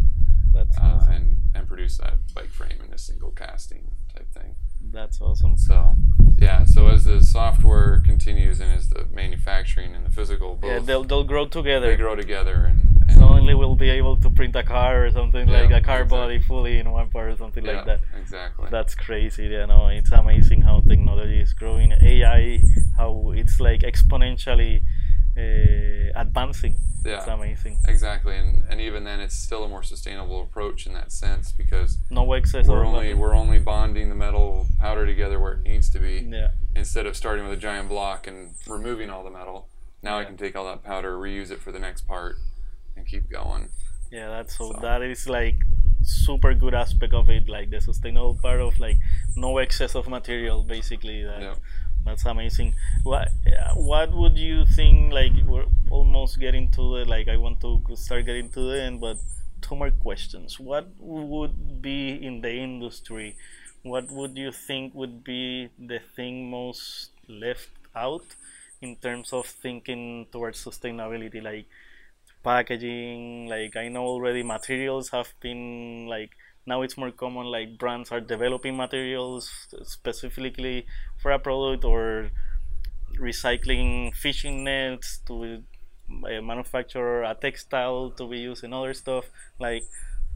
that's 0.53 0.77
uh, 0.79 0.83
awesome. 0.83 1.13
and 1.13 1.37
and 1.55 1.67
produce 1.69 1.99
that 1.99 2.15
bike 2.35 2.51
frame 2.51 2.79
in 2.87 2.93
a 2.93 2.99
single 2.99 3.31
casting 3.33 3.91
type 4.15 4.31
thing. 4.33 4.55
that's 4.93 5.21
awesome 5.21 5.57
So 5.57 5.95
yeah, 6.39 6.65
so 6.65 6.89
as 6.89 7.05
the 7.05 7.21
software 7.21 8.01
continues 8.07 8.61
and 8.61 8.73
as 8.73 8.89
the 8.89 9.05
manufacturing 9.13 9.95
and 9.95 10.07
the 10.07 10.11
physical 10.11 10.57
both 10.57 10.71
yeah 10.71 10.79
they'll, 10.79 11.05
they'll 11.05 11.25
grow 11.25 11.47
together 11.47 11.89
they 11.91 11.97
grow 11.97 12.15
together 12.17 12.65
and, 12.71 12.81
and 13.09 13.19
suddenly 13.19 13.55
we'll 13.55 13.75
be 13.77 13.91
able 13.91 14.17
to 14.17 14.31
print 14.31 14.55
a 14.57 14.63
car 14.63 15.05
or 15.05 15.11
something 15.11 15.47
Yeah, 15.49 15.61
like 15.63 15.71
a 15.71 15.81
car 15.91 16.03
exactly. 16.03 16.19
body 16.19 16.39
fully 16.39 16.79
in 16.79 16.91
one 16.91 17.11
part 17.11 17.29
or 17.33 17.37
something 17.37 17.65
yeah, 17.65 17.73
like 17.77 17.85
that 17.87 18.01
exactly. 18.23 18.69
That's 18.71 18.95
crazy. 18.95 19.45
You 19.45 19.67
know, 19.67 19.89
it's 19.89 20.13
amazing 20.13 20.63
how 20.63 20.81
technology 20.93 21.41
is 21.41 21.53
growing. 21.53 21.91
AI, 22.13 22.61
how 22.97 23.33
it's 23.41 23.59
like 23.69 23.81
exponentially 23.81 24.75
uh, 25.37 25.80
advancing. 26.35 26.75
It's 27.05 27.27
Yeah. 27.27 27.33
amazing. 27.35 27.79
Exactly, 27.89 28.37
and, 28.37 28.63
and 28.69 28.81
even 28.81 29.05
then, 29.05 29.21
it's 29.21 29.35
still 29.35 29.65
a 29.65 29.69
more 29.69 29.83
sustainable 29.83 30.43
approach 30.43 30.87
in 30.87 30.93
that 30.95 31.11
sense 31.13 31.51
because 31.53 31.99
No 32.11 32.33
excess 32.35 32.67
we're 32.69 32.85
only 32.85 33.15
we're 33.15 33.35
only 33.35 33.59
bonding 33.59 34.09
the 34.11 34.15
metal 34.15 34.67
powder 34.79 35.07
together 35.07 35.41
where 35.41 35.55
it 35.55 35.63
needs 35.63 35.89
to 35.91 35.99
be 35.99 36.29
Yeah, 36.31 36.49
instead 36.77 37.07
of 37.07 37.17
starting 37.17 37.45
with 37.49 37.55
a 37.59 37.61
giant 37.69 37.89
block 37.89 38.27
and 38.27 38.55
removing 38.67 39.09
all 39.11 39.25
the 39.25 39.31
metal. 39.31 39.69
Now 40.03 40.19
I 40.19 40.25
can 40.25 40.37
take 40.37 40.55
all 40.57 40.67
that 40.67 40.83
powder, 40.85 41.17
reuse 41.17 41.51
it 41.51 41.61
for 41.61 41.73
the 41.73 41.79
next 41.79 42.03
part, 42.07 42.37
and 42.97 43.07
keep 43.07 43.29
going. 43.31 43.69
yeah. 44.13 44.29
That's 44.29 44.57
so. 44.59 44.73
So- 44.73 44.81
That 44.81 45.03
is 45.03 45.29
like 45.29 45.57
super 46.03 46.55
good 46.55 46.75
aspect 46.75 47.13
of 47.15 47.29
it, 47.31 47.49
like 47.49 47.71
the 47.71 47.81
sustainable 47.81 48.35
part 48.47 48.61
of 48.61 48.79
like 48.81 48.99
no 49.37 49.59
excess 49.59 49.95
of 49.95 50.07
material, 50.09 50.63
basically. 50.63 51.23
That, 51.25 51.41
Yep. 51.43 51.57
That's 52.05 52.25
amazing. 52.27 52.75
What 53.03 53.29
What 53.75 54.13
would 54.15 54.37
you 54.39 54.65
think? 54.67 55.13
Like 55.13 55.33
we're 55.47 55.67
almost 55.91 56.39
getting 56.39 56.69
to 56.77 56.97
it 56.97 57.07
like 57.07 57.29
I 57.29 57.37
want 57.37 57.61
to 57.61 57.81
start 57.97 58.27
getting 58.27 58.49
to 58.51 58.61
the 58.71 58.83
end, 58.83 59.01
but 59.01 59.19
two 59.61 59.77
more 59.77 59.91
questions. 59.91 60.59
What 60.59 60.87
would 60.99 61.83
be 61.83 61.99
in 62.29 62.41
the 62.41 62.53
industry? 62.53 63.37
What 63.83 64.11
would 64.11 64.37
you 64.37 64.53
think 64.53 64.95
would 64.95 65.25
be 65.25 65.69
the 65.79 66.01
thing 66.17 66.51
most 66.51 67.11
left 67.29 67.71
out 67.95 68.25
in 68.83 68.97
terms 68.97 69.33
of 69.33 69.47
thinking 69.47 70.27
towards 70.33 70.65
sustainability? 70.65 71.43
Like 71.43 71.67
packaging. 72.43 73.49
Like 73.49 73.77
I 73.77 73.89
know 73.89 74.05
already 74.07 74.43
materials 74.43 75.11
have 75.11 75.33
been 75.41 76.07
like 76.07 76.33
now 76.71 76.83
it's 76.83 76.97
more 76.97 77.11
common 77.11 77.47
like 77.47 77.79
brands 77.79 78.11
are 78.13 78.21
developing 78.21 78.77
materials 78.77 79.45
specifically 79.85 80.87
for 81.21 81.31
a 81.33 81.39
product 81.39 81.85
or 81.85 82.31
recycling 83.19 84.15
fishing 84.15 84.65
nets 84.65 85.19
to 85.27 85.63
uh, 86.25 86.41
manufacture 86.43 87.23
a 87.23 87.35
textile 87.35 88.11
to 88.11 88.27
be 88.29 88.39
used 88.39 88.65
in 88.65 88.73
other 88.73 88.95
stuff 88.95 89.27
like 89.59 89.85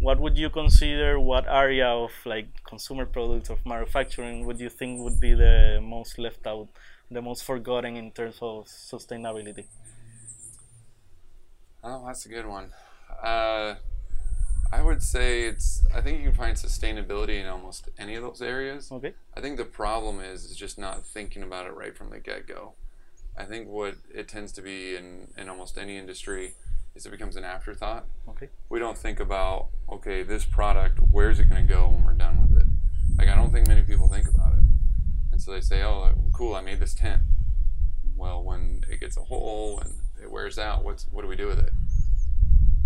what 0.01 0.21
would 0.21 0.37
you 0.37 0.51
consider 0.51 1.19
what 1.21 1.47
area 1.49 1.89
of 1.89 2.11
like 2.27 2.49
consumer 2.65 3.07
products 3.07 3.51
of 3.51 3.65
manufacturing 3.65 4.45
would 4.47 4.61
you 4.61 4.71
think 4.71 5.01
would 5.01 5.21
be 5.21 5.35
the 5.35 5.81
most 5.83 6.19
left 6.19 6.47
out 6.47 6.69
the 7.11 7.23
most 7.23 7.45
forgotten 7.45 7.97
in 7.97 8.11
terms 8.11 8.39
of 8.43 8.67
sustainability 8.67 9.67
Oh, 11.83 12.07
that's 12.07 12.27
a 12.27 12.29
good 12.29 12.47
one. 12.47 12.73
Uh, 13.23 13.77
I 14.75 14.83
would 14.83 15.05
say 15.05 15.45
it's. 15.45 15.87
I 15.95 16.01
think 16.01 16.19
you 16.19 16.25
can 16.25 16.35
find 16.35 16.57
sustainability 16.57 17.41
in 17.41 17.47
almost 17.47 17.91
any 17.97 18.17
of 18.17 18.25
those 18.25 18.43
areas. 18.43 18.91
okay 18.91 19.15
I 19.37 19.41
think 19.41 19.57
the 19.57 19.65
problem 19.65 20.19
is 20.19 20.45
is 20.45 20.57
just 20.57 20.79
not 20.79 21.07
thinking 21.07 21.45
about 21.45 21.67
it 21.67 21.75
right 21.75 21.97
from 21.97 22.11
the 22.11 22.19
get 22.19 22.49
go. 22.49 22.73
I 23.37 23.45
think 23.45 23.69
what 23.69 23.95
it 24.13 24.27
tends 24.27 24.51
to 24.53 24.63
be 24.63 24.97
in, 24.97 25.29
in 25.39 25.49
almost 25.49 25.79
any 25.79 25.97
industry 25.97 26.55
is 26.97 27.07
it 27.07 27.11
becomes 27.11 27.37
an 27.37 27.45
afterthought. 27.45 28.07
okay 28.29 28.49
We 28.69 28.81
don't 28.81 28.99
think 28.99 29.21
about 29.21 29.69
okay, 29.89 30.25
this 30.25 30.45
product, 30.45 30.99
where's 31.13 31.39
it 31.39 31.49
going 31.49 31.65
to 31.69 31.73
go 31.73 31.87
when 31.87 32.03
we're 32.03 32.15
done 32.15 32.41
with 32.43 32.59
it? 32.61 32.67
Like 33.17 33.29
I 33.29 33.37
don't 33.37 33.53
think 33.53 33.69
many 33.69 33.83
people 33.83 34.09
think 34.09 34.29
about 34.29 34.55
it, 34.55 34.65
and 35.31 35.41
so 35.41 35.53
they 35.53 35.61
say, 35.61 35.85
oh, 35.85 36.11
cool, 36.33 36.57
I 36.57 36.63
made 36.63 36.81
this 36.81 36.95
tent. 36.95 37.23
Well, 38.17 38.43
when 38.43 38.83
it 38.91 38.99
gets 38.99 39.17
a 39.17 39.23
hole 39.23 39.79
and 39.79 39.95
it 40.21 40.33
wears 40.33 40.59
out, 40.59 40.83
what's 40.83 41.05
what 41.13 41.23
do 41.23 41.29
we 41.29 41.37
do 41.37 41.47
with 41.47 41.61
it? 41.61 41.73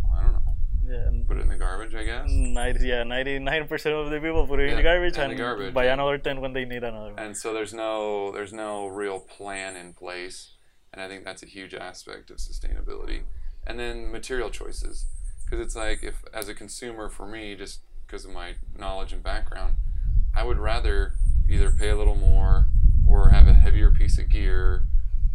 Well, 0.02 0.12
I 0.12 0.22
don't 0.22 0.32
know. 0.32 0.42
Yeah 0.88 1.08
and 1.08 1.26
Put 1.26 1.36
it 1.38 1.40
in 1.42 1.48
the 1.48 1.56
garbage, 1.56 1.94
I 1.94 2.04
guess. 2.04 2.28
90, 2.30 2.86
yeah, 2.86 3.02
99% 3.02 3.70
of 4.04 4.10
the 4.10 4.18
people 4.20 4.46
put 4.46 4.60
it 4.60 4.70
in 4.70 4.76
the 4.76 4.82
Yeah, 4.82 4.82
garbage 4.82 5.14
in 5.16 5.20
the 5.24 5.28
and 5.30 5.38
garbage, 5.38 5.74
buy 5.74 5.84
yeah. 5.86 5.94
another 5.94 6.18
10 6.18 6.40
when 6.40 6.52
they 6.54 6.64
need 6.64 6.82
another 6.82 7.12
one. 7.12 7.18
and 7.18 7.36
so 7.36 7.52
there's 7.52 7.74
no 7.74 8.32
there's 8.32 8.52
no 8.52 8.86
real 8.86 9.20
plan 9.20 9.76
in 9.76 9.92
place 9.92 10.52
and 10.92 11.02
i 11.02 11.06
think 11.08 11.24
that's 11.24 11.42
a 11.42 11.46
huge 11.46 11.74
aspect 11.74 12.30
of 12.30 12.38
sustainability 12.38 13.20
and 13.66 13.78
then 13.78 14.10
material 14.10 14.48
choices 14.50 15.06
because 15.44 15.60
it's 15.64 15.76
like 15.76 16.02
if 16.02 16.24
as 16.32 16.48
a 16.48 16.54
consumer 16.54 17.08
for 17.10 17.26
me 17.26 17.54
just 17.54 17.80
because 18.06 18.24
of 18.24 18.30
my 18.32 18.54
knowledge 18.76 19.12
and 19.12 19.22
background 19.22 19.74
i 20.34 20.42
would 20.42 20.58
rather 20.58 21.12
either 21.50 21.70
pay 21.70 21.90
a 21.90 21.96
little 21.96 22.14
more 22.16 22.66
or 23.06 23.28
have 23.30 23.46
a 23.46 23.52
heavier 23.54 23.90
piece 23.90 24.18
of 24.18 24.28
gear 24.30 24.84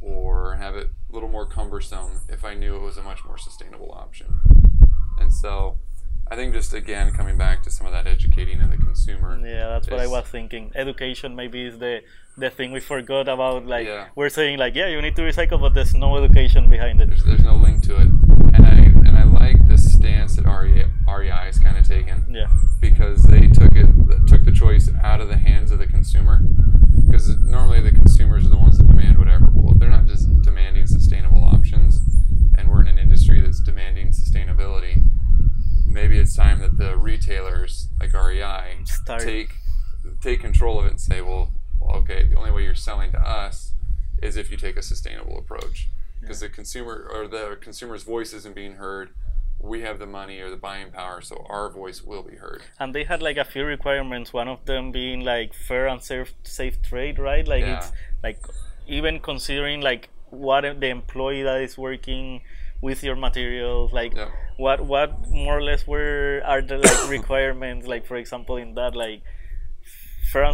or 0.02 0.56
have 0.56 0.76
it 0.76 0.90
a 1.10 1.14
little 1.14 1.30
more 1.30 1.46
cumbersome 1.46 2.22
if 2.30 2.44
i 2.44 2.54
knew 2.56 2.76
it 2.76 2.82
was 2.82 2.98
a 2.98 3.04
much 3.04 3.24
more 3.26 3.38
sustainable 3.38 3.92
option 3.94 4.40
and 5.20 5.34
so 5.34 5.78
I 6.32 6.36
think 6.36 6.54
just 6.54 6.74
again 6.74 7.12
coming 7.14 7.38
back 7.38 7.64
to 7.64 7.70
some 7.70 7.86
of 7.88 7.94
that 7.94 8.08
educating 8.08 8.62
of 8.62 8.72
the 8.72 8.78
consumer. 8.78 9.38
Yeah, 9.46 9.68
that's 9.70 9.90
what 9.90 10.00
I 10.00 10.08
was 10.08 10.26
thinking. 10.26 10.72
Education 10.76 11.36
maybe 11.36 11.66
is 11.66 11.80
the 11.80 12.02
the 12.38 12.50
thing 12.50 12.72
we 12.72 12.80
forgot 12.80 13.28
about. 13.28 13.66
Like 13.66 13.86
Yeah. 13.88 14.08
we're 14.16 14.30
saying, 14.30 14.58
like 14.58 14.74
yeah, 14.76 14.88
you 14.88 15.02
need 15.02 15.16
to 15.18 15.22
recycle, 15.22 15.60
but 15.60 15.74
there's 15.74 15.94
no 15.94 16.18
education 16.18 16.70
behind 16.70 17.02
it. 17.02 17.10
There's, 17.10 17.24
there's 17.24 17.44
no 17.44 17.56
link 17.56 17.84
to 17.84 17.96
it, 17.98 18.08
and 18.56 18.66
I 18.66 18.76
and 19.08 19.18
I 19.18 19.24
like 19.24 19.68
the 19.68 19.78
stance 19.78 20.36
that 20.38 20.46
REI, 20.46 20.86
REI 21.08 21.50
is 21.50 21.60
kind 21.60 21.78
of 21.78 21.88
taken 21.88 22.26
Yeah, 22.30 22.48
because 22.82 23.24
they 23.24 23.48
took 23.48 23.76
it 23.76 23.88
took 24.28 24.44
the 24.46 24.52
choice 24.52 24.90
out 25.04 25.22
of 25.22 25.28
the 25.28 25.38
hands 25.38 25.72
of 25.72 25.80
the 25.80 25.88
consumer. 25.88 26.40
Because 27.06 27.38
normally 27.42 27.80
the 27.82 27.92
consumers 27.92 28.46
are 28.46 28.50
the 28.50 28.58
ones 28.58 28.78
that 28.80 28.88
demand 28.88 29.20
whatever. 29.20 29.48
Well, 29.54 29.74
if 29.74 29.80
they're 29.80 29.90
not 29.90 30.08
just 30.08 30.26
demanding 30.42 30.88
sustainable 30.88 31.44
options, 31.44 32.00
and 32.58 32.70
we're 32.70 32.82
in 32.82 32.88
an 32.88 32.98
industry 32.98 33.40
demanding 33.84 34.12
sustainability, 34.14 35.02
maybe 35.86 36.18
it's 36.20 36.36
time 36.36 36.60
that 36.60 36.78
the 36.78 36.98
retailers 36.98 37.90
like 38.00 38.14
REI 38.14 38.78
Start. 38.86 39.22
take 39.22 39.50
take 40.22 40.40
control 40.42 40.80
of 40.80 40.86
it 40.86 40.92
and 40.92 41.02
say, 41.02 41.22
well, 41.22 41.52
okay, 41.82 42.24
the 42.24 42.36
only 42.36 42.52
way 42.52 42.64
you're 42.64 42.76
selling 42.76 43.12
to 43.12 43.20
us 43.20 43.74
is 44.22 44.38
if 44.38 44.50
you 44.52 44.58
take 44.58 44.78
a 44.78 44.82
sustainable 44.82 45.38
approach. 45.38 45.90
Because 46.22 46.40
the 46.40 46.50
consumer 46.50 47.10
or 47.14 47.28
the 47.28 47.58
consumer's 47.60 48.04
voice 48.04 48.34
isn't 48.34 48.56
being 48.56 48.76
heard. 48.76 49.10
We 49.60 49.82
have 49.82 49.98
the 50.00 50.06
money 50.08 50.40
or 50.40 50.50
the 50.50 50.58
buying 50.58 50.92
power, 50.92 51.22
so 51.22 51.46
our 51.50 51.70
voice 51.70 52.04
will 52.04 52.24
be 52.24 52.36
heard. 52.36 52.64
and 52.80 52.94
they 52.94 53.06
had 53.06 53.22
like 53.22 53.38
a 53.38 53.46
few 53.46 53.64
requirements. 53.64 54.34
One 54.34 54.48
of 54.50 54.66
them 54.66 54.92
being 54.92 55.22
like 55.22 55.54
fair 55.54 55.88
and 55.88 56.02
safe 56.02 56.34
safe 56.44 56.82
trade, 56.82 57.18
right? 57.20 57.48
Like 57.48 57.62
Yeah. 57.62 57.78
it's 57.78 57.92
like 58.22 58.40
even 58.88 59.20
considering 59.20 59.80
like 59.82 60.10
what 60.30 60.62
the 60.82 60.88
employee 60.90 61.44
that 61.44 61.62
is 61.62 61.78
working 61.78 62.42
with 62.88 63.00
your 63.08 63.16
materials, 63.28 63.88
like 64.00 64.14
Yeah. 64.16 64.30
what 64.66 64.80
what 64.94 65.10
more 65.30 65.58
or 65.60 65.64
less 65.70 65.82
were 65.88 66.42
are 66.52 66.62
the 66.62 66.78
like 66.78 67.02
requirements? 67.18 67.88
Like 67.94 68.04
for 68.06 68.18
example, 68.24 68.56
in 68.64 68.70
that 68.80 68.94
like 68.96 69.22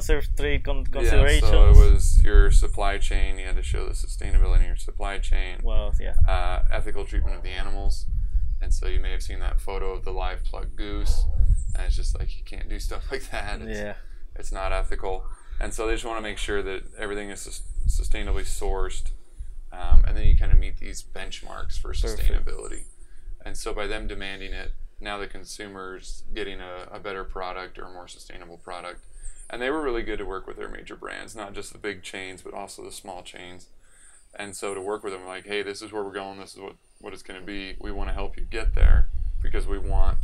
safe 0.02 0.28
trade 0.36 0.64
con- 0.64 0.86
considerations. 0.86 1.52
Yeah, 1.52 1.52
so 1.52 1.70
it 1.70 1.92
was 1.94 2.22
your 2.24 2.52
supply 2.52 2.98
chain. 2.98 3.38
You 3.40 3.46
had 3.48 3.56
to 3.56 3.64
show 3.64 3.86
the 3.86 3.94
sustainability 3.94 4.62
in 4.62 4.66
your 4.68 4.76
supply 4.90 5.20
chain, 5.20 5.54
well, 5.64 5.94
yeah. 6.00 6.16
uh, 6.28 6.64
ethical 6.72 7.06
treatment 7.06 7.36
of 7.38 7.44
the 7.44 7.50
animals, 7.64 8.06
and 8.62 8.74
so 8.74 8.88
you 8.88 9.00
may 9.00 9.12
have 9.12 9.24
seen 9.24 9.40
that 9.40 9.60
photo 9.62 9.88
of 9.94 10.04
the 10.04 10.12
live 10.12 10.44
plucked 10.44 10.76
goose, 10.76 11.24
and 11.76 11.84
it's 11.88 11.96
just 11.96 12.18
like 12.20 12.30
you 12.38 12.44
can't 12.44 12.68
do 12.70 12.78
stuff 12.80 13.04
like 13.12 13.30
that. 13.32 13.62
It's, 13.62 13.80
Yeah. 13.80 13.94
it's 14.36 14.52
not 14.52 14.74
ethical, 14.74 15.24
and 15.62 15.74
so 15.74 15.88
they 15.88 15.94
just 15.94 16.06
want 16.06 16.18
to 16.18 16.22
make 16.30 16.38
sure 16.38 16.62
that 16.62 16.82
everything 16.98 17.30
is 17.30 17.40
sus- 17.42 17.64
sustainably 17.88 18.44
sourced, 18.44 19.12
um, 19.80 20.04
and 20.08 20.18
then 20.18 20.26
you 20.28 20.38
kind 20.38 20.52
of 20.52 20.58
meet 20.58 20.80
these 20.80 21.04
benchmarks 21.04 21.78
for 21.78 21.94
Perfect. 21.94 22.22
sustainability, 22.22 22.84
and 23.46 23.58
so 23.58 23.74
by 23.74 23.88
them 23.88 24.08
demanding 24.08 24.54
it, 24.54 24.72
now 25.00 25.18
the 25.18 25.28
consumers 25.28 26.24
getting 26.34 26.60
a, 26.60 26.88
a 26.92 27.00
better 27.00 27.24
product 27.24 27.80
or 27.80 27.84
a 27.84 27.94
more 27.94 28.08
sustainable 28.08 28.58
product, 28.58 29.02
and 29.50 29.62
they 29.62 29.70
were 29.70 29.82
really 29.82 30.04
good 30.04 30.20
to 30.20 30.26
work 30.26 30.46
with 30.46 30.58
their 30.58 30.70
major 30.70 30.96
brands, 30.96 31.36
not 31.36 31.54
just 31.54 31.72
the 31.72 31.80
big 31.80 32.04
chains, 32.04 32.42
but 32.42 32.54
also 32.54 32.84
the 32.84 32.92
small 32.92 33.24
chains, 33.24 33.68
and 34.36 34.56
so 34.56 34.74
to 34.74 34.82
work 34.82 35.04
with 35.04 35.14
them, 35.14 35.26
like, 35.26 35.46
hey, 35.46 35.64
this 35.64 35.82
is 35.82 35.92
where 35.92 36.04
we're 36.04 36.14
going, 36.14 36.40
this 36.40 36.54
is 36.54 36.60
what 36.60 36.76
what 37.02 37.14
it's 37.14 37.24
going 37.24 37.40
to 37.40 37.46
be. 37.46 37.76
We 37.80 37.92
want 37.92 38.10
to 38.10 38.14
help 38.14 38.38
you 38.38 38.44
get 38.44 38.76
there 38.76 39.08
because 39.42 39.66
we 39.66 39.80
want 39.80 40.18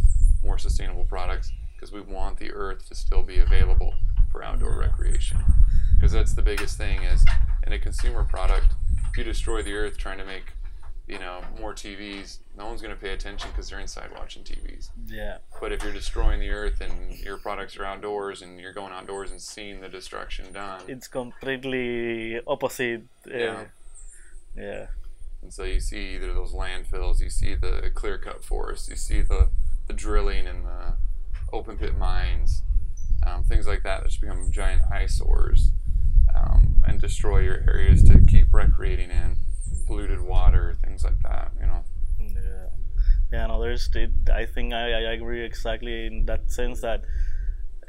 more 0.43 0.57
sustainable 0.57 1.05
products 1.05 1.51
because 1.75 1.91
we 1.91 2.01
want 2.01 2.37
the 2.37 2.51
earth 2.51 2.87
to 2.89 2.95
still 2.95 3.23
be 3.23 3.39
available 3.39 3.93
for 4.31 4.43
outdoor 4.43 4.77
recreation. 4.77 5.41
Because 5.95 6.11
that's 6.11 6.33
the 6.33 6.41
biggest 6.41 6.77
thing 6.77 7.03
is 7.03 7.25
in 7.65 7.73
a 7.73 7.79
consumer 7.79 8.23
product, 8.23 8.67
you 9.17 9.23
destroy 9.23 9.61
the 9.63 9.73
earth 9.73 9.97
trying 9.97 10.17
to 10.17 10.25
make, 10.25 10.53
you 11.07 11.19
know, 11.19 11.41
more 11.59 11.73
TVs, 11.73 12.39
no 12.57 12.65
one's 12.65 12.81
going 12.81 12.93
to 12.93 12.99
pay 12.99 13.11
attention 13.13 13.49
because 13.51 13.69
they're 13.69 13.79
inside 13.79 14.09
watching 14.17 14.43
TVs. 14.43 14.89
Yeah. 15.07 15.37
But 15.61 15.71
if 15.71 15.83
you're 15.83 15.93
destroying 15.93 16.39
the 16.39 16.49
earth 16.49 16.81
and 16.81 17.17
your 17.19 17.37
products 17.37 17.77
are 17.77 17.85
outdoors 17.85 18.41
and 18.41 18.59
you're 18.59 18.73
going 18.73 18.91
outdoors 18.93 19.31
and 19.31 19.41
seeing 19.41 19.81
the 19.81 19.89
destruction 19.89 20.51
done, 20.53 20.81
It's 20.87 21.07
completely 21.07 22.39
opposite. 22.47 23.03
Uh, 23.27 23.37
Yeah. 23.37 23.63
yeah. 24.55 24.87
And 25.41 25.53
so 25.53 25.63
you 25.63 25.79
see 25.79 26.15
either 26.15 26.33
those 26.33 26.53
landfills, 26.53 27.21
you 27.21 27.29
see 27.29 27.53
the 27.53 27.91
clear 27.93 28.17
cut 28.17 28.43
forests, 28.43 28.89
you 28.89 28.95
see 28.95 29.21
the, 29.21 29.49
the 29.85 29.93
drilling 29.93 30.47
and 30.47 30.65
the 30.65 30.93
open 31.53 31.77
pit 31.77 31.95
mines, 31.97 32.63
um, 33.25 33.43
things 33.43 33.67
like 33.67 33.83
that 33.83 34.01
that 34.01 34.09
just 34.09 34.21
become 34.21 34.51
giant 34.51 34.81
eyesores 34.91 35.71
um, 36.35 36.75
and 36.87 36.99
destroy 37.01 37.39
your 37.39 37.63
areas 37.67 38.03
to 38.09 38.19
keep 38.27 38.53
recreating 38.53 39.09
in, 39.11 39.37
polluted 39.87 40.21
water, 40.21 40.75
things 40.83 41.03
like 41.03 41.19
that, 41.23 41.51
you 41.59 41.65
know. 41.67 41.83
Yeah, 42.19 42.67
yeah. 43.31 43.47
No, 43.47 43.61
there's. 43.61 43.89
It, 43.95 44.11
I 44.33 44.45
think 44.45 44.73
I, 44.73 44.91
I 44.93 45.13
agree 45.13 45.43
exactly 45.45 46.07
in 46.07 46.25
that 46.25 46.51
sense 46.51 46.81
that 46.81 47.01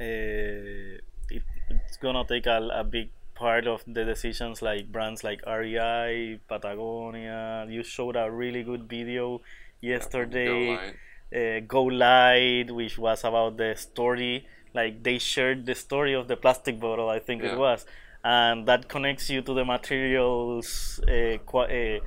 uh, 0.01 0.99
it, 1.31 1.43
it's 1.71 1.97
gonna 2.01 2.25
take 2.27 2.47
a, 2.47 2.69
a 2.75 2.85
big 2.85 3.11
part 3.35 3.67
of 3.67 3.83
the 3.87 4.05
decisions 4.05 4.63
like 4.63 4.91
brands 4.91 5.23
like 5.25 5.41
REI, 5.47 6.39
Patagonia. 6.49 7.67
You 7.69 7.83
showed 7.83 8.17
a 8.17 8.31
really 8.31 8.63
good 8.63 8.89
video 8.89 9.41
yesterday. 9.81 10.47
Go 10.67 10.73
light. 10.73 10.95
uh, 11.35 11.61
Go 11.67 11.83
Light, 11.85 12.71
which 12.71 12.99
was 12.99 13.25
about 13.25 13.57
the 13.57 13.75
story. 13.77 14.47
Like 14.75 15.03
they 15.03 15.19
shared 15.19 15.65
the 15.67 15.75
story 15.75 16.15
of 16.15 16.29
the 16.29 16.37
plastic 16.37 16.79
bottle, 16.79 17.09
I 17.09 17.19
think 17.19 17.43
Yeah. 17.43 17.53
it 17.53 17.59
was, 17.59 17.87
and 18.35 18.67
that 18.69 18.83
connects 18.95 19.27
you 19.31 19.41
to 19.49 19.53
the 19.59 19.65
materials 19.65 20.69
uh, 21.17 21.37
qua- 21.51 21.71
uh, 21.83 21.99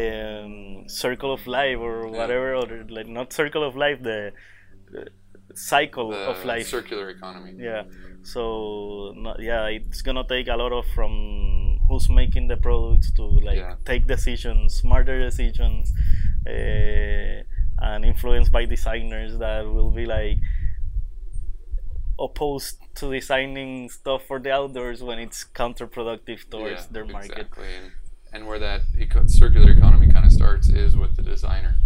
um, 0.00 0.84
circle 1.02 1.32
of 1.36 1.42
life 1.46 1.78
or 1.88 1.96
Yeah. 2.06 2.18
whatever, 2.18 2.48
or 2.60 2.66
like 2.96 3.08
not 3.18 3.32
circle 3.40 3.62
of 3.68 3.74
life, 3.84 3.98
the 4.10 4.20
cycle 5.54 6.10
The 6.10 6.30
of 6.32 6.44
life. 6.44 6.66
circular 6.66 7.10
economy. 7.10 7.52
Yeah. 7.58 7.84
So 8.22 9.12
no, 9.16 9.34
yeah, 9.38 9.66
it's 9.66 10.02
gonna 10.02 10.26
take 10.28 10.48
a 10.48 10.56
lot 10.56 10.72
of 10.72 10.84
from 10.94 11.12
who's 11.88 12.08
making 12.10 12.48
the 12.48 12.56
products 12.56 13.12
to 13.12 13.22
like 13.48 13.58
Yeah. 13.58 13.74
take 13.84 14.06
decisions, 14.06 14.74
smarter 14.74 15.16
decisions, 15.28 15.92
uh, 16.46 17.42
and 17.88 18.04
influenced 18.04 18.50
by 18.52 18.64
designers 18.66 19.38
that 19.38 19.62
will 19.74 19.90
be 19.90 20.06
like 20.06 20.38
opposed 22.18 22.78
to 22.96 23.12
designing 23.12 23.88
stuff 23.90 24.22
for 24.26 24.38
the 24.38 24.52
outdoors 24.52 25.02
when 25.02 25.18
it's 25.18 25.44
counterproductive 25.44 26.48
towards 26.50 26.82
Yeah, 26.82 26.86
their 26.90 27.04
market. 27.04 27.32
Exactly. 27.32 27.66
And, 27.82 27.92
and 28.32 28.46
where 28.46 28.58
that 28.58 28.82
eco- 28.98 29.26
circular 29.26 29.70
economy 29.70 30.08
kind 30.08 30.24
of 30.24 30.32
starts 30.32 30.68
is 30.68 30.96
with 30.96 31.16
the 31.16 31.22
designer. 31.22 31.76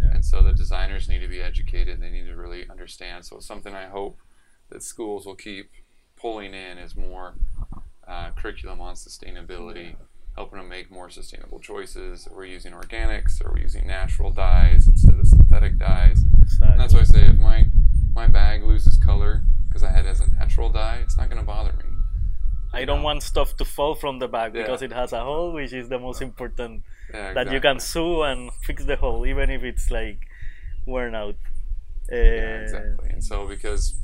Yeah. 0.00 0.12
And 0.12 0.24
so 0.24 0.42
the 0.42 0.52
designers 0.52 1.08
need 1.08 1.20
to 1.20 1.28
be 1.28 1.40
educated. 1.40 2.00
They 2.00 2.10
need 2.10 2.26
to 2.26 2.36
really 2.36 2.68
understand. 2.68 3.24
So 3.24 3.36
it's 3.36 3.46
something 3.46 3.74
I 3.74 3.86
hope 3.86 4.18
that 4.70 4.82
schools 4.82 5.26
will 5.26 5.36
keep 5.36 5.70
pulling 6.16 6.54
in 6.54 6.78
is 6.78 6.96
more 6.96 7.34
uh, 8.06 8.30
curriculum 8.30 8.80
on 8.80 8.94
sustainability, 8.94 9.96
helping 10.36 10.58
them 10.58 10.68
make 10.68 10.90
more 10.90 11.10
sustainable 11.10 11.60
choices. 11.60 12.26
Are 12.26 12.38
we 12.38 12.50
using 12.50 12.72
organics? 12.72 13.44
Are 13.44 13.52
we 13.52 13.60
using 13.60 13.86
natural 13.86 14.30
dyes 14.30 14.88
instead 14.88 15.18
of 15.18 15.26
synthetic 15.26 15.78
dyes? 15.78 16.22
And 16.60 16.80
that's 16.80 16.94
why 16.94 17.00
I 17.00 17.04
say 17.04 17.22
if 17.26 17.38
my 17.38 17.64
my 18.14 18.26
bag 18.26 18.62
loses 18.62 18.96
color 18.96 19.42
because 19.68 19.82
I 19.82 19.90
had 19.90 20.06
it 20.06 20.08
as 20.08 20.20
a 20.20 20.28
natural 20.32 20.70
dye, 20.70 20.98
it's 21.02 21.16
not 21.16 21.28
going 21.28 21.40
to 21.40 21.46
bother 21.46 21.72
me. 21.72 21.90
I 22.72 22.84
don't 22.84 23.02
want 23.02 23.22
stuff 23.22 23.56
to 23.58 23.64
fall 23.64 23.94
from 23.94 24.18
the 24.18 24.28
bag 24.28 24.54
Yeah. 24.54 24.62
because 24.62 24.82
it 24.82 24.92
has 24.92 25.12
a 25.12 25.20
hole, 25.22 25.52
which 25.52 25.72
is 25.72 25.88
the 25.88 25.98
most 25.98 26.20
important. 26.22 26.82
Yeah, 27.12 27.32
That 27.32 27.52
you 27.52 27.60
can 27.60 27.78
sew 27.80 28.22
and 28.24 28.50
fix 28.66 28.84
the 28.84 28.96
hole, 28.96 29.26
even 29.26 29.50
if 29.50 29.62
it's 29.62 29.90
like 29.90 30.18
worn 30.86 31.14
out. 31.14 31.36
Uh, 32.10 32.16
Yeah, 32.16 32.60
exactly. 32.62 33.10
And 33.10 33.22
so 33.24 33.46
because 33.46 33.94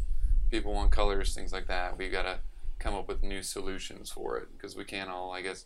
people 0.50 0.72
want 0.72 0.90
colors, 0.92 1.34
things 1.34 1.52
like 1.52 1.66
that, 1.68 1.98
we've 1.98 2.12
got 2.12 2.22
to 2.22 2.38
come 2.78 2.94
up 2.94 3.08
with 3.08 3.22
new 3.22 3.42
solutions 3.42 4.10
for 4.10 4.38
it 4.38 4.48
because 4.56 4.76
we 4.76 4.84
can't 4.84 5.10
all, 5.10 5.32
I 5.32 5.42
guess, 5.42 5.64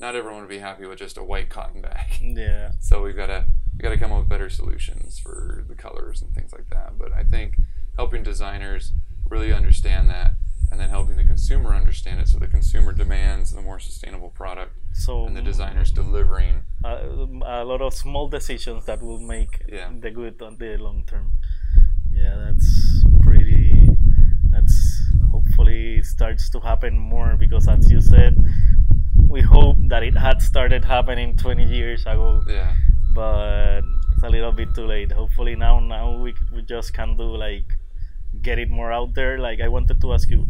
not 0.00 0.14
everyone 0.16 0.40
would 0.40 0.48
be 0.48 0.58
happy 0.58 0.86
with 0.86 0.98
just 0.98 1.16
a 1.18 1.22
white 1.24 1.48
cotton 1.50 1.80
bag. 1.82 2.06
Yeah. 2.20 2.72
So 2.80 3.02
we've 3.02 3.16
got 3.16 3.26
to 3.26 3.46
we 3.76 3.82
got 3.82 3.90
to 3.90 3.96
come 3.98 4.12
up 4.12 4.20
with 4.20 4.28
better 4.28 4.48
solutions 4.48 5.18
for 5.18 5.64
the 5.68 5.74
colors 5.74 6.22
and 6.22 6.32
things 6.34 6.52
like 6.52 6.68
that. 6.70 6.96
But 6.98 7.12
I 7.12 7.24
think 7.24 7.56
helping 7.96 8.22
designers 8.22 8.92
really 9.30 9.52
understand 9.52 10.08
that 10.10 10.32
and 10.70 10.80
then 10.80 10.90
helping 10.90 11.16
the 11.16 11.24
consumer 11.24 11.74
understand 11.74 12.20
it 12.20 12.28
so 12.28 12.38
the 12.38 12.48
consumer 12.48 12.92
demands 12.92 13.52
the 13.52 13.60
more 13.62 13.78
sustainable 13.78 14.30
product 14.30 14.72
So 14.92 15.26
and 15.26 15.36
the 15.36 15.42
designers 15.42 15.90
delivering 15.92 16.62
a, 16.84 16.94
a 17.60 17.64
lot 17.64 17.80
of 17.80 17.94
small 17.94 18.28
decisions 18.28 18.84
that 18.86 19.00
will 19.02 19.20
make 19.20 19.62
Yeah. 19.68 19.90
the 20.00 20.10
good 20.10 20.40
on 20.42 20.56
the 20.58 20.76
long 20.76 21.04
term. 21.06 21.32
Yeah, 22.12 22.36
that's 22.46 23.04
pretty. 23.22 23.72
That's 24.50 24.76
hopefully 25.32 26.02
starts 26.02 26.48
to 26.50 26.60
happen 26.60 26.96
more 26.96 27.36
because, 27.36 27.66
as 27.68 27.90
you 27.90 28.00
said, 28.00 28.36
we 29.28 29.40
hope 29.42 29.76
that 29.88 30.02
it 30.04 30.16
had 30.16 30.40
started 30.40 30.84
happening 30.84 31.36
20 31.36 31.64
years 31.64 32.02
ago, 32.02 32.42
yeah 32.48 32.72
but 33.14 33.82
it's 34.12 34.22
a 34.24 34.28
little 34.28 34.52
bit 34.52 34.74
too 34.74 34.86
late. 34.86 35.12
Hopefully 35.12 35.54
now, 35.56 35.78
now 35.80 36.18
we 36.18 36.34
we 36.54 36.62
just 36.62 36.92
can 36.94 37.16
do 37.16 37.36
like 37.36 37.66
get 38.42 38.58
it 38.58 38.70
more 38.70 38.92
out 38.92 39.14
there. 39.14 39.38
Like 39.38 39.60
I 39.60 39.68
wanted 39.68 40.00
to 40.00 40.12
ask 40.12 40.30
you, 40.30 40.46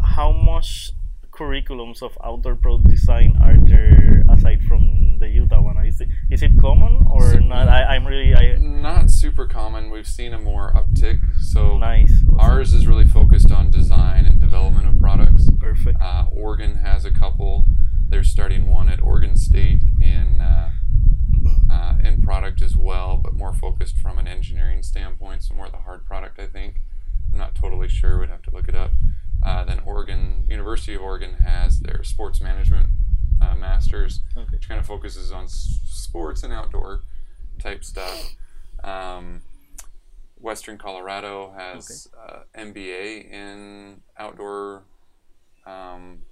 how 0.00 0.32
much 0.32 0.92
curriculums 1.38 2.02
of 2.02 2.18
outdoor 2.24 2.56
product 2.56 2.90
design 2.90 3.38
are 3.40 3.56
there 3.68 4.24
aside 4.28 4.60
from 4.64 5.18
the 5.20 5.28
Utah 5.28 5.60
one. 5.60 5.84
Is 5.86 6.00
it, 6.00 6.08
is 6.30 6.42
it 6.42 6.58
common 6.60 7.06
or 7.08 7.40
not? 7.40 7.68
I, 7.68 7.94
I'm 7.94 8.06
really 8.06 8.34
I, 8.34 8.56
Not 8.58 9.10
super 9.10 9.46
common. 9.46 9.90
We've 9.90 10.06
seen 10.06 10.32
a 10.32 10.38
more 10.38 10.72
uptick. 10.72 11.20
So 11.40 11.78
nice. 11.78 12.12
Awesome. 12.12 12.40
ours 12.40 12.74
is 12.74 12.86
really 12.86 13.04
focused 13.04 13.52
on 13.52 13.70
design 13.70 14.26
and 14.26 14.40
development 14.40 14.88
of 14.88 15.00
products. 15.00 15.50
perfect. 15.58 16.00
Uh, 16.00 16.26
Oregon 16.32 16.76
has 16.76 17.04
a 17.04 17.10
couple. 17.10 17.66
They're 18.08 18.24
starting 18.24 18.68
one 18.68 18.88
at 18.88 19.02
Oregon 19.02 19.36
State 19.36 19.82
in 20.00 20.40
uh, 20.40 20.47
in 20.47 20.47
product 22.58 22.72
as 22.72 22.76
well, 22.76 23.16
but 23.16 23.34
more 23.34 23.52
focused 23.52 23.98
from 23.98 24.18
an 24.18 24.26
engineering 24.28 24.82
standpoint, 24.82 25.42
so 25.42 25.54
more 25.54 25.68
the 25.70 25.76
hard 25.78 26.04
product, 26.04 26.38
I 26.38 26.46
think. 26.46 26.76
I'm 27.32 27.38
not 27.38 27.54
totally 27.54 27.88
sure. 27.88 28.18
We'd 28.20 28.30
have 28.30 28.42
to 28.42 28.50
look 28.50 28.68
it 28.68 28.74
up. 28.74 28.90
Uh, 29.44 29.64
then 29.64 29.80
Oregon 29.86 30.44
University 30.48 30.94
of 30.94 31.02
Oregon 31.02 31.34
has 31.34 31.80
their 31.80 32.02
sports 32.02 32.40
management 32.40 32.88
uh, 33.40 33.54
masters, 33.54 34.22
Okay. 34.36 34.48
which 34.50 34.68
kind 34.68 34.80
of 34.80 34.86
focuses 34.86 35.30
on 35.30 35.44
s- 35.44 35.78
sports 35.84 36.42
and 36.42 36.52
outdoor 36.52 37.02
type 37.60 37.84
stuff. 37.84 38.34
Um, 38.82 39.42
Western 40.40 40.78
Colorado 40.78 41.52
has 41.56 42.08
uh, 42.18 42.40
MBA 42.56 43.30
in 43.30 44.00
outdoor 44.18 44.84
um, 45.66 46.22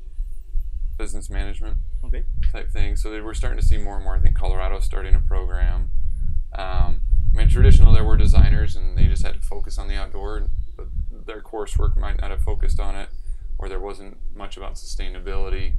business 0.99 1.29
management 1.31 1.77
Okay. 2.05 2.25
type 2.53 2.71
thing. 2.73 2.97
So 2.97 3.11
they, 3.11 3.21
we're 3.21 3.35
starting 3.35 3.59
to 3.61 3.65
see 3.67 3.79
more 3.79 3.97
and 3.97 4.05
more. 4.05 4.17
I 4.17 4.21
think 4.21 4.37
Colorado's 4.37 4.85
starting 4.85 5.15
a 5.15 5.21
program. 5.21 5.91
Um, 6.57 7.03
I 7.35 7.39
mean, 7.39 7.49
traditional 7.49 7.93
there 7.93 8.05
were 8.05 8.17
designers 8.17 8.77
and 8.77 8.97
they 8.97 9.07
just 9.07 9.23
had 9.23 9.35
to 9.35 9.41
focus 9.41 9.79
on 9.79 9.89
the 9.89 9.95
outdoor, 9.95 10.49
but 10.77 10.87
their 11.27 11.41
coursework 11.43 11.97
might 11.97 12.21
not 12.21 12.31
have 12.31 12.43
focused 12.43 12.81
on 12.81 12.97
it, 12.97 13.09
or 13.59 13.69
there 13.69 13.81
wasn't 13.81 14.17
much 14.35 14.57
about 14.57 14.75
sustainability 14.75 15.75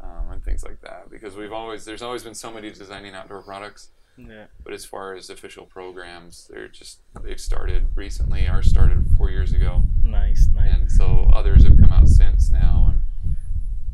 um, 0.00 0.30
and 0.30 0.42
things 0.44 0.62
like 0.64 0.80
that. 0.80 1.10
Because 1.10 1.36
we've 1.36 1.52
always 1.52 1.84
there's 1.84 2.02
always 2.02 2.22
been 2.22 2.34
somebody 2.34 2.70
designing 2.72 3.14
outdoor 3.14 3.42
products, 3.42 3.90
Yeah. 4.16 4.46
but 4.64 4.72
as 4.72 4.84
far 4.86 5.14
as 5.14 5.28
official 5.28 5.66
programs, 5.66 6.48
they're 6.50 6.68
just 6.68 7.00
they've 7.22 7.40
started 7.40 7.88
recently. 7.94 8.48
Ours 8.48 8.68
started 8.70 9.06
four 9.18 9.30
years 9.30 9.52
ago, 9.52 9.82
Nice. 10.02 10.48
Nice. 10.54 10.72
and 10.72 10.90
so 10.90 11.30
others 11.34 11.64
have 11.64 11.76
come 11.78 11.92
out 11.92 12.08
since 12.08 12.50
now. 12.50 12.86
And 12.88 13.02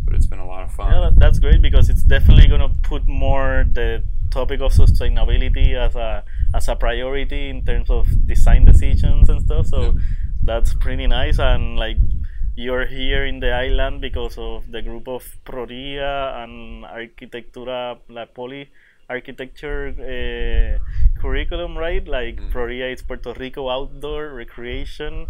but 0.05 0.15
it's 0.15 0.27
been 0.27 0.39
a 0.39 0.47
lot 0.47 0.63
of 0.65 0.73
fun. 0.73 0.91
Yeah, 0.93 1.11
that's 1.17 1.39
great 1.39 1.61
because 1.63 1.89
it's 1.89 2.03
definitely 2.03 2.49
gonna 2.49 2.71
put 2.83 3.07
more 3.07 3.65
the 3.73 4.03
topic 4.31 4.61
of 4.61 4.73
sustainability 4.73 5.75
as 5.75 5.95
a 5.95 6.25
as 6.55 6.69
a 6.69 6.77
priority 6.77 7.49
in 7.51 7.65
terms 7.65 7.91
of 7.91 8.07
design 8.27 8.65
decisions 8.65 9.29
and 9.29 9.43
stuff. 9.43 9.67
So 9.67 9.83
Yep. 9.83 9.95
that's 10.43 10.75
pretty 10.75 11.07
nice. 11.07 11.39
And 11.39 11.77
like 11.77 11.99
you're 12.55 12.87
here 12.87 13.25
in 13.25 13.41
the 13.41 13.51
island 13.53 14.01
because 14.01 14.37
of 14.39 14.71
the 14.71 14.83
group 14.83 15.09
of 15.09 15.23
Proria 15.45 16.43
and 16.45 16.85
Arquitectura 16.85 17.99
La 18.09 18.25
Poli 18.27 18.69
architecture 19.11 19.89
uh, 20.01 20.79
curriculum, 21.21 21.77
right? 21.77 22.07
Like 22.07 22.37
Mm. 22.41 22.53
Proria 22.53 22.93
is 22.93 23.03
Puerto 23.03 23.35
Rico 23.35 23.69
Outdoor 23.69 24.33
Recreation 24.33 25.27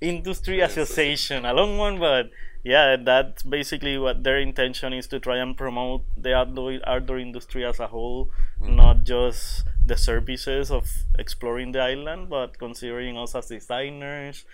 Industry 0.00 0.58
Yes. 0.58 0.76
Association, 0.76 1.44
a 1.44 1.52
long 1.52 1.76
one, 1.76 1.98
but 1.98 2.30
yeah, 2.74 2.96
that's 3.10 3.42
basically 3.42 3.96
what 4.04 4.22
their 4.24 4.38
intention 4.38 4.92
is 4.92 5.06
to 5.08 5.18
try 5.26 5.36
and 5.44 5.56
promote 5.56 6.02
the 6.16 6.34
outdoor 6.40 6.78
outdoor 6.94 7.18
industry 7.18 7.64
as 7.64 7.78
a 7.80 7.88
whole, 7.94 8.30
Mhm. 8.60 8.76
not 8.82 8.96
just 9.04 9.64
the 9.90 9.96
services 9.96 10.70
of 10.78 10.84
exploring 11.18 11.72
the 11.72 11.80
island, 11.80 12.28
but 12.28 12.58
considering 12.58 13.16
us 13.16 13.34
as 13.34 13.46
designers 13.48 14.44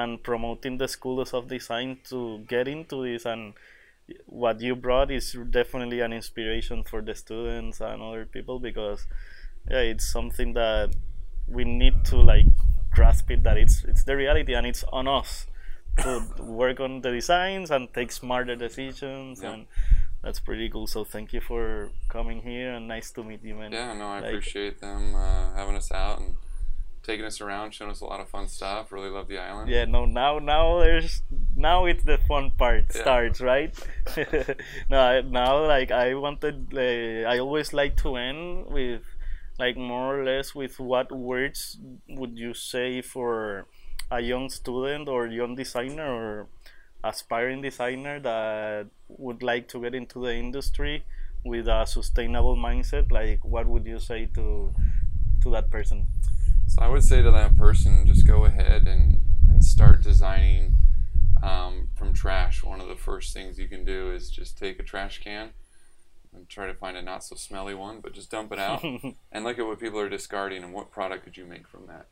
and 0.00 0.22
promoting 0.22 0.78
the 0.78 0.88
schools 0.96 1.32
of 1.38 1.48
design 1.48 1.98
to 2.10 2.44
get 2.54 2.68
into 2.68 3.02
this. 3.08 3.24
And 3.24 3.54
what 4.26 4.60
you 4.60 4.74
brought 4.76 5.10
is 5.10 5.32
definitely 5.50 6.00
an 6.00 6.12
inspiration 6.12 6.82
for 6.84 7.00
the 7.00 7.14
students 7.14 7.80
and 7.80 8.02
other 8.02 8.26
people 8.26 8.58
because 8.68 9.06
yeah, 9.70 9.78
it's 9.92 10.06
something 10.18 10.52
that 10.54 10.90
we 11.48 11.64
need 11.64 12.04
to 12.10 12.16
like 12.16 12.46
grasp 12.90 13.30
it 13.30 13.42
that 13.44 13.56
it's 13.56 13.84
it's 13.84 14.04
the 14.04 14.14
reality 14.16 14.52
and 14.54 14.66
it's 14.66 14.84
on 14.92 15.06
us 15.08 15.46
to 15.98 16.22
work 16.38 16.80
on 16.80 17.00
the 17.02 17.10
designs 17.10 17.70
and 17.70 17.92
take 17.92 18.10
smarter 18.12 18.56
decisions 18.56 19.42
Yeah. 19.42 19.52
and 19.52 19.66
that's 20.22 20.40
pretty 20.40 20.68
cool 20.68 20.86
so 20.86 21.04
thank 21.04 21.32
you 21.32 21.40
for 21.40 21.90
coming 22.08 22.42
here 22.42 22.72
and 22.72 22.88
nice 22.88 23.10
to 23.12 23.22
meet 23.24 23.42
you 23.42 23.54
man 23.54 23.72
Yeah, 23.72 23.92
no, 23.94 24.06
I 24.06 24.20
Like- 24.20 24.28
appreciate 24.30 24.80
them 24.80 25.14
uh, 25.14 25.52
having 25.54 25.76
us 25.76 25.90
out 25.92 26.20
and 26.20 26.36
taking 27.02 27.24
us 27.24 27.40
around, 27.40 27.74
showing 27.74 27.90
us 27.90 28.00
a 28.00 28.04
lot 28.04 28.20
of 28.20 28.28
fun 28.28 28.46
stuff. 28.46 28.92
Really 28.92 29.08
love 29.10 29.26
the 29.26 29.36
island. 29.38 29.68
yeah 29.68 29.84
no 29.84 30.04
now 30.04 30.38
now 30.38 30.78
there's 30.78 31.22
now 31.56 31.84
it's 31.84 32.04
the 32.04 32.16
fun 32.28 32.52
part 32.52 32.84
Yeah. 32.94 33.00
starts 33.02 33.40
right 33.40 33.74
no 34.88 35.20
now 35.22 35.66
like 35.66 35.90
i 35.90 36.14
wanted 36.14 36.72
uh, 36.74 37.28
i 37.28 37.38
always 37.38 37.72
like 37.72 37.96
to 38.04 38.16
end 38.16 38.66
with 38.66 39.02
like 39.58 39.76
more 39.76 40.20
or 40.20 40.24
less 40.24 40.54
with 40.54 40.78
what 40.78 41.10
words 41.12 41.78
would 42.08 42.38
you 42.38 42.54
say 42.54 43.02
for 43.02 43.66
a 44.10 44.20
young 44.20 44.48
student 44.50 45.08
or 45.08 45.26
young 45.26 45.54
designer 45.54 46.06
or 46.06 46.46
aspiring 47.04 47.62
designer 47.62 48.20
that 48.20 48.86
would 49.08 49.42
like 49.42 49.68
to 49.68 49.80
get 49.82 49.94
into 49.94 50.20
the 50.20 50.34
industry 50.34 51.04
with 51.44 51.66
a 51.66 51.84
sustainable 51.86 52.56
mindset 52.56 53.10
like 53.10 53.44
what 53.44 53.66
would 53.66 53.84
you 53.86 53.98
say 53.98 54.26
to 54.26 54.72
to 55.42 55.50
that 55.50 55.70
person 55.70 56.06
So 56.66 56.82
I 56.82 56.88
would 56.88 57.04
say 57.04 57.22
to 57.22 57.30
that 57.30 57.56
person, 57.56 58.06
just 58.06 58.26
go 58.26 58.44
ahead 58.44 58.86
and, 58.88 59.20
and 59.48 59.64
start 59.64 60.02
designing 60.02 60.76
um, 61.42 61.88
from 61.96 62.12
trash. 62.12 62.62
One 62.62 62.80
of 62.80 62.88
the 62.88 62.96
first 62.96 63.34
things 63.34 63.58
you 63.58 63.68
can 63.68 63.84
do 63.84 64.12
is 64.12 64.30
just 64.30 64.56
take 64.58 64.78
a 64.78 64.82
trash 64.82 65.20
can 65.22 65.50
and 66.32 66.48
try 66.48 66.66
to 66.66 66.74
find 66.74 66.96
a 66.96 67.02
not 67.02 67.24
so 67.24 67.36
smelly 67.36 67.74
one, 67.74 68.00
but 68.00 68.14
just 68.14 68.30
dump 68.30 68.52
it 68.52 68.58
out 68.58 68.82
and 69.32 69.44
look 69.44 69.58
at 69.58 69.66
what 69.66 69.80
people 69.80 69.98
are 69.98 70.08
discarding 70.08 70.62
and 70.62 70.72
what 70.72 70.90
product 70.90 71.24
could 71.24 71.36
you 71.36 71.44
make 71.44 71.68
from 71.68 71.86
that. 71.88 72.06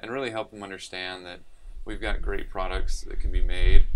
And 0.00 0.10
really 0.10 0.30
help 0.30 0.50
them 0.50 0.62
understand 0.62 1.24
that 1.26 1.40
we've 1.84 2.00
got 2.00 2.20
great 2.20 2.50
products 2.50 3.02
that 3.02 3.20
can 3.20 3.30
be 3.30 3.42
made 3.42 3.86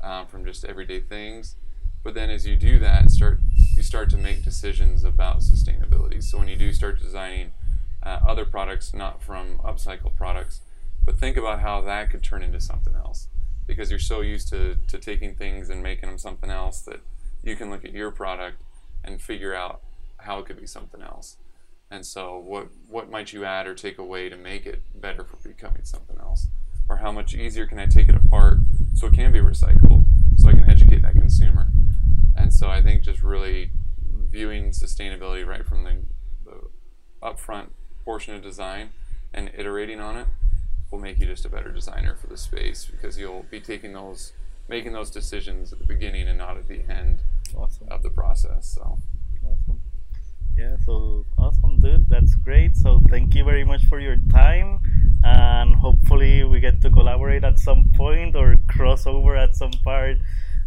um, 0.00 0.26
from 0.26 0.44
just 0.44 0.64
everyday 0.64 1.00
things. 1.00 1.56
But 2.04 2.14
then 2.14 2.30
as 2.30 2.46
you 2.46 2.56
do 2.56 2.78
that, 2.78 3.10
start 3.10 3.40
you 3.52 3.82
start 3.82 4.08
to 4.10 4.16
make 4.16 4.44
decisions 4.44 5.04
about 5.04 5.38
sustainability. 5.40 6.22
So 6.22 6.38
when 6.38 6.48
you 6.48 6.56
do 6.56 6.72
start 6.72 6.98
designing 6.98 7.52
uh, 8.02 8.20
other 8.26 8.44
products, 8.44 8.94
not 8.94 9.22
from 9.22 9.58
upcycle 9.58 10.14
products, 10.14 10.60
but 11.04 11.18
think 11.18 11.36
about 11.36 11.60
how 11.60 11.80
that 11.82 12.10
could 12.10 12.22
turn 12.22 12.42
into 12.42 12.60
something 12.60 12.94
else. 12.94 13.28
Because 13.66 13.90
you're 13.90 13.98
so 13.98 14.20
used 14.20 14.48
to, 14.50 14.76
to 14.86 14.98
taking 14.98 15.34
things 15.34 15.68
and 15.68 15.82
making 15.82 16.08
them 16.08 16.18
something 16.18 16.50
else 16.50 16.80
that 16.82 17.00
you 17.42 17.56
can 17.56 17.70
look 17.70 17.84
at 17.84 17.92
your 17.92 18.10
product 18.10 18.62
and 19.04 19.20
figure 19.20 19.54
out 19.54 19.80
how 20.18 20.38
it 20.38 20.46
could 20.46 20.60
be 20.60 20.66
something 20.66 21.02
else. 21.02 21.36
And 21.90 22.04
so, 22.04 22.38
what 22.38 22.68
what 22.88 23.10
might 23.10 23.32
you 23.32 23.44
add 23.44 23.66
or 23.66 23.74
take 23.74 23.98
away 23.98 24.28
to 24.28 24.36
make 24.36 24.66
it 24.66 24.82
better 24.94 25.24
for 25.24 25.36
becoming 25.48 25.84
something 25.84 26.18
else? 26.18 26.48
Or 26.88 26.96
how 26.98 27.12
much 27.12 27.34
easier 27.34 27.66
can 27.66 27.78
I 27.78 27.86
take 27.86 28.08
it 28.08 28.14
apart 28.14 28.58
so 28.94 29.06
it 29.06 29.12
can 29.12 29.32
be 29.32 29.40
recycled, 29.40 30.04
so 30.36 30.48
I 30.48 30.52
can 30.52 30.68
educate 30.68 31.02
that 31.02 31.14
consumer? 31.14 31.68
And 32.34 32.52
so, 32.52 32.68
I 32.68 32.82
think 32.82 33.02
just 33.02 33.22
really 33.22 33.70
viewing 34.10 34.70
sustainability 34.70 35.46
right 35.46 35.64
from 35.64 35.84
the, 35.84 36.02
the 36.44 36.60
upfront 37.22 37.68
portion 38.04 38.34
of 38.34 38.42
design 38.42 38.90
and 39.32 39.50
iterating 39.56 40.00
on 40.00 40.16
it 40.16 40.26
will 40.90 40.98
make 40.98 41.18
you 41.18 41.26
just 41.26 41.44
a 41.44 41.48
better 41.48 41.70
designer 41.72 42.16
for 42.16 42.26
the 42.26 42.36
space 42.36 42.84
because 42.84 43.18
you'll 43.18 43.46
be 43.50 43.60
taking 43.60 43.92
those, 43.92 44.32
making 44.68 44.92
those 44.92 45.10
decisions 45.10 45.72
at 45.72 45.78
the 45.78 45.86
beginning 45.86 46.28
and 46.28 46.38
not 46.38 46.56
at 46.56 46.68
the 46.68 46.82
end 46.90 47.20
awesome 47.56 47.88
of 47.90 48.02
the 48.02 48.10
process. 48.10 48.68
So. 48.74 48.98
Awesome. 49.44 49.80
Yeah, 50.56 50.76
so 50.84 51.26
awesome, 51.46 51.80
dude. 51.80 52.08
That's 52.08 52.34
great. 52.34 52.76
So 52.76 53.00
thank 53.08 53.34
you 53.34 53.44
very 53.44 53.64
much 53.64 53.84
for 53.86 53.98
your 54.00 54.16
time, 54.30 54.80
and 55.24 55.74
hopefully 55.76 56.44
we 56.44 56.60
get 56.60 56.80
to 56.82 56.90
collaborate 56.90 57.44
at 57.44 57.58
some 57.58 57.84
point 57.94 58.34
or 58.36 58.56
cross 58.68 59.06
over 59.06 59.36
at 59.36 59.54
some 59.54 59.72
part 59.84 60.18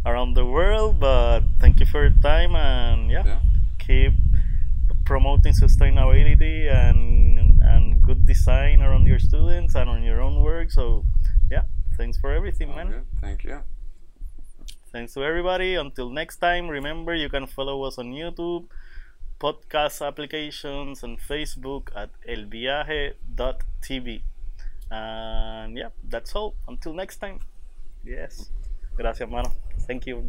around 0.06 0.34
the 0.36 0.46
world. 0.46 1.00
But 1.00 1.42
thank 1.60 1.80
you 1.80 1.86
for 1.86 2.08
your 2.08 2.18
time, 2.22 2.56
and 2.56 3.12
yeah, 3.12 3.26
Yeah. 3.26 3.40
keep 3.80 4.14
promoting 5.06 5.54
sustainability 5.54 6.70
and 6.72 7.62
and 7.62 8.02
good 8.02 8.26
design 8.26 8.82
around 8.82 9.06
your 9.06 9.20
students 9.20 9.76
and 9.76 9.90
on 9.90 10.02
your 10.04 10.22
own 10.22 10.42
work. 10.42 10.72
So 10.72 11.04
yeah, 11.52 11.64
thanks 11.98 12.18
for 12.18 12.32
everything, 12.32 12.70
man. 12.76 13.06
Thank 13.22 13.44
you. 13.44 13.60
Thanks 14.92 15.14
to 15.14 15.24
everybody. 15.24 15.76
Until 15.76 16.10
next 16.10 16.38
time, 16.38 16.68
remember 16.68 17.14
you 17.14 17.30
can 17.30 17.46
follow 17.46 17.84
us 17.84 17.98
on 18.00 18.08
YouTube, 18.14 18.66
podcast 19.40 20.06
applications, 20.06 21.04
and 21.04 21.20
Facebook 21.20 21.90
at 21.96 22.10
elviaje.tv. 22.28 24.22
And 24.92 25.78
yeah, 25.78 25.90
that's 26.08 26.36
all. 26.36 26.56
Until 26.68 26.94
next 26.94 27.18
time. 27.18 27.40
Yes. 28.04 28.50
Gracias, 28.96 29.30
mano. 29.30 29.52
Thank 29.88 30.08
you. 30.08 30.24